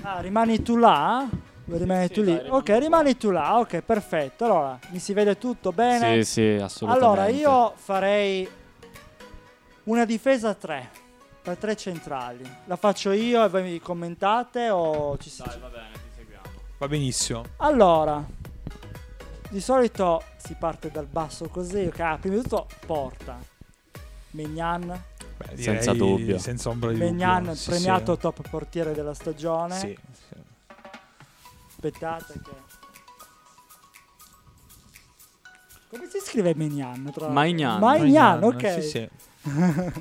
Ah, 0.03 0.21
rimani 0.21 0.63
tu 0.63 0.77
là? 0.77 1.27
Sì, 1.65 2.13
tu 2.13 2.23
lì? 2.23 2.33
rimani 2.33 2.49
ok, 2.49 2.79
rimani 2.79 3.17
tu 3.17 3.31
là. 3.31 3.59
Ok, 3.59 3.81
perfetto. 3.81 4.45
Allora, 4.45 4.79
mi 4.91 4.99
si 4.99 5.13
vede 5.13 5.39
tutto 5.39 5.73
bene? 5.73 6.23
Sì, 6.23 6.31
sì, 6.31 6.63
assolutamente. 6.63 7.07
allora, 7.07 7.29
io 7.29 7.73
farei 7.77 8.49
una 9.85 10.05
difesa 10.05 10.51
a 10.51 10.55
3 10.55 10.91
per 11.43 11.57
tre 11.57 11.77
centrali. 11.77 12.43
La 12.67 12.77
faccio 12.77 13.13
io 13.13 13.45
e 13.45 13.49
voi 13.49 13.63
mi 13.63 13.81
commentate 13.81 14.71
o 14.71 15.17
ci 15.19 15.31
si... 15.31 15.43
Dai, 15.43 15.59
va 15.59 15.69
bene, 15.69 15.93
ti 15.93 16.11
seguiamo. 16.17 16.49
Va 16.79 16.89
benissimo. 16.89 17.45
Allora, 17.59 18.25
di 19.51 19.61
solito 19.61 20.23
si 20.37 20.55
parte 20.59 20.91
dal 20.91 21.07
basso 21.07 21.49
così. 21.49 21.85
Ok, 21.85 22.01
ah, 22.01 22.19
prima 22.19 22.37
di 22.37 22.43
tutto 22.43 22.67
porta. 22.87 23.39
Megnan, 24.31 25.03
Beh, 25.37 25.63
Senza 25.63 25.93
dubbio. 25.93 26.39
Senza 26.39 26.69
ombra 26.69 26.93
di 26.93 26.99
Megnan 26.99 27.39
dubbio. 27.39 27.55
Sì, 27.55 27.71
premiato 27.71 28.15
sì. 28.15 28.21
top 28.21 28.49
portiere 28.49 28.93
della 28.93 29.15
stagione. 29.15 29.75
Sì, 29.75 29.99
sì. 30.13 30.44
Aspettate 31.85 32.41
che... 32.43 32.51
Come 35.91 36.09
si 36.09 36.19
scrive 36.19 36.55
Megnan? 36.55 37.11
Tra... 37.13 37.29
Maignan. 37.29 37.79
Maignan, 37.79 38.39
Maignan, 38.39 38.43
ok. 38.43 38.83
sì, 38.83 38.89
sì. 38.89 39.09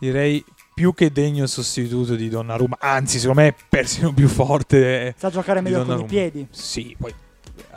Direi 0.00 0.42
più 0.74 0.94
che 0.94 1.12
degno 1.12 1.46
sostituto 1.46 2.14
di 2.14 2.30
Donnarumma, 2.30 2.78
anzi 2.80 3.18
secondo 3.18 3.42
me 3.42 3.48
è 3.48 3.54
persino 3.68 4.14
più 4.14 4.28
forte. 4.28 5.14
Sa 5.18 5.28
giocare 5.28 5.60
meglio 5.60 5.84
con 5.84 6.00
i 6.00 6.04
piedi. 6.06 6.46
Sì, 6.50 6.96
poi 6.98 7.12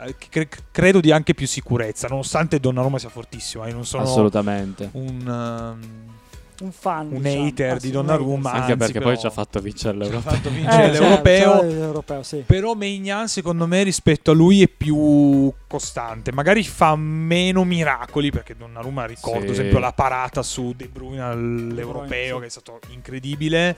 eh, 0.06 0.16
cre- 0.16 0.48
credo 0.70 1.00
di 1.00 1.12
anche 1.12 1.34
più 1.34 1.46
sicurezza, 1.46 2.08
nonostante 2.08 2.58
Donnarumma 2.58 2.98
sia 2.98 3.10
fortissimo. 3.10 3.66
Io 3.66 3.74
non 3.74 3.84
sono 3.84 4.04
Assolutamente. 4.04 4.88
un, 4.92 5.26
um, 5.26 6.20
Un 6.62 6.70
fan. 6.72 7.08
un 7.12 7.22
diciamo. 7.22 7.46
hater 7.46 7.72
Ah, 7.72 7.78
di 7.78 7.90
Donnarumma. 7.90 8.50
Anche 8.52 8.72
anzi, 8.72 8.76
perché 8.76 8.92
però- 8.98 9.04
poi 9.10 9.18
ci 9.18 9.26
ha 9.26 9.30
fatto 9.30 9.60
vincere 9.60 9.96
l'Europa. 9.98 10.30
fatto 10.30 10.48
sì. 10.48 10.54
vincere 10.54 10.84
Eh, 10.84 10.90
l'europeo. 10.92 11.50
certo, 11.52 11.66
l'europeo, 11.66 12.22
sì. 12.22 12.44
Però 12.46 12.74
Maignan 12.74 13.28
secondo 13.28 13.66
me 13.66 13.82
rispetto 13.82 14.30
a 14.30 14.34
lui 14.34 14.62
è 14.62 14.68
più 14.68 15.52
costante. 15.66 16.32
Magari 16.32 16.62
fa 16.64 16.94
meno 16.96 17.64
miracoli 17.64 18.30
perché 18.30 18.56
Donnarumma 18.56 19.06
ricordo 19.06 19.40
Sì. 19.40 19.44
ad 19.46 19.50
esempio 19.52 19.78
la 19.78 19.92
parata 19.92 20.42
su 20.42 20.72
De 20.76 20.86
Bruyne 20.88 21.20
all'europeo 21.22 22.34
sì. 22.36 22.40
che 22.40 22.46
è 22.46 22.50
stato 22.50 22.78
incredibile. 22.90 23.76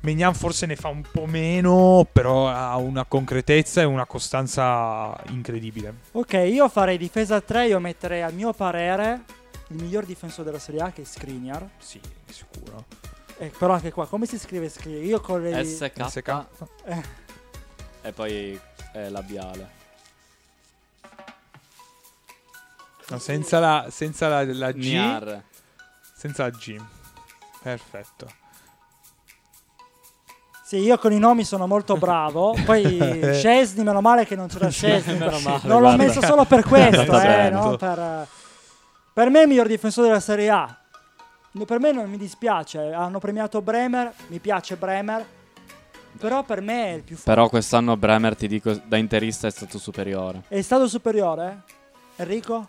Maignan 0.00 0.32
forse 0.32 0.64
ne 0.66 0.76
fa 0.76 0.88
un 0.88 1.02
po' 1.10 1.26
meno, 1.26 2.06
però 2.12 2.48
ha 2.48 2.76
una 2.76 3.04
concretezza 3.04 3.80
e 3.80 3.84
una 3.84 4.06
costanza 4.06 5.12
incredibile. 5.30 5.92
Ok, 6.12 6.34
io 6.34 6.68
farei 6.68 6.96
difesa 6.96 7.34
a 7.34 7.40
3, 7.40 7.66
io 7.66 7.80
metterei 7.80 8.22
a 8.22 8.30
mio 8.30 8.52
parere 8.52 9.22
il 9.68 9.82
miglior 9.82 10.04
difensore 10.04 10.44
della 10.44 10.58
Serie 10.58 10.80
A 10.80 10.92
che 10.92 11.02
è 11.02 11.04
Skriniar. 11.04 11.68
Sì, 11.78 12.00
di 12.00 12.32
sicuro. 12.32 12.84
Eh, 13.38 13.52
però 13.56 13.74
anche 13.74 13.92
qua, 13.92 14.06
come 14.06 14.26
si 14.26 14.38
scrive 14.38 14.68
Skriniar? 14.68 15.02
Io 15.02 15.20
con 15.20 15.42
le... 15.42 15.64
SK 15.64 16.08
SK. 16.08 16.44
Eh, 16.84 17.02
e 18.02 18.12
poi 18.12 18.58
eh, 18.92 19.10
labiale. 19.10 19.76
No, 23.10 23.18
senza 23.18 23.58
la, 23.58 23.86
senza 23.90 24.28
la, 24.28 24.44
la 24.44 24.72
G. 24.72 24.76
Niar. 24.76 25.42
Senza 26.14 26.44
la 26.44 26.50
G. 26.50 26.80
Perfetto. 27.62 28.26
sì, 30.64 30.76
io 30.76 30.96
con 30.98 31.12
i 31.12 31.18
nomi 31.18 31.44
sono 31.44 31.66
molto 31.66 31.96
bravo. 31.96 32.54
Poi 32.64 33.20
Scesni, 33.34 33.82
meno 33.82 34.00
male 34.00 34.26
che 34.26 34.36
non 34.36 34.48
c'era 34.48 34.68
Scesni. 34.68 35.18
non 35.18 35.30
l'ho 35.30 35.78
guarda. 35.78 35.96
messo 35.96 36.22
solo 36.22 36.44
per 36.44 36.64
questo, 36.64 37.20
eh, 37.20 37.50
no? 37.50 37.76
per, 37.76 38.26
per 39.18 39.30
me 39.30 39.40
è 39.40 39.42
il 39.42 39.48
miglior 39.48 39.66
difensore 39.66 40.06
della 40.06 40.20
Serie 40.20 40.48
A. 40.48 40.76
Per 41.66 41.80
me 41.80 41.90
non 41.90 42.08
mi 42.08 42.16
dispiace, 42.16 42.92
hanno 42.92 43.18
premiato 43.18 43.60
Bremer, 43.60 44.12
mi 44.28 44.38
piace 44.38 44.76
Bremer, 44.76 45.26
però 46.16 46.44
per 46.44 46.60
me 46.60 46.84
è 46.84 46.92
il 46.92 47.02
più 47.02 47.16
forte. 47.16 47.28
Però 47.28 47.48
quest'anno 47.48 47.96
Bremer, 47.96 48.36
ti 48.36 48.46
dico, 48.46 48.80
da 48.84 48.96
interista 48.96 49.48
è 49.48 49.50
stato 49.50 49.76
superiore. 49.76 50.42
È 50.46 50.60
stato 50.60 50.86
superiore? 50.86 51.62
eh? 52.14 52.22
Enrico? 52.22 52.64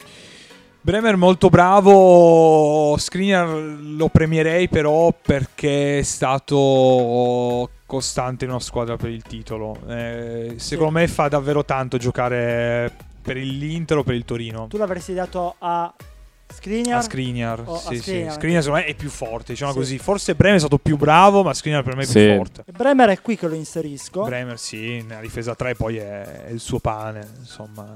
Bremer 0.82 1.18
molto 1.18 1.50
bravo, 1.50 2.98
Skriniar 2.98 3.48
lo 3.48 4.08
premierei 4.08 4.68
però 4.70 5.14
perché 5.14 6.00
è 6.00 6.02
stato 6.02 7.70
costante 7.86 8.46
in 8.46 8.50
una 8.50 8.60
squadra 8.60 8.98
per 8.98 9.12
il 9.12 9.22
titolo. 9.22 9.78
Eh, 9.88 10.56
secondo 10.56 10.94
me 10.94 11.08
fa 11.08 11.28
davvero 11.28 11.64
tanto 11.64 11.98
giocare 11.98 12.92
per 13.22 13.36
l'Inter 13.38 13.98
o 13.98 14.04
per 14.04 14.16
il 14.16 14.26
Torino. 14.26 14.66
Tu 14.66 14.78
l'avresti 14.78 15.14
dato 15.14 15.54
a 15.60 15.94
Skriniar? 16.52 16.98
A 16.98 17.02
Skriniar, 17.02 17.64
O 17.66 17.76
a 17.76 17.78
sì, 17.78 17.96
sì. 17.96 18.02
Skriniar. 18.02 18.32
Skriniar 18.34 18.64
secondo 18.64 18.84
me 18.86 18.92
è 18.92 18.96
più 18.96 19.10
forte, 19.10 19.52
diciamo 19.54 19.72
Sì. 19.72 19.78
così. 19.78 19.98
Forse 20.00 20.36
Bremer 20.36 20.58
è 20.58 20.60
stato 20.60 20.78
più 20.78 20.98
bravo, 20.98 21.44
ma 21.44 21.54
Skriniar 21.54 21.84
per 21.84 21.96
me 21.96 22.04
è 22.04 22.06
più 22.06 22.20
Sì. 22.20 22.36
forte. 22.36 22.64
Bremer 22.72 23.10
è 23.10 23.22
qui 23.22 23.38
che 23.38 23.48
lo 23.48 23.56
inserisco. 23.56 24.24
Bremer 24.24 24.58
sì, 24.60 25.02
nella 25.08 25.22
difesa 25.22 25.56
3 25.56 25.76
poi 25.76 25.98
è, 25.98 26.46
è 26.46 26.50
il 26.52 26.60
suo 26.60 26.80
pane, 26.80 27.26
insomma. 27.40 27.96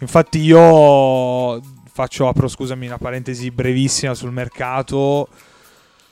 Infatti 0.00 0.38
io 0.40 1.60
faccio, 1.90 2.28
apro 2.28 2.46
scusami, 2.46 2.86
una 2.86 2.98
parentesi 2.98 3.50
brevissima 3.50 4.14
sul 4.14 4.30
mercato. 4.30 5.28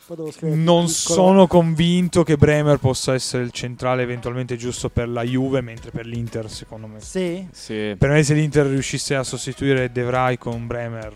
Poi 0.06 0.16
devo 0.16 0.30
scrivere 0.30 0.60
Non 0.60 0.88
sono 0.88 1.46
convinto 1.48 2.22
che 2.22 2.36
Bremer 2.36 2.78
possa 2.78 3.12
essere 3.14 3.42
il 3.42 3.50
centrale 3.50 4.02
eventualmente 4.02 4.56
giusto 4.56 4.88
per 4.88 5.08
la 5.08 5.22
Juve, 5.22 5.60
mentre 5.60 5.90
per 5.90 6.06
l'Inter 6.06 6.48
secondo 6.50 6.86
me. 6.86 7.00
Sì? 7.00 7.46
Sì, 7.52 7.94
Per 7.98 8.08
me 8.10 8.22
se 8.22 8.34
l'Inter 8.34 8.66
riuscisse 8.66 9.14
a 9.16 9.22
sostituire 9.24 9.90
De 9.90 10.02
Vrij 10.02 10.38
con 10.38 10.66
Bremer, 10.66 11.12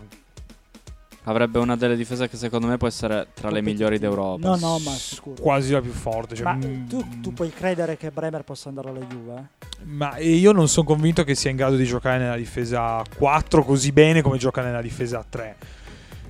avrebbe 1.23 1.59
una 1.59 1.75
delle 1.75 1.95
difese 1.95 2.27
che 2.27 2.37
secondo 2.37 2.67
me 2.67 2.77
può 2.77 2.87
essere 2.87 3.27
tra 3.33 3.49
le 3.49 3.61
migliori 3.61 3.99
d'Europa. 3.99 4.47
No, 4.47 4.55
no, 4.55 4.79
ma 4.79 4.91
sicuro. 4.91 5.41
quasi 5.41 5.71
la 5.71 5.81
più 5.81 5.91
forte. 5.91 6.35
Cioè, 6.35 6.45
Ma 6.45 6.55
mm, 6.55 6.87
tu, 6.87 7.05
tu 7.21 7.33
puoi 7.33 7.51
credere 7.51 7.97
che 7.97 8.09
Bremer 8.11 8.43
possa 8.43 8.69
andare 8.69 8.89
alla 8.89 9.05
Juve? 9.05 9.49
Ma 9.83 10.17
io 10.17 10.51
non 10.51 10.67
sono 10.67 10.85
convinto 10.85 11.23
che 11.23 11.35
sia 11.35 11.49
in 11.49 11.57
grado 11.57 11.75
di 11.75 11.85
giocare 11.85 12.17
nella 12.17 12.37
difesa 12.37 13.03
4 13.17 13.63
così 13.63 13.91
bene 13.91 14.21
come 14.21 14.37
gioca 14.37 14.61
nella 14.61 14.81
difesa 14.81 15.23
3. 15.27 15.55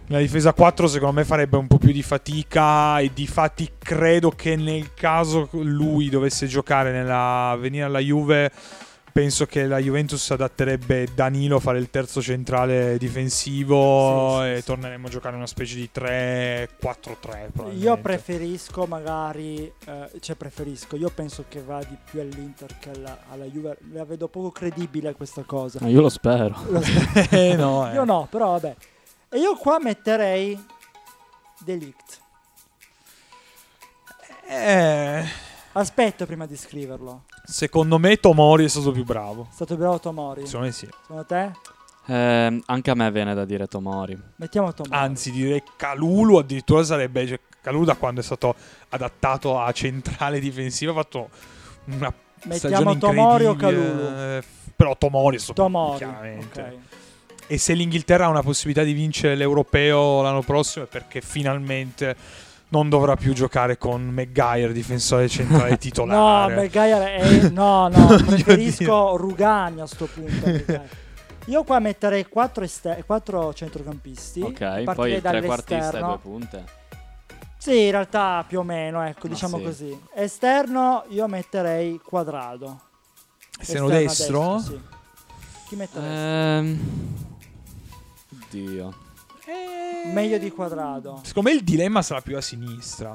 Nella 0.08 0.22
difesa 0.22 0.52
4 0.52 0.88
secondo 0.88 1.16
me 1.16 1.24
farebbe 1.26 1.56
un 1.56 1.68
po' 1.68 1.78
più 1.78 1.94
di 1.94 2.04
fatica 2.04 3.00
e 3.00 3.12
difatti 3.14 3.70
credo 3.78 4.32
che 4.32 4.58
nel 4.58 4.94
caso 4.94 5.48
lui 5.52 6.10
dovesse 6.10 6.48
giocare 6.48 6.92
nella 6.92 7.56
venire 7.58 7.86
alla 7.86 8.00
Juve 8.00 8.52
penso 9.12 9.46
che 9.46 9.66
la 9.66 9.78
Juventus 9.80 10.32
adatterebbe 10.32 11.08
Danilo 11.14 11.58
a 11.58 11.60
fare 11.60 11.78
il 11.80 11.90
terzo 11.90 12.22
centrale 12.22 12.98
difensivo 12.98 14.40
Sì, 14.40 14.44
sì, 14.46 14.52
e 14.52 14.56
sì. 14.58 14.64
torneremmo 14.66 15.08
a 15.08 15.10
giocare 15.10 15.36
una 15.36 15.48
specie 15.48 15.76
di 15.76 15.90
3-4-3 15.94 16.70
probabilmente. 16.80 17.86
Io 17.86 17.98
preferisco 17.98 18.86
magari, 18.86 19.72
eh, 19.86 20.12
cioè 20.20 20.36
preferisco, 20.36 20.96
io 20.96 21.10
penso 21.10 21.46
che 21.48 21.62
va 21.62 21.80
di 21.84 21.98
più 22.10 22.20
all'Inter 22.22 22.78
che 22.80 22.90
alla, 22.92 23.18
alla 23.30 23.46
Juve, 23.46 23.78
la 23.92 24.06
vedo 24.06 24.28
poco 24.28 24.52
credibile 24.52 25.14
questa 25.14 25.44
cosa. 25.44 25.80
Ma 25.82 25.88
io 25.88 26.02
lo 26.02 26.10
spero. 26.10 26.56
Lo 26.68 26.82
so. 26.82 27.00
Eh, 27.32 27.56
no, 27.56 27.88
eh. 27.92 27.94
Io 27.94 28.04
no, 28.04 28.28
però 28.30 28.52
vabbè. 28.52 28.76
E 29.30 29.38
io 29.40 29.56
qua 29.56 29.80
metterei 29.80 30.60
Delict. 31.60 32.20
Eh, 34.48 35.24
Aspetto 35.74 36.26
prima 36.26 36.46
di 36.46 36.58
scriverlo. 36.58 37.24
secondo 37.46 37.98
me 37.98 38.18
Tomori 38.18 38.66
è 38.66 38.68
stato 38.68 38.92
più 38.92 39.04
bravo. 39.06 39.48
È 39.50 39.54
stato 39.54 39.78
bravo 39.78 40.00
Tomori? 40.00 40.46
Secondo 40.46 40.66
me 40.68 40.72
sì. 40.74 40.88
Secondo 41.02 41.26
te? 41.26 41.52
Eh, 42.08 42.62
anche 42.66 42.92
a 42.92 42.96
me 42.96 43.10
viene 43.12 43.34
da 43.34 43.46
dire 43.46 43.68
Tomori. 43.68 44.20
Mettiamo 44.38 44.74
Tomori. 44.74 44.96
Anzi, 45.02 45.32
direi 45.32 45.64
Calulu 45.78 46.38
addirittura 46.38 46.84
sarebbe. 46.84 47.26
Cioè, 47.28 47.40
Calulu 47.62 47.86
da 47.86 47.96
quando 47.96 48.20
è 48.20 48.24
stato 48.24 48.56
adattato 48.90 49.60
a 49.60 49.72
centrale 49.72 50.40
difensiva 50.40 50.92
ha 50.92 50.96
fatto 50.96 51.30
una 51.86 52.14
Mettiamo 52.46 52.98
Tomori 52.98 53.46
o. 53.46 53.56
Calulu? 53.56 54.00
Eh, 54.18 54.44
Però 54.76 54.98
Tomori 54.98 55.38
è 55.38 55.40
stato 55.40 55.62
Tomori. 55.62 55.98
chiaramente. 55.98 56.62
ok. 56.62 57.00
E 57.48 57.58
se 57.58 57.74
l'Inghilterra 57.74 58.26
ha 58.26 58.30
una 58.30 58.42
possibilità 58.44 58.84
di 58.84 58.94
vincere 58.94 59.36
l'Europeo 59.36 60.22
l'anno 60.22 60.42
prossimo 60.42 60.86
è 60.86 60.88
perché 60.88 61.22
finalmente 61.22 62.16
non 62.72 62.90
dovrà 62.90 63.16
più 63.16 63.34
giocare 63.34 63.78
con 63.78 64.02
Maguire, 64.10 64.72
difensore 64.74 65.28
centrale 65.28 65.70
No, 65.72 65.78
titolare. 65.78 66.56
Maguire 66.56 67.16
è... 67.16 67.50
No, 67.50 67.88
no, 67.88 68.08
preferisco 68.26 69.16
Rugani 69.16 69.82
a 69.82 69.86
sto 69.86 70.06
punto. 70.06 70.90
Io 71.46 71.64
qua 71.64 71.80
metterei 71.80 72.28
4, 72.28 73.54
centrocampisti. 73.54 74.42
Ok, 74.42 74.84
Partirei 74.84 74.94
poi 74.94 75.22
trequartista 75.22 75.98
e 75.98 76.02
due 76.02 76.20
punte. 76.22 76.66
Sì, 77.58 77.86
in 77.86 77.92
realtà 77.92 78.44
più 78.48 78.60
o 78.60 78.64
meno, 78.64 79.04
ecco, 79.04 79.28
Ma 79.28 79.34
diciamo 79.34 79.58
sì. 79.58 79.64
così. 79.64 80.02
Esterno 80.14 81.04
io 81.10 81.28
metterei 81.28 82.00
quadrado. 82.04 82.80
Esterno 83.60 83.88
destro? 83.88 84.54
destra, 84.56 84.72
sì. 84.72 84.82
Chi 85.68 85.76
metteresti? 85.76 86.16
Ehm... 86.16 86.80
Dio. 88.50 89.01
Eh, 89.52 90.12
Meglio 90.14 90.38
di 90.38 90.50
quadrado. 90.52 91.20
Secondo 91.24 91.50
me 91.50 91.56
il 91.56 91.64
dilemma 91.64 92.02
sarà 92.02 92.22
più 92.22 92.36
a 92.38 92.42
sinistra. 92.42 93.14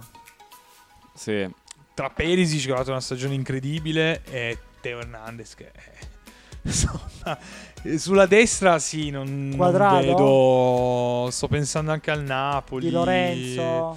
Sì. 1.15 1.49
Tra 1.95 2.11
Perisic 2.11 2.67
che 2.67 2.73
ha 2.73 2.77
fatto 2.77 2.91
una 2.91 3.01
stagione 3.01 3.35
incredibile 3.35 4.23
e 4.25 4.59
Teo 4.83 4.99
Hernandez 5.01 5.55
che 5.55 5.73
insomma 6.63 7.39
eh, 7.83 7.97
sulla 7.99 8.27
destra 8.27 8.79
sì 8.79 9.09
non, 9.11 9.49
non 9.49 9.57
Quadrado? 9.57 9.97
vedo 10.01 11.29
sto 11.31 11.49
pensando 11.49 11.93
anche 11.93 12.11
al 12.11 12.23
Napoli 12.23 12.87
Di 12.87 12.91
Lorenzo. 12.93 13.97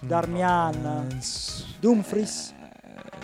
Darmian. 0.00 0.82
Lorenzo. 0.82 1.64
Dumfries. 1.80 2.52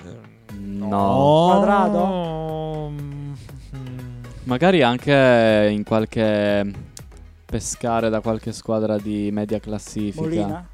Eh, 0.05 0.37
No. 0.55 1.51
Quadrado? 1.53 2.89
Mm, 2.91 3.33
Magari 4.45 4.83
anche 4.83 5.69
in 5.71 5.83
qualche 5.85 6.73
pescare 7.51 8.11
da 8.11 8.21
qualche 8.21 8.53
squadra 8.53 8.99
di 8.99 9.31
media 9.33 9.59
classifica. 9.59 10.21
Molina. 10.21 10.69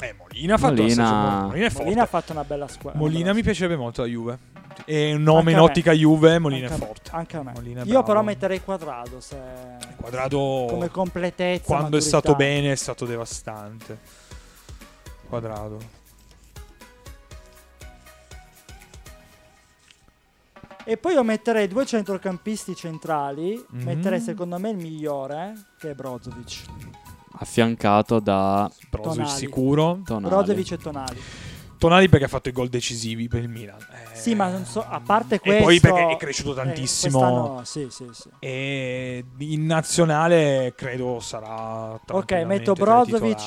Eh, 0.00 0.14
Molina 0.16 0.54
ha 0.54 0.58
fatto 0.58 0.80
Molina- 0.82 1.42
Molina 1.46 1.66
è 1.66 1.70
forte. 1.70 1.84
Molina 1.84 2.02
ha 2.02 2.06
fatto 2.06 2.32
una 2.32 2.44
bella 2.44 2.68
squadra. 2.68 3.00
Molina 3.00 3.32
mi 3.32 3.42
piacerebbe 3.42 3.76
molto 3.76 4.02
la 4.02 4.06
Juve. 4.08 4.38
E 4.86 5.06
un 5.06 5.18
Anche 5.18 5.22
nome 5.24 5.50
in 5.52 5.58
ottica 5.58 5.92
Juve, 5.92 6.38
Molina 6.38 6.68
Anche 6.68 6.82
è 6.82 6.86
forte. 6.86 7.10
Anche 7.12 7.36
a 7.36 7.42
me. 7.42 7.52
Molina 7.52 7.82
è 7.82 7.84
Io 7.86 8.02
però 8.04 8.22
metterei 8.22 8.62
quadrado 8.62 9.20
se... 9.20 9.36
Quadrado 9.96 10.66
come 10.70 10.88
completezza. 10.88 11.64
quando 11.64 11.88
è 11.88 11.90
maturità. 11.90 12.08
stato 12.18 12.34
bene 12.36 12.72
è 12.72 12.76
stato 12.76 13.04
devastante. 13.04 13.98
Quadrado. 15.28 15.78
E 20.90 20.96
poi 20.96 21.12
io 21.12 21.22
metterei 21.22 21.68
due 21.68 21.86
centrocampisti 21.86 22.74
centrali. 22.74 23.64
Mhm. 23.70 23.82
Metterei 23.84 24.18
secondo 24.18 24.58
me 24.58 24.70
il 24.70 24.76
migliore, 24.76 25.52
che 25.78 25.90
è 25.90 25.94
Brozovic. 25.94 26.64
Affiancato 27.38 28.18
da 28.18 28.68
Brozovic 28.90 29.18
Tonali. 29.22 29.38
sicuro. 29.38 30.00
Tonali. 30.04 30.34
Brozovic 30.34 30.70
e 30.72 30.76
Tonali. 30.78 31.20
Tonali 31.78 32.08
perché 32.08 32.24
ha 32.24 32.28
fatto 32.28 32.48
i 32.48 32.52
gol 32.52 32.68
decisivi 32.68 33.28
per 33.28 33.42
il 33.42 33.48
Milan. 33.48 33.78
Eh, 33.78 34.16
Sì, 34.16 34.34
ma 34.34 34.48
non 34.50 34.64
so, 34.64 34.84
a 34.84 35.00
parte 35.00 35.36
E 35.36 35.38
questo... 35.38 35.62
poi 35.62 35.78
perché 35.78 36.08
è 36.08 36.16
cresciuto 36.16 36.50
eh, 36.50 36.64
tantissimo. 36.64 37.18
quest'anno- 37.20 37.60
sì, 37.64 37.86
sì, 37.88 38.06
sì. 38.10 38.28
E 38.40 39.24
in 39.38 39.66
nazionale 39.66 40.72
credo 40.76 41.20
sarà 41.20 41.98
tranquillamente 42.04 42.68
metto 42.68 42.72
Brozovic. 42.72 43.40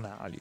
Tonali. 0.00 0.40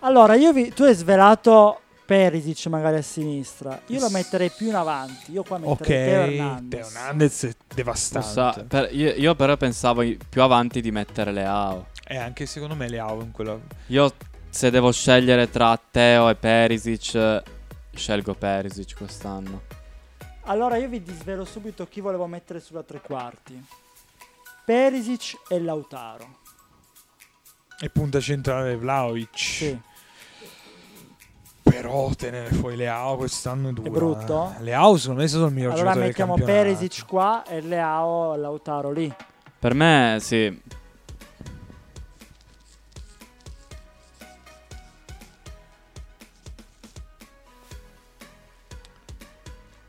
Allora, 0.00 0.34
io 0.34 0.52
vi- 0.52 0.72
tu 0.72 0.82
hai 0.84 0.94
svelato 0.94 1.80
Perisic 2.06 2.66
magari 2.66 2.96
a 2.96 3.02
sinistra. 3.02 3.80
Io 3.86 4.00
lo 4.00 4.08
metterei 4.10 4.50
più 4.50 4.68
in 4.68 4.74
avanti. 4.76 5.32
Io 5.32 5.42
qua 5.42 5.58
Ok, 5.62 5.80
metterei 5.80 6.06
Teo 6.06 6.24
Teo 6.24 6.32
Hernandez. 6.32 6.94
Hernandez 6.94 7.44
è 7.44 7.52
devastante. 7.74 8.26
Possa- 8.26 8.64
per- 8.66 8.94
io, 8.94 9.12
io 9.14 9.34
però 9.34 9.56
pensavo 9.56 10.02
più 10.28 10.42
avanti 10.42 10.80
di 10.80 10.90
mettere 10.90 11.32
Leao. 11.32 11.88
E 12.06 12.16
anche 12.16 12.46
secondo 12.46 12.74
me 12.74 12.88
Leao 12.88 13.20
in 13.22 13.30
quella... 13.32 13.58
Io 13.88 14.12
se 14.48 14.70
devo 14.70 14.90
scegliere 14.92 15.50
tra 15.50 15.78
Teo 15.90 16.30
e 16.30 16.34
Perisic, 16.36 17.14
eh, 17.14 17.42
scelgo 17.94 18.34
Perisic 18.34 18.96
quest'anno. 18.96 19.62
Allora 20.44 20.76
io 20.76 20.88
vi 20.88 21.02
disvelo 21.02 21.44
subito 21.44 21.86
chi 21.86 22.00
volevo 22.00 22.26
mettere 22.26 22.60
sulla 22.60 22.82
tre 22.82 23.02
quarti. 23.02 23.62
Perisic 24.64 25.34
e 25.48 25.60
Lautaro. 25.60 26.36
E 27.80 27.90
punta 27.90 28.18
centrale 28.18 28.76
Vlaovic. 28.76 29.38
Sì. 29.38 29.80
Però 31.62 32.10
tenere 32.16 32.50
fuori 32.50 32.74
Leao 32.76 33.16
quest'anno 33.16 33.68
è 33.68 33.72
dura. 33.72 33.90
brutto? 33.90 34.54
Leao 34.60 34.96
secondo 34.96 35.20
me 35.20 35.26
è 35.26 35.28
stato 35.28 35.46
il 35.46 35.52
miglior 35.52 35.72
Allora 35.72 35.92
giocatore 35.92 36.12
del 36.12 36.26
mettiamo. 36.26 36.44
Perisic 36.44 37.06
qua 37.06 37.44
e 37.46 37.60
Leao 37.60 38.34
Lautaro 38.36 38.90
lì. 38.90 39.14
Per 39.58 39.74
me, 39.74 40.18
sì. 40.20 40.60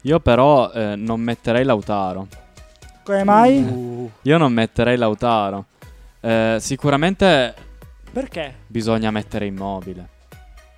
Io 0.04 0.20
però 0.20 0.72
eh, 0.72 0.96
non 0.96 1.22
metterei 1.22 1.64
Lautaro. 1.64 2.28
Come 3.04 3.24
mai? 3.24 3.62
Uh, 3.64 4.12
Io 4.24 4.38
non 4.38 4.54
metterei 4.54 4.96
Lautaro. 4.96 5.66
Eh, 6.20 6.58
sicuramente 6.60 7.68
Perché? 8.12 8.54
bisogna 8.68 9.12
mettere 9.12 9.46
immobile. 9.46 10.18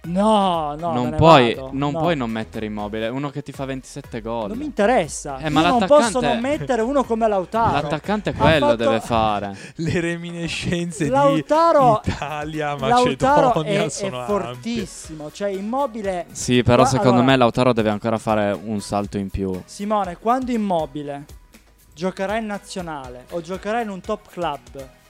No, 0.04 0.74
no, 0.80 0.88
me 0.90 0.94
non, 0.96 1.10
ne 1.10 1.16
puoi, 1.16 1.54
vado. 1.54 1.70
non 1.74 1.92
No. 1.92 2.00
puoi 2.00 2.16
non 2.16 2.32
mettere 2.32 2.66
immobile. 2.66 3.08
Uno 3.10 3.30
che 3.30 3.44
ti 3.44 3.52
fa 3.52 3.66
27 3.66 4.20
gol. 4.22 4.48
Non 4.48 4.58
mi 4.58 4.66
interessa. 4.66 5.38
Eh, 5.38 5.50
ma 5.52 5.62
Io 5.62 5.68
non 5.78 5.86
posso 5.86 6.20
non 6.20 6.40
mettere 6.40 6.82
uno 6.82 7.04
come 7.04 7.28
Lautaro. 7.28 7.74
L'attaccante 7.74 8.32
Ha 8.32 8.34
quello 8.34 8.66
fatto- 8.70 8.76
deve 8.78 9.00
fare. 9.00 9.56
le 9.76 10.00
reminiscenze 10.00 11.08
Lautaro, 11.08 12.02
di 12.04 12.10
Italia, 12.10 12.76
Lautaro 12.76 13.48
Macedonia 13.50 13.82
è, 13.82 13.86
è 13.86 13.90
sono 13.90 14.20
ampie. 14.22 14.34
fortissimo. 14.40 15.32
Cioè, 15.32 15.50
immobile. 15.50 16.26
Sì, 16.32 16.64
però 16.64 16.82
Qua- 16.82 16.90
secondo 16.92 17.12
allora- 17.18 17.26
me 17.28 17.38
Lautaro 17.38 17.72
deve 17.72 17.90
ancora 17.92 18.18
fare 18.18 18.52
un 18.60 18.82
salto 18.82 19.20
in 19.20 19.30
più. 19.30 19.62
Simone, 19.66 20.18
quando 20.18 20.52
immobile 20.52 21.26
giocherà 21.94 22.38
in 22.38 22.48
nazionale 22.48 23.26
o 23.30 23.42
giocherà 23.42 23.82
in 23.82 23.90
un 23.90 24.02
top 24.02 24.30
club 24.32 24.60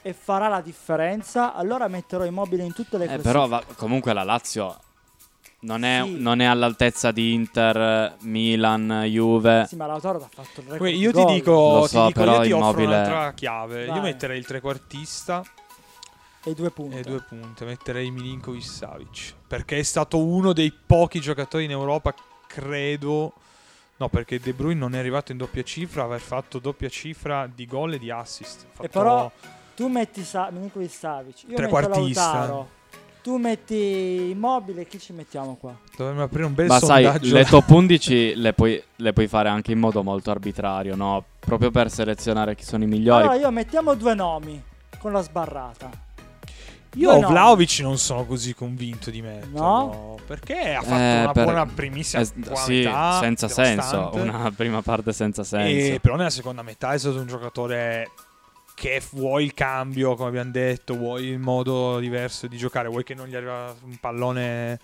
e 0.02 0.12
farà 0.12 0.48
la 0.48 0.60
differenza, 0.60 1.54
allora 1.54 1.88
metterò 1.88 2.24
immobile 2.24 2.64
in 2.64 2.72
tutte 2.74 2.98
le 2.98 3.04
Eh, 3.04 3.08
cose. 3.08 3.20
però 3.22 3.46
va- 3.46 3.62
comunque 3.76 4.12
la 4.12 4.22
Lazio 4.24 4.76
non 5.60 5.84
è, 5.84 6.02
Sì. 6.04 6.20
non 6.20 6.40
è 6.40 6.44
all'altezza 6.44 7.12
di 7.12 7.32
Inter, 7.32 8.16
Milan, 8.22 9.02
Juve. 9.06 9.64
Sì, 9.68 9.76
ma 9.76 9.86
Lautaro 9.86 10.18
ti 10.18 10.24
ha 10.24 10.28
fatto 10.42 10.60
il 10.60 10.66
record. 10.66 10.90
Io 10.92 11.12
ti 11.12 11.24
dico, 11.26 11.52
Lo 11.52 11.82
ti 11.82 11.88
so, 11.88 12.06
dico, 12.06 12.18
però 12.20 12.34
io 12.34 12.40
ti 12.42 12.50
offro 12.52 12.66
Immobile- 12.66 12.86
un'altra 12.96 13.32
chiave. 13.32 13.84
Io 13.84 13.92
Vai. 13.92 14.00
metterei 14.00 14.38
il 14.38 14.46
trequartista 14.46 15.42
E 16.44 16.54
due 16.54 16.70
punti. 16.70 16.96
e 16.98 17.02
due 17.02 17.20
punte. 17.20 17.64
Metterei 17.64 18.10
Milinkovic 18.10 18.64
Savic. 18.64 19.34
Perché 19.46 19.78
è 19.78 19.82
stato 19.84 20.18
uno 20.18 20.52
dei 20.52 20.72
pochi 20.72 21.20
giocatori 21.20 21.64
in 21.64 21.70
Europa, 21.70 22.12
credo. 22.48 23.32
No, 23.98 24.08
perché 24.08 24.40
De 24.40 24.52
Bruyne 24.52 24.80
non 24.80 24.96
è 24.96 24.98
arrivato 24.98 25.30
in 25.30 25.38
doppia 25.38 25.62
cifra, 25.62 26.02
aver 26.02 26.18
fatto 26.18 26.58
doppia 26.58 26.88
cifra 26.88 27.46
di 27.46 27.66
gol 27.66 27.92
e 27.94 27.98
di 28.00 28.10
assist. 28.10 28.62
Ha 28.64 28.66
E 28.66 28.88
fatto- 28.88 28.88
però 28.88 29.30
Tu 29.74 29.88
metti 29.88 30.22
Sa- 30.24 30.50
Milinkovic 30.50 30.90
Savic. 30.90 31.42
Io 31.42 31.48
metto 31.50 31.60
Trequartista. 31.62 32.32
Lautaro. 32.32 32.68
Tu 33.22 33.36
metti 33.36 34.30
immobile. 34.30 34.84
Chi 34.86 34.98
ci 34.98 35.12
mettiamo 35.12 35.54
qua? 35.54 35.74
dovremmo 35.96 36.22
aprire 36.24 36.44
un 36.44 36.54
bel 36.54 36.66
Ma 36.66 36.78
sai, 36.80 37.04
sondaggio. 37.04 37.34
le 37.34 37.44
top 37.44 37.68
11 37.70 38.34
le 38.34 38.52
puoi, 38.52 38.82
le 38.96 39.12
puoi 39.12 39.28
fare 39.28 39.48
anche 39.48 39.70
in 39.72 39.78
modo 39.78 40.02
molto 40.02 40.30
arbitrario, 40.32 40.96
no? 40.96 41.24
Proprio 41.38 41.70
per 41.70 41.90
selezionare 41.90 42.54
chi 42.56 42.64
sono 42.64 42.82
i 42.82 42.86
migliori. 42.88 43.22
Allora 43.22 43.38
io 43.38 43.50
mettiamo 43.50 43.94
due 43.94 44.14
nomi 44.14 44.60
con 44.98 45.12
la 45.12 45.22
sbarrata. 45.22 45.88
Io 46.96 47.10
nomi. 47.12 47.24
Vlaovic 47.26 47.78
non 47.80 47.96
sono 47.96 48.26
così 48.26 48.54
convinto 48.54 49.10
di 49.10 49.22
me. 49.22 49.40
No? 49.52 50.16
Perché 50.26 50.74
ha 50.74 50.82
fatto 50.82 50.94
Eh, 51.00 51.22
una 51.22 51.32
per- 51.32 51.44
buona 51.44 51.64
primissima 51.66 52.20
Eh, 52.22 52.28
prima 52.38 52.56
sì, 52.56 52.72
metà, 52.82 53.18
senza 53.20 53.48
senso. 53.48 53.96
devastante. 53.96 54.20
Una 54.20 54.52
prima 54.54 54.82
parte 54.82 55.12
senza 55.12 55.42
senso. 55.44 55.94
E 55.94 56.00
però 56.00 56.16
nella 56.16 56.28
seconda 56.30 56.62
metà 56.62 56.92
è 56.92 56.98
stato 56.98 57.18
un 57.18 57.26
giocatore 57.26 58.10
che 58.74 59.02
vuoi 59.12 59.44
il 59.44 59.54
cambio, 59.54 60.14
come 60.14 60.28
abbiamo 60.28 60.50
detto, 60.50 60.96
vuoi 60.96 61.26
il 61.26 61.38
modo 61.38 61.98
diverso 61.98 62.46
di 62.46 62.56
giocare, 62.56 62.88
vuoi 62.88 63.04
che 63.04 63.14
non 63.14 63.26
gli 63.28 63.34
arriva 63.34 63.74
un 63.84 63.96
pallone 63.96 64.78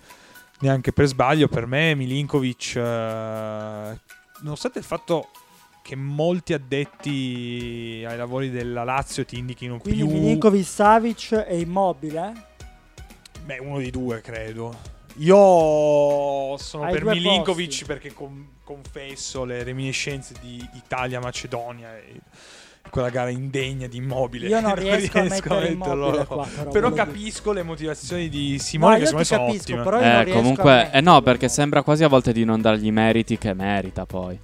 neanche 0.59 0.91
per 0.91 1.05
sbaglio. 1.07 1.47
Per 1.47 1.65
me 1.65 1.95
Milinkovic, 1.95 2.75
eh, 2.75 3.99
nonostante 4.41 4.79
il 4.79 4.85
fatto 4.85 5.29
che 5.81 5.95
molti 5.95 6.53
addetti 6.53 8.03
ai 8.07 8.15
lavori 8.17 8.51
della 8.51 8.83
Lazio 8.83 9.25
ti 9.25 9.37
indichino 9.37 9.79
Quindi 9.79 10.03
più... 10.03 10.11
Milinkovic 10.11 10.65
Savic 10.65 11.33
è 11.33 11.53
immobile. 11.53 12.47
Beh, 13.43 13.57
uno 13.59 13.79
dei 13.79 13.89
due, 13.89 14.21
credo. 14.21 14.97
Io 15.15 15.35
sono 16.57 16.83
Ai 16.83 16.93
per 16.93 17.05
Milinkovic 17.05 17.67
posti. 17.69 17.85
perché 17.85 18.13
con- 18.13 18.49
confesso 18.63 19.43
le 19.43 19.63
reminiscenze 19.63 20.35
di 20.39 20.63
Italia-Macedonia 20.75 21.97
e, 21.97 22.21
quella 22.89 23.09
gara 23.09 23.29
indegna 23.29 23.87
di 23.87 23.97
immobile. 23.97 24.47
Io 24.47 24.59
non 24.59 24.75
riesco 24.75 25.19
a 25.19 25.23
mettere 25.23 25.69
metterlo. 25.69 26.05
Immobile 26.07 26.25
qua, 26.25 26.47
però, 26.55 26.69
Però 26.71 26.91
capisco 26.91 27.51
le 27.51 27.63
motivazioni 27.63 28.29
di 28.29 28.57
Simone 28.59 28.93
No, 28.93 28.99
che 28.99 29.05
secondo 29.05 29.17
me 29.17 29.23
sono 29.25 29.45
capisco, 29.45 29.61
ottime. 29.63 29.83
però 29.83 29.97
io 29.97 30.03
non 30.03 30.11
Eh, 30.11 30.23
riesco 30.23 30.37
a 30.37 30.41
comunque, 30.41 30.89
eh 30.91 31.01
no, 31.01 31.21
perché 31.21 31.47
sembra 31.49 31.83
quasi 31.83 32.03
a 32.03 32.07
volte 32.07 32.31
di 32.33 32.43
non 32.43 32.61
dargli 32.61 32.85
i 32.87 32.91
meriti 32.91 33.37
che 33.37 33.53
merita 33.53 34.05
poi. 34.05 34.37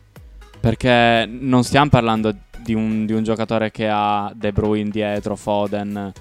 Perché 0.60 1.26
non 1.30 1.64
stiamo 1.64 1.90
parlando 1.90 2.34
di 2.58 2.74
un, 2.74 3.06
di 3.06 3.14
un 3.14 3.24
giocatore 3.24 3.70
che 3.72 3.88
ha 3.92 4.32
De 4.34 4.52
Bruyne 4.52 4.90
dietro, 4.90 5.36
Foden. 5.36 6.12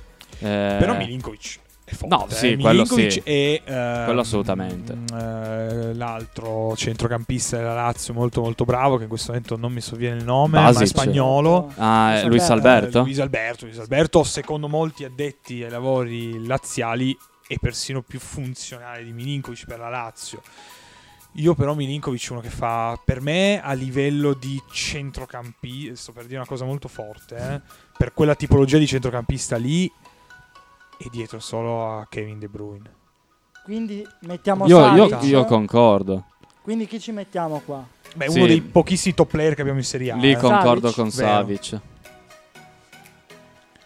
eh, 0.40 0.76
Però 0.78 0.94
Milinkovic 0.96 1.58
è 1.84 1.94
forte. 1.94 2.16
No, 2.16 2.26
sì, 2.30 2.52
eh. 2.52 2.56
quello 2.56 2.82
Milinkovic 2.82 3.12
sì. 3.12 3.20
e 3.24 3.62
ehm, 3.64 4.04
Quello 4.04 4.20
assolutamente. 4.20 4.96
eh, 5.12 5.94
l'altro 5.94 6.74
centrocampista 6.76 7.58
della 7.58 7.74
Lazio 7.74 8.14
molto 8.14 8.40
molto 8.40 8.64
bravo 8.64 8.96
che 8.96 9.02
in 9.02 9.08
questo 9.08 9.32
momento 9.32 9.56
non 9.56 9.72
mi 9.72 9.80
sovviene 9.80 10.16
il 10.16 10.24
nome, 10.24 10.58
ma 10.60 10.68
è 10.70 10.72
Basic. 10.72 10.86
spagnolo. 10.88 11.72
Ah, 11.76 12.14
eh, 12.14 12.24
Luis 12.26 12.48
Eh, 12.48 12.52
Alberto? 12.52 13.00
Eh, 13.00 13.02
Luis 13.02 13.20
Alberto, 13.20 13.64
Luis 13.66 13.78
Alberto, 13.78 14.24
secondo 14.24 14.68
molti 14.68 15.04
addetti 15.04 15.62
ai 15.62 15.70
lavori 15.70 16.46
laziali, 16.46 17.16
è 17.46 17.56
persino 17.58 18.00
più 18.00 18.18
funzionale 18.18 19.04
di 19.04 19.12
Milinkovic 19.12 19.66
per 19.66 19.78
la 19.78 19.90
Lazio. 19.90 20.40
Io 21.38 21.54
però 21.54 21.74
Milinkovic 21.74 22.28
è 22.28 22.32
uno 22.32 22.40
che 22.40 22.48
fa, 22.48 22.98
per 23.04 23.20
me, 23.20 23.60
a 23.60 23.72
livello 23.72 24.34
di 24.34 24.58
centrocampista, 24.70 25.94
sto 25.96 26.12
per 26.12 26.24
dire 26.24 26.36
una 26.36 26.46
cosa 26.46 26.64
molto 26.64 26.88
forte, 26.88 27.36
eh, 27.36 27.60
per 27.98 28.14
quella 28.14 28.34
tipologia 28.36 28.78
di 28.78 28.86
centrocampista 28.86 29.56
lì, 29.56 29.90
è 31.06 31.10
dietro 31.10 31.38
solo 31.40 31.98
a 31.98 32.06
Kevin 32.08 32.38
De 32.38 32.48
Bruyne. 32.48 32.90
Quindi 33.64 34.06
mettiamo 34.20 34.66
Io, 34.66 34.78
io, 34.94 35.08
Savic. 35.08 35.28
io 35.28 35.44
concordo. 35.44 36.24
Quindi 36.62 36.86
chi 36.86 37.00
ci 37.00 37.12
mettiamo 37.12 37.60
qua? 37.64 37.82
Beh, 38.14 38.28
Sì. 38.30 38.38
uno 38.38 38.46
dei 38.46 38.60
pochissimi 38.60 39.14
top 39.14 39.30
player 39.30 39.54
che 39.54 39.60
abbiamo 39.62 39.78
in 39.78 39.84
Serie 39.84 40.12
A. 40.12 40.16
Lì 40.16 40.30
eh. 40.32 40.36
concordo 40.36 40.90
Savic? 40.90 40.94
con 40.96 41.08
Vero. 41.08 41.28
Savic. 41.28 41.80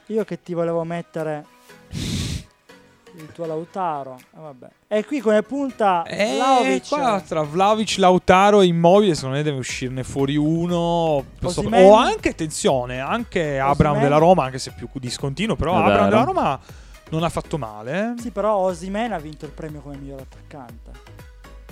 Io 0.07 0.25
che 0.25 0.43
ti 0.43 0.55
volevo 0.55 0.85
mettere 0.85 1.45
il 1.91 3.29
tuo 3.33 3.47
Lautaro. 3.47 4.17
Eh, 4.19 4.41
vabbè. 4.41 4.69
E 4.89 5.05
qui 5.05 5.21
come 5.21 5.43
punta 5.43 6.03
Eh, 6.05 6.35
Vlahovic. 6.37 6.89
qua 6.89 7.21
tra 7.27 7.43
Vlaovic, 7.43 7.97
Lautaro 7.99 8.61
e 8.63 8.67
Immobile 8.67 9.15
secondo 9.15 9.37
me 9.37 9.43
deve 9.43 9.59
uscirne 9.59 10.05
fuori 10.05 10.37
uno 10.37 11.25
Posso- 11.39 11.61
Osimhen? 11.61 11.85
o 11.91 11.95
anche 11.95 12.31
attenzione 12.31 13.01
anche 13.01 13.59
Abram 13.59 13.93
Osimhen? 13.93 14.03
della 14.03 14.19
Roma 14.19 14.45
anche 14.45 14.59
se 14.59 14.73
più 14.73 14.89
discontinuo 14.95 15.57
però 15.57 15.73
È 15.75 15.77
Abram 15.77 15.95
vero. 15.97 16.09
della 16.11 16.25
Roma 16.25 16.61
non 17.11 17.23
ha 17.23 17.29
fatto 17.29 17.59
male. 17.59 18.15
Sì, 18.19 18.31
però 18.31 18.55
Osimen 18.57 19.13
ha 19.13 19.19
vinto 19.19 19.45
il 19.45 19.53
premio 19.53 19.81
come 19.81 19.97
miglior 19.97 20.21
attaccante. 20.21 21.27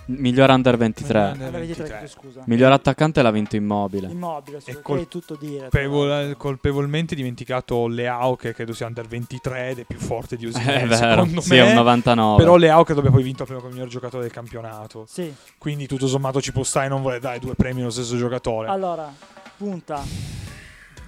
Miglior 0.09 0.51
under 0.51 0.77
23. 0.77 1.19
Under 1.19 1.33
Under 1.47 1.51
23, 1.63 1.83
23. 1.89 2.07
scusa. 2.07 2.43
Miglior 2.47 2.71
attaccante 2.71 3.23
l'ha 3.23 3.31
vinto 3.33 3.57
Immobile. 3.57 4.07
Immobile, 4.09 4.61
sì, 4.61 4.71
E 4.71 4.81
col- 4.81 5.01
è 5.01 5.09
tutto 5.09 5.35
dire. 5.35 5.63
Colpevol- 5.69 6.37
colpevolmente 6.37 7.17
dimenticato 7.17 7.89
Leao 7.89 8.37
che 8.37 8.55
credo 8.55 8.73
sia 8.73 8.87
under 8.87 9.05
23 9.09 9.71
ed 9.71 9.79
è 9.81 9.85
più 9.85 9.99
forte 9.99 10.37
di 10.37 10.47
Osimhen 10.47 10.69
È 10.85 10.87
vero. 10.87 11.25
secondo 11.25 11.41
Sì, 11.41 11.57
è 11.57 11.63
me 11.65 11.69
un 11.71 11.75
99. 11.75 12.37
però 12.41 12.55
Leao 12.55 12.85
credo 12.85 13.01
abbia 13.01 13.11
poi 13.13 13.25
vinto 13.25 13.43
il 13.43 13.47
premio 13.49 13.65
come 13.65 13.75
miglior 13.75 13.91
giocatore 13.93 14.23
del 14.23 14.33
campionato 14.33 15.07
Sì. 15.09 15.35
quindi 15.59 15.89
tutto 15.89 16.07
sommato 16.07 16.41
ci 16.41 16.53
può 16.53 16.63
stare 16.63 16.87
non 16.87 17.01
vuole 17.01 17.19
dare 17.19 17.41
due 17.41 17.57
premi 17.57 17.81
allo 17.81 17.91
stesso 17.91 18.17
giocatore 18.17 18.69
Allora, 18.69 19.13
punta. 19.57 20.05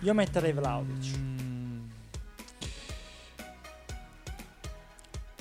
Io 0.01 0.13
metterei 0.13 0.53
Vlaovic. 0.53 1.17
Mm. 1.17 1.48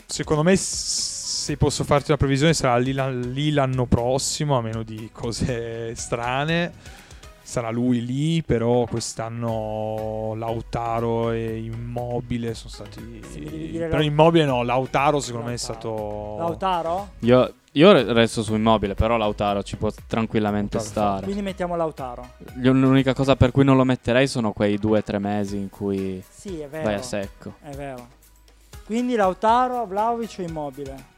Secondo 0.08 0.42
me, 0.42 0.56
se 0.56 1.58
posso 1.58 1.84
farti 1.84 2.12
una 2.12 2.18
previsione, 2.18 2.54
sarà 2.54 2.78
lì, 2.78 2.94
lì 3.34 3.52
l'anno 3.52 3.86
prossimo, 3.86 4.58
a 4.58 4.62
meno 4.62 4.84
di 4.84 5.10
cose 5.12 5.94
strane. 5.96 6.72
Sarà 7.42 7.70
lui 7.72 8.06
lì, 8.06 8.44
però 8.44 8.86
quest'anno 8.86 10.34
Lautaro 10.36 11.32
e 11.32 11.58
Immobile 11.60 12.54
sono 12.54 12.70
stati... 12.70 13.22
Però 13.78 14.02
Immobile 14.02 14.44
no, 14.46 14.64
Lautaro 14.64 15.22
secondo 15.22 15.48
me 15.48 15.54
è 15.54 15.58
Lautaro. 15.58 15.80
stato... 15.80 16.36
Lautaro? 16.40 17.10
Io, 17.20 17.54
io 17.72 17.92
re- 17.94 18.12
resto 18.12 18.44
su 18.44 18.54
Immobile, 18.54 18.96
però 18.96 19.16
Lautaro 19.16 19.64
ci 19.64 19.78
può 19.78 19.90
tranquillamente 20.08 20.76
Lautaro. 20.76 21.06
stare. 21.06 21.24
Quindi 21.24 21.42
mettiamo 21.42 21.78
Lautaro. 21.78 22.32
L'unica 22.56 23.14
cosa 23.14 23.38
per 23.38 23.52
cui 23.52 23.64
non 23.64 23.78
lo 23.78 23.86
metterei 23.86 24.28
sono 24.28 24.52
quei 24.52 24.78
due 24.78 25.00
o 25.00 25.04
tre 25.04 25.18
mesi 25.20 25.56
in 25.56 25.70
cui 25.70 26.22
Sì, 26.30 26.60
è 26.60 26.68
vero. 26.68 26.84
vai 26.84 26.96
a 26.96 27.02
secco. 27.02 27.54
È 27.62 27.70
vero. 27.76 28.16
Quindi 28.88 29.16
Lautaro, 29.16 29.86
Vlaovic 29.86 30.38
o 30.40 30.42
Immobile? 30.44 31.16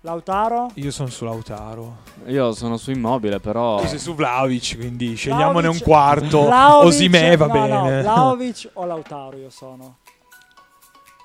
Lautaro? 0.00 0.70
Io 0.76 0.90
sono 0.90 1.10
su 1.10 1.26
Lautaro. 1.26 1.98
Io 2.24 2.52
sono 2.52 2.78
su 2.78 2.90
Immobile, 2.90 3.38
però... 3.38 3.80
Tu 3.80 3.88
sei 3.88 3.98
su 3.98 4.14
Vlaovic, 4.14 4.76
quindi 4.76 5.14
scegliamone 5.14 5.68
un 5.68 5.78
quarto. 5.80 6.44
Vlahovic- 6.46 6.86
Osimè 6.86 7.36
va 7.36 7.46
no, 7.46 7.52
bene. 7.52 7.68
No, 7.68 8.00
Vlaovic 8.00 8.70
o 8.72 8.84
Lautaro 8.86 9.36
io 9.36 9.50
sono. 9.50 9.98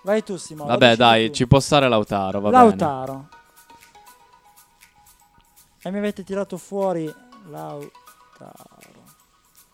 Vai 0.03 0.23
tu 0.23 0.35
Simone. 0.35 0.69
Vabbè, 0.71 0.97
dai, 0.97 1.27
tu. 1.27 1.35
ci 1.35 1.47
può 1.47 1.61
stare 1.61 1.87
Lautaro, 1.87 2.41
va 2.41 2.49
bene. 2.49 2.63
Lautaro. 2.63 3.27
E 5.83 5.89
mi 5.89 5.97
avete 5.99 6.23
tirato 6.25 6.57
fuori 6.57 7.05
Lautaro. 7.49 7.89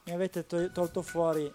Mi 0.03 0.13
avete 0.13 0.45
to- 0.45 0.71
tolto 0.71 1.01
fuori... 1.01 1.51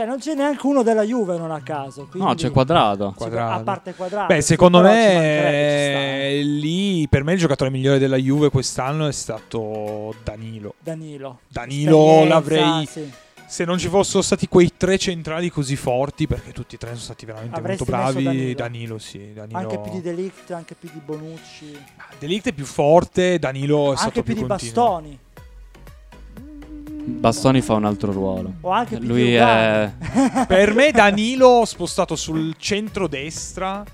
Cioè 0.00 0.08
non 0.08 0.18
c'è 0.18 0.32
neanche 0.32 0.66
uno 0.66 0.82
della 0.82 1.02
Juve 1.02 1.36
non 1.36 1.50
a 1.50 1.60
caso. 1.60 2.04
No, 2.04 2.08
quindi- 2.08 2.34
c'è 2.36 2.50
quadrato. 2.50 3.12
Quadrato. 3.14 3.60
A 3.60 3.62
parte 3.62 3.94
quadrato. 3.94 4.32
Beh, 4.32 4.40
secondo 4.40 4.80
me 4.80 6.38
eh, 6.38 6.42
lì 6.42 7.06
per 7.06 7.22
me 7.22 7.34
il 7.34 7.38
giocatore 7.38 7.68
migliore 7.68 7.98
della 7.98 8.16
Juve 8.16 8.48
quest'anno 8.48 9.06
è 9.08 9.12
stato 9.12 10.14
Danilo. 10.24 10.72
Danilo. 10.78 11.40
Danilo 11.48 12.24
l'avrei 12.24 12.86
sì. 12.86 13.12
se 13.46 13.66
non 13.66 13.76
ci 13.76 13.88
fossero 13.88 14.22
stati 14.22 14.48
quei 14.48 14.72
tre 14.74 14.96
centrali 14.96 15.50
così 15.50 15.76
forti 15.76 16.26
perché 16.26 16.52
tutti 16.52 16.76
e 16.76 16.78
tre 16.78 16.88
sono 16.90 17.00
stati 17.00 17.26
veramente 17.26 17.58
Avresti 17.58 17.84
molto 17.90 18.10
bravi, 18.10 18.24
Danilo. 18.24 18.54
Danilo 18.54 18.98
sì, 18.98 19.32
Danilo. 19.34 19.58
Anche 19.58 19.78
più 19.80 19.92
di 19.92 20.00
Delict, 20.00 20.50
anche 20.52 20.74
più 20.76 20.88
di 20.90 21.00
Bonucci, 21.04 21.78
Delict 22.18 22.48
è 22.48 22.52
più 22.52 22.64
forte, 22.64 23.38
Danilo 23.38 23.92
è 23.92 23.96
stato 23.96 24.18
anche 24.18 24.22
più 24.22 24.32
di 24.32 24.46
continuo. 24.46 24.72
Bastoni. 24.72 25.18
Bastoni 27.04 27.60
fa 27.60 27.74
un 27.74 27.84
altro 27.84 28.12
ruolo. 28.12 28.54
O 28.60 28.70
anche 28.70 28.98
Lui 28.98 29.34
è... 29.34 29.92
Per 30.46 30.74
me 30.74 30.90
Danilo 30.90 31.64
spostato 31.64 32.16
sul 32.16 32.54
centro-destra 32.58 33.84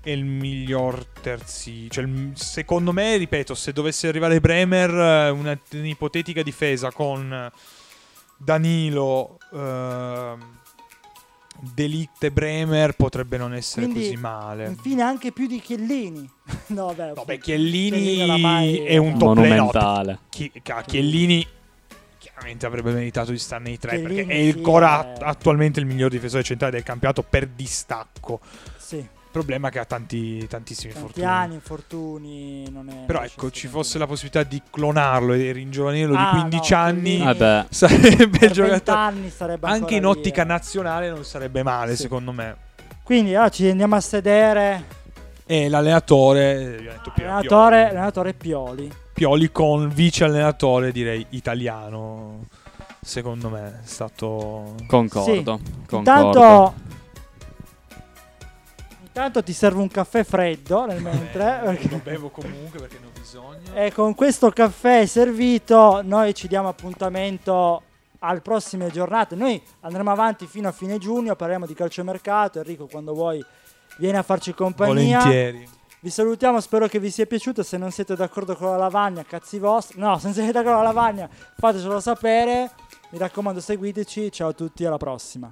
è 0.00 0.10
il 0.10 0.24
miglior 0.24 1.06
terzi. 1.20 1.88
Cioè, 1.90 2.06
secondo 2.34 2.92
me, 2.92 3.16
ripeto, 3.16 3.54
se 3.54 3.72
dovesse 3.72 4.06
arrivare 4.06 4.40
Bremer, 4.40 4.90
eh, 4.90 5.30
una, 5.30 5.58
un'ipotetica 5.72 6.42
difesa 6.42 6.92
con 6.92 7.50
Danilo, 8.36 9.38
ehm, 9.52 10.58
Delict 11.72 12.24
e 12.24 12.30
Bremer 12.30 12.94
potrebbe 12.94 13.38
non 13.38 13.54
essere 13.54 13.86
Quindi, 13.86 14.04
così 14.04 14.16
male. 14.16 14.66
Infine 14.66 15.02
anche 15.02 15.32
più 15.32 15.46
di 15.46 15.58
Chiellini. 15.60 16.28
no, 16.68 16.86
vabbè, 16.86 17.12
No, 17.14 17.24
beh, 17.24 17.38
Chiellini 17.38 18.02
Chiellini 18.16 18.76
è 18.84 18.96
un 18.98 19.18
top 19.18 19.36
Monumentale. 19.36 20.18
Chi- 20.28 20.52
Chiellini 20.86 21.46
chiaramente 22.24 22.64
avrebbe 22.64 22.92
meritato 22.92 23.30
di 23.32 23.38
stare 23.38 23.62
nei 23.62 23.78
tre 23.78 23.98
perché 23.98 24.24
Chiellini, 24.24 24.52
è 24.52 24.56
ancora 24.56 25.12
è- 25.14 25.18
attualmente 25.20 25.78
il 25.80 25.86
miglior 25.86 26.08
difensore 26.10 26.42
centrale 26.42 26.72
del 26.72 26.82
campionato 26.82 27.22
per 27.22 27.46
distacco. 27.46 28.40
Sì, 28.78 28.96
Il 28.96 29.08
problema 29.30 29.68
è 29.68 29.70
che 29.70 29.78
ha 29.80 29.84
tanti, 29.84 30.46
tantissimi 30.46 30.92
tanti 30.92 31.06
infortuni. 31.06 31.26
anni, 31.34 31.54
infortuni, 31.54 32.70
non 32.70 32.88
è... 32.88 33.04
Però 33.06 33.22
ecco, 33.22 33.50
ci 33.50 33.66
fosse 33.66 33.98
la 33.98 34.06
possibilità 34.06 34.42
di 34.44 34.62
clonarlo 34.70 35.32
e 35.34 35.52
ringiovanirlo 35.52 36.16
Ah, 36.16 36.30
di 36.34 36.40
15 36.40 36.72
no, 36.72 36.78
anni, 36.78 37.18
Vabbè. 37.18 37.66
sarebbe 37.68 38.28
Per 38.28 38.42
il 38.42 38.50
giocatore. 38.52 38.68
20 38.70 38.90
anni 38.90 39.30
sarebbe 39.30 39.66
Anche 39.66 39.94
in 39.96 40.00
lì, 40.00 40.06
ottica 40.06 40.42
eh. 40.42 40.46
nazionale 40.46 41.10
non 41.10 41.24
sarebbe 41.24 41.62
male, 41.62 41.96
Sì. 41.96 42.02
secondo 42.02 42.32
me. 42.32 42.56
Quindi 43.02 43.34
allora 43.34 43.50
ci 43.50 43.68
andiamo 43.68 43.96
a 43.96 44.00
sedere. 44.00 44.84
E 45.46 45.68
l'allenatore, 45.68 46.76
eh, 46.78 46.82
detto 46.82 47.12
Pioli. 47.14 47.28
allenatore 47.86 48.32
Pioli. 48.32 48.90
Pioli 49.14 49.52
con 49.52 49.88
vice 49.90 50.24
allenatore, 50.24 50.90
direi 50.90 51.24
italiano. 51.30 52.46
Secondo 53.00 53.48
me 53.48 53.80
è 53.82 53.86
stato 53.86 54.74
Concordo. 54.88 55.60
Concordo. 55.86 55.98
Intanto, 55.98 56.74
intanto 59.02 59.42
ti 59.44 59.52
serve 59.52 59.80
un 59.80 59.88
caffè 59.88 60.24
freddo 60.24 60.86
nel 60.86 61.00
mentre. 61.00 61.60
Eh, 61.60 61.64
perché- 61.64 61.88
lo 61.90 62.00
bevo 62.02 62.28
comunque 62.30 62.80
perché 62.80 62.98
ne 63.00 63.06
ho 63.06 63.10
bisogno. 63.16 63.72
E 63.74 63.92
con 63.92 64.16
questo 64.16 64.50
caffè 64.50 65.06
servito 65.06 66.00
noi 66.02 66.34
ci 66.34 66.48
diamo 66.48 66.66
appuntamento 66.66 67.82
alle 68.18 68.40
prossime 68.40 68.90
giornate. 68.90 69.36
Noi 69.36 69.62
andremo 69.82 70.10
avanti 70.10 70.46
fino 70.46 70.66
a 70.66 70.72
fine 70.72 70.98
giugno, 70.98 71.36
parleremo 71.36 71.66
di 71.66 71.74
calciomercato. 71.74 72.58
Enrico, 72.58 72.88
quando 72.88 73.14
vuoi, 73.14 73.44
vieni 73.98 74.16
a 74.16 74.22
farci 74.24 74.52
compagnia. 74.54 75.18
Volentieri. 75.20 75.68
Vi 76.04 76.10
salutiamo, 76.10 76.60
spero 76.60 76.86
che 76.86 76.98
vi 76.98 77.10
sia 77.10 77.24
piaciuto. 77.24 77.62
Se 77.62 77.78
non 77.78 77.90
siete 77.90 78.14
d'accordo 78.14 78.54
con 78.56 78.68
la 78.68 78.76
lavagna, 78.76 79.24
cazzi 79.24 79.58
vostri. 79.58 79.98
No, 79.98 80.18
se 80.18 80.26
non 80.26 80.34
siete 80.34 80.52
d'accordo 80.52 80.76
con 80.76 80.84
la 80.84 80.92
lavagna, 80.92 81.30
fatecelo 81.56 81.98
sapere. 81.98 82.70
Mi 83.08 83.16
raccomando, 83.16 83.58
seguiteci. 83.58 84.30
Ciao 84.30 84.48
a 84.48 84.52
tutti, 84.52 84.84
alla 84.84 84.98
prossima. 84.98 85.50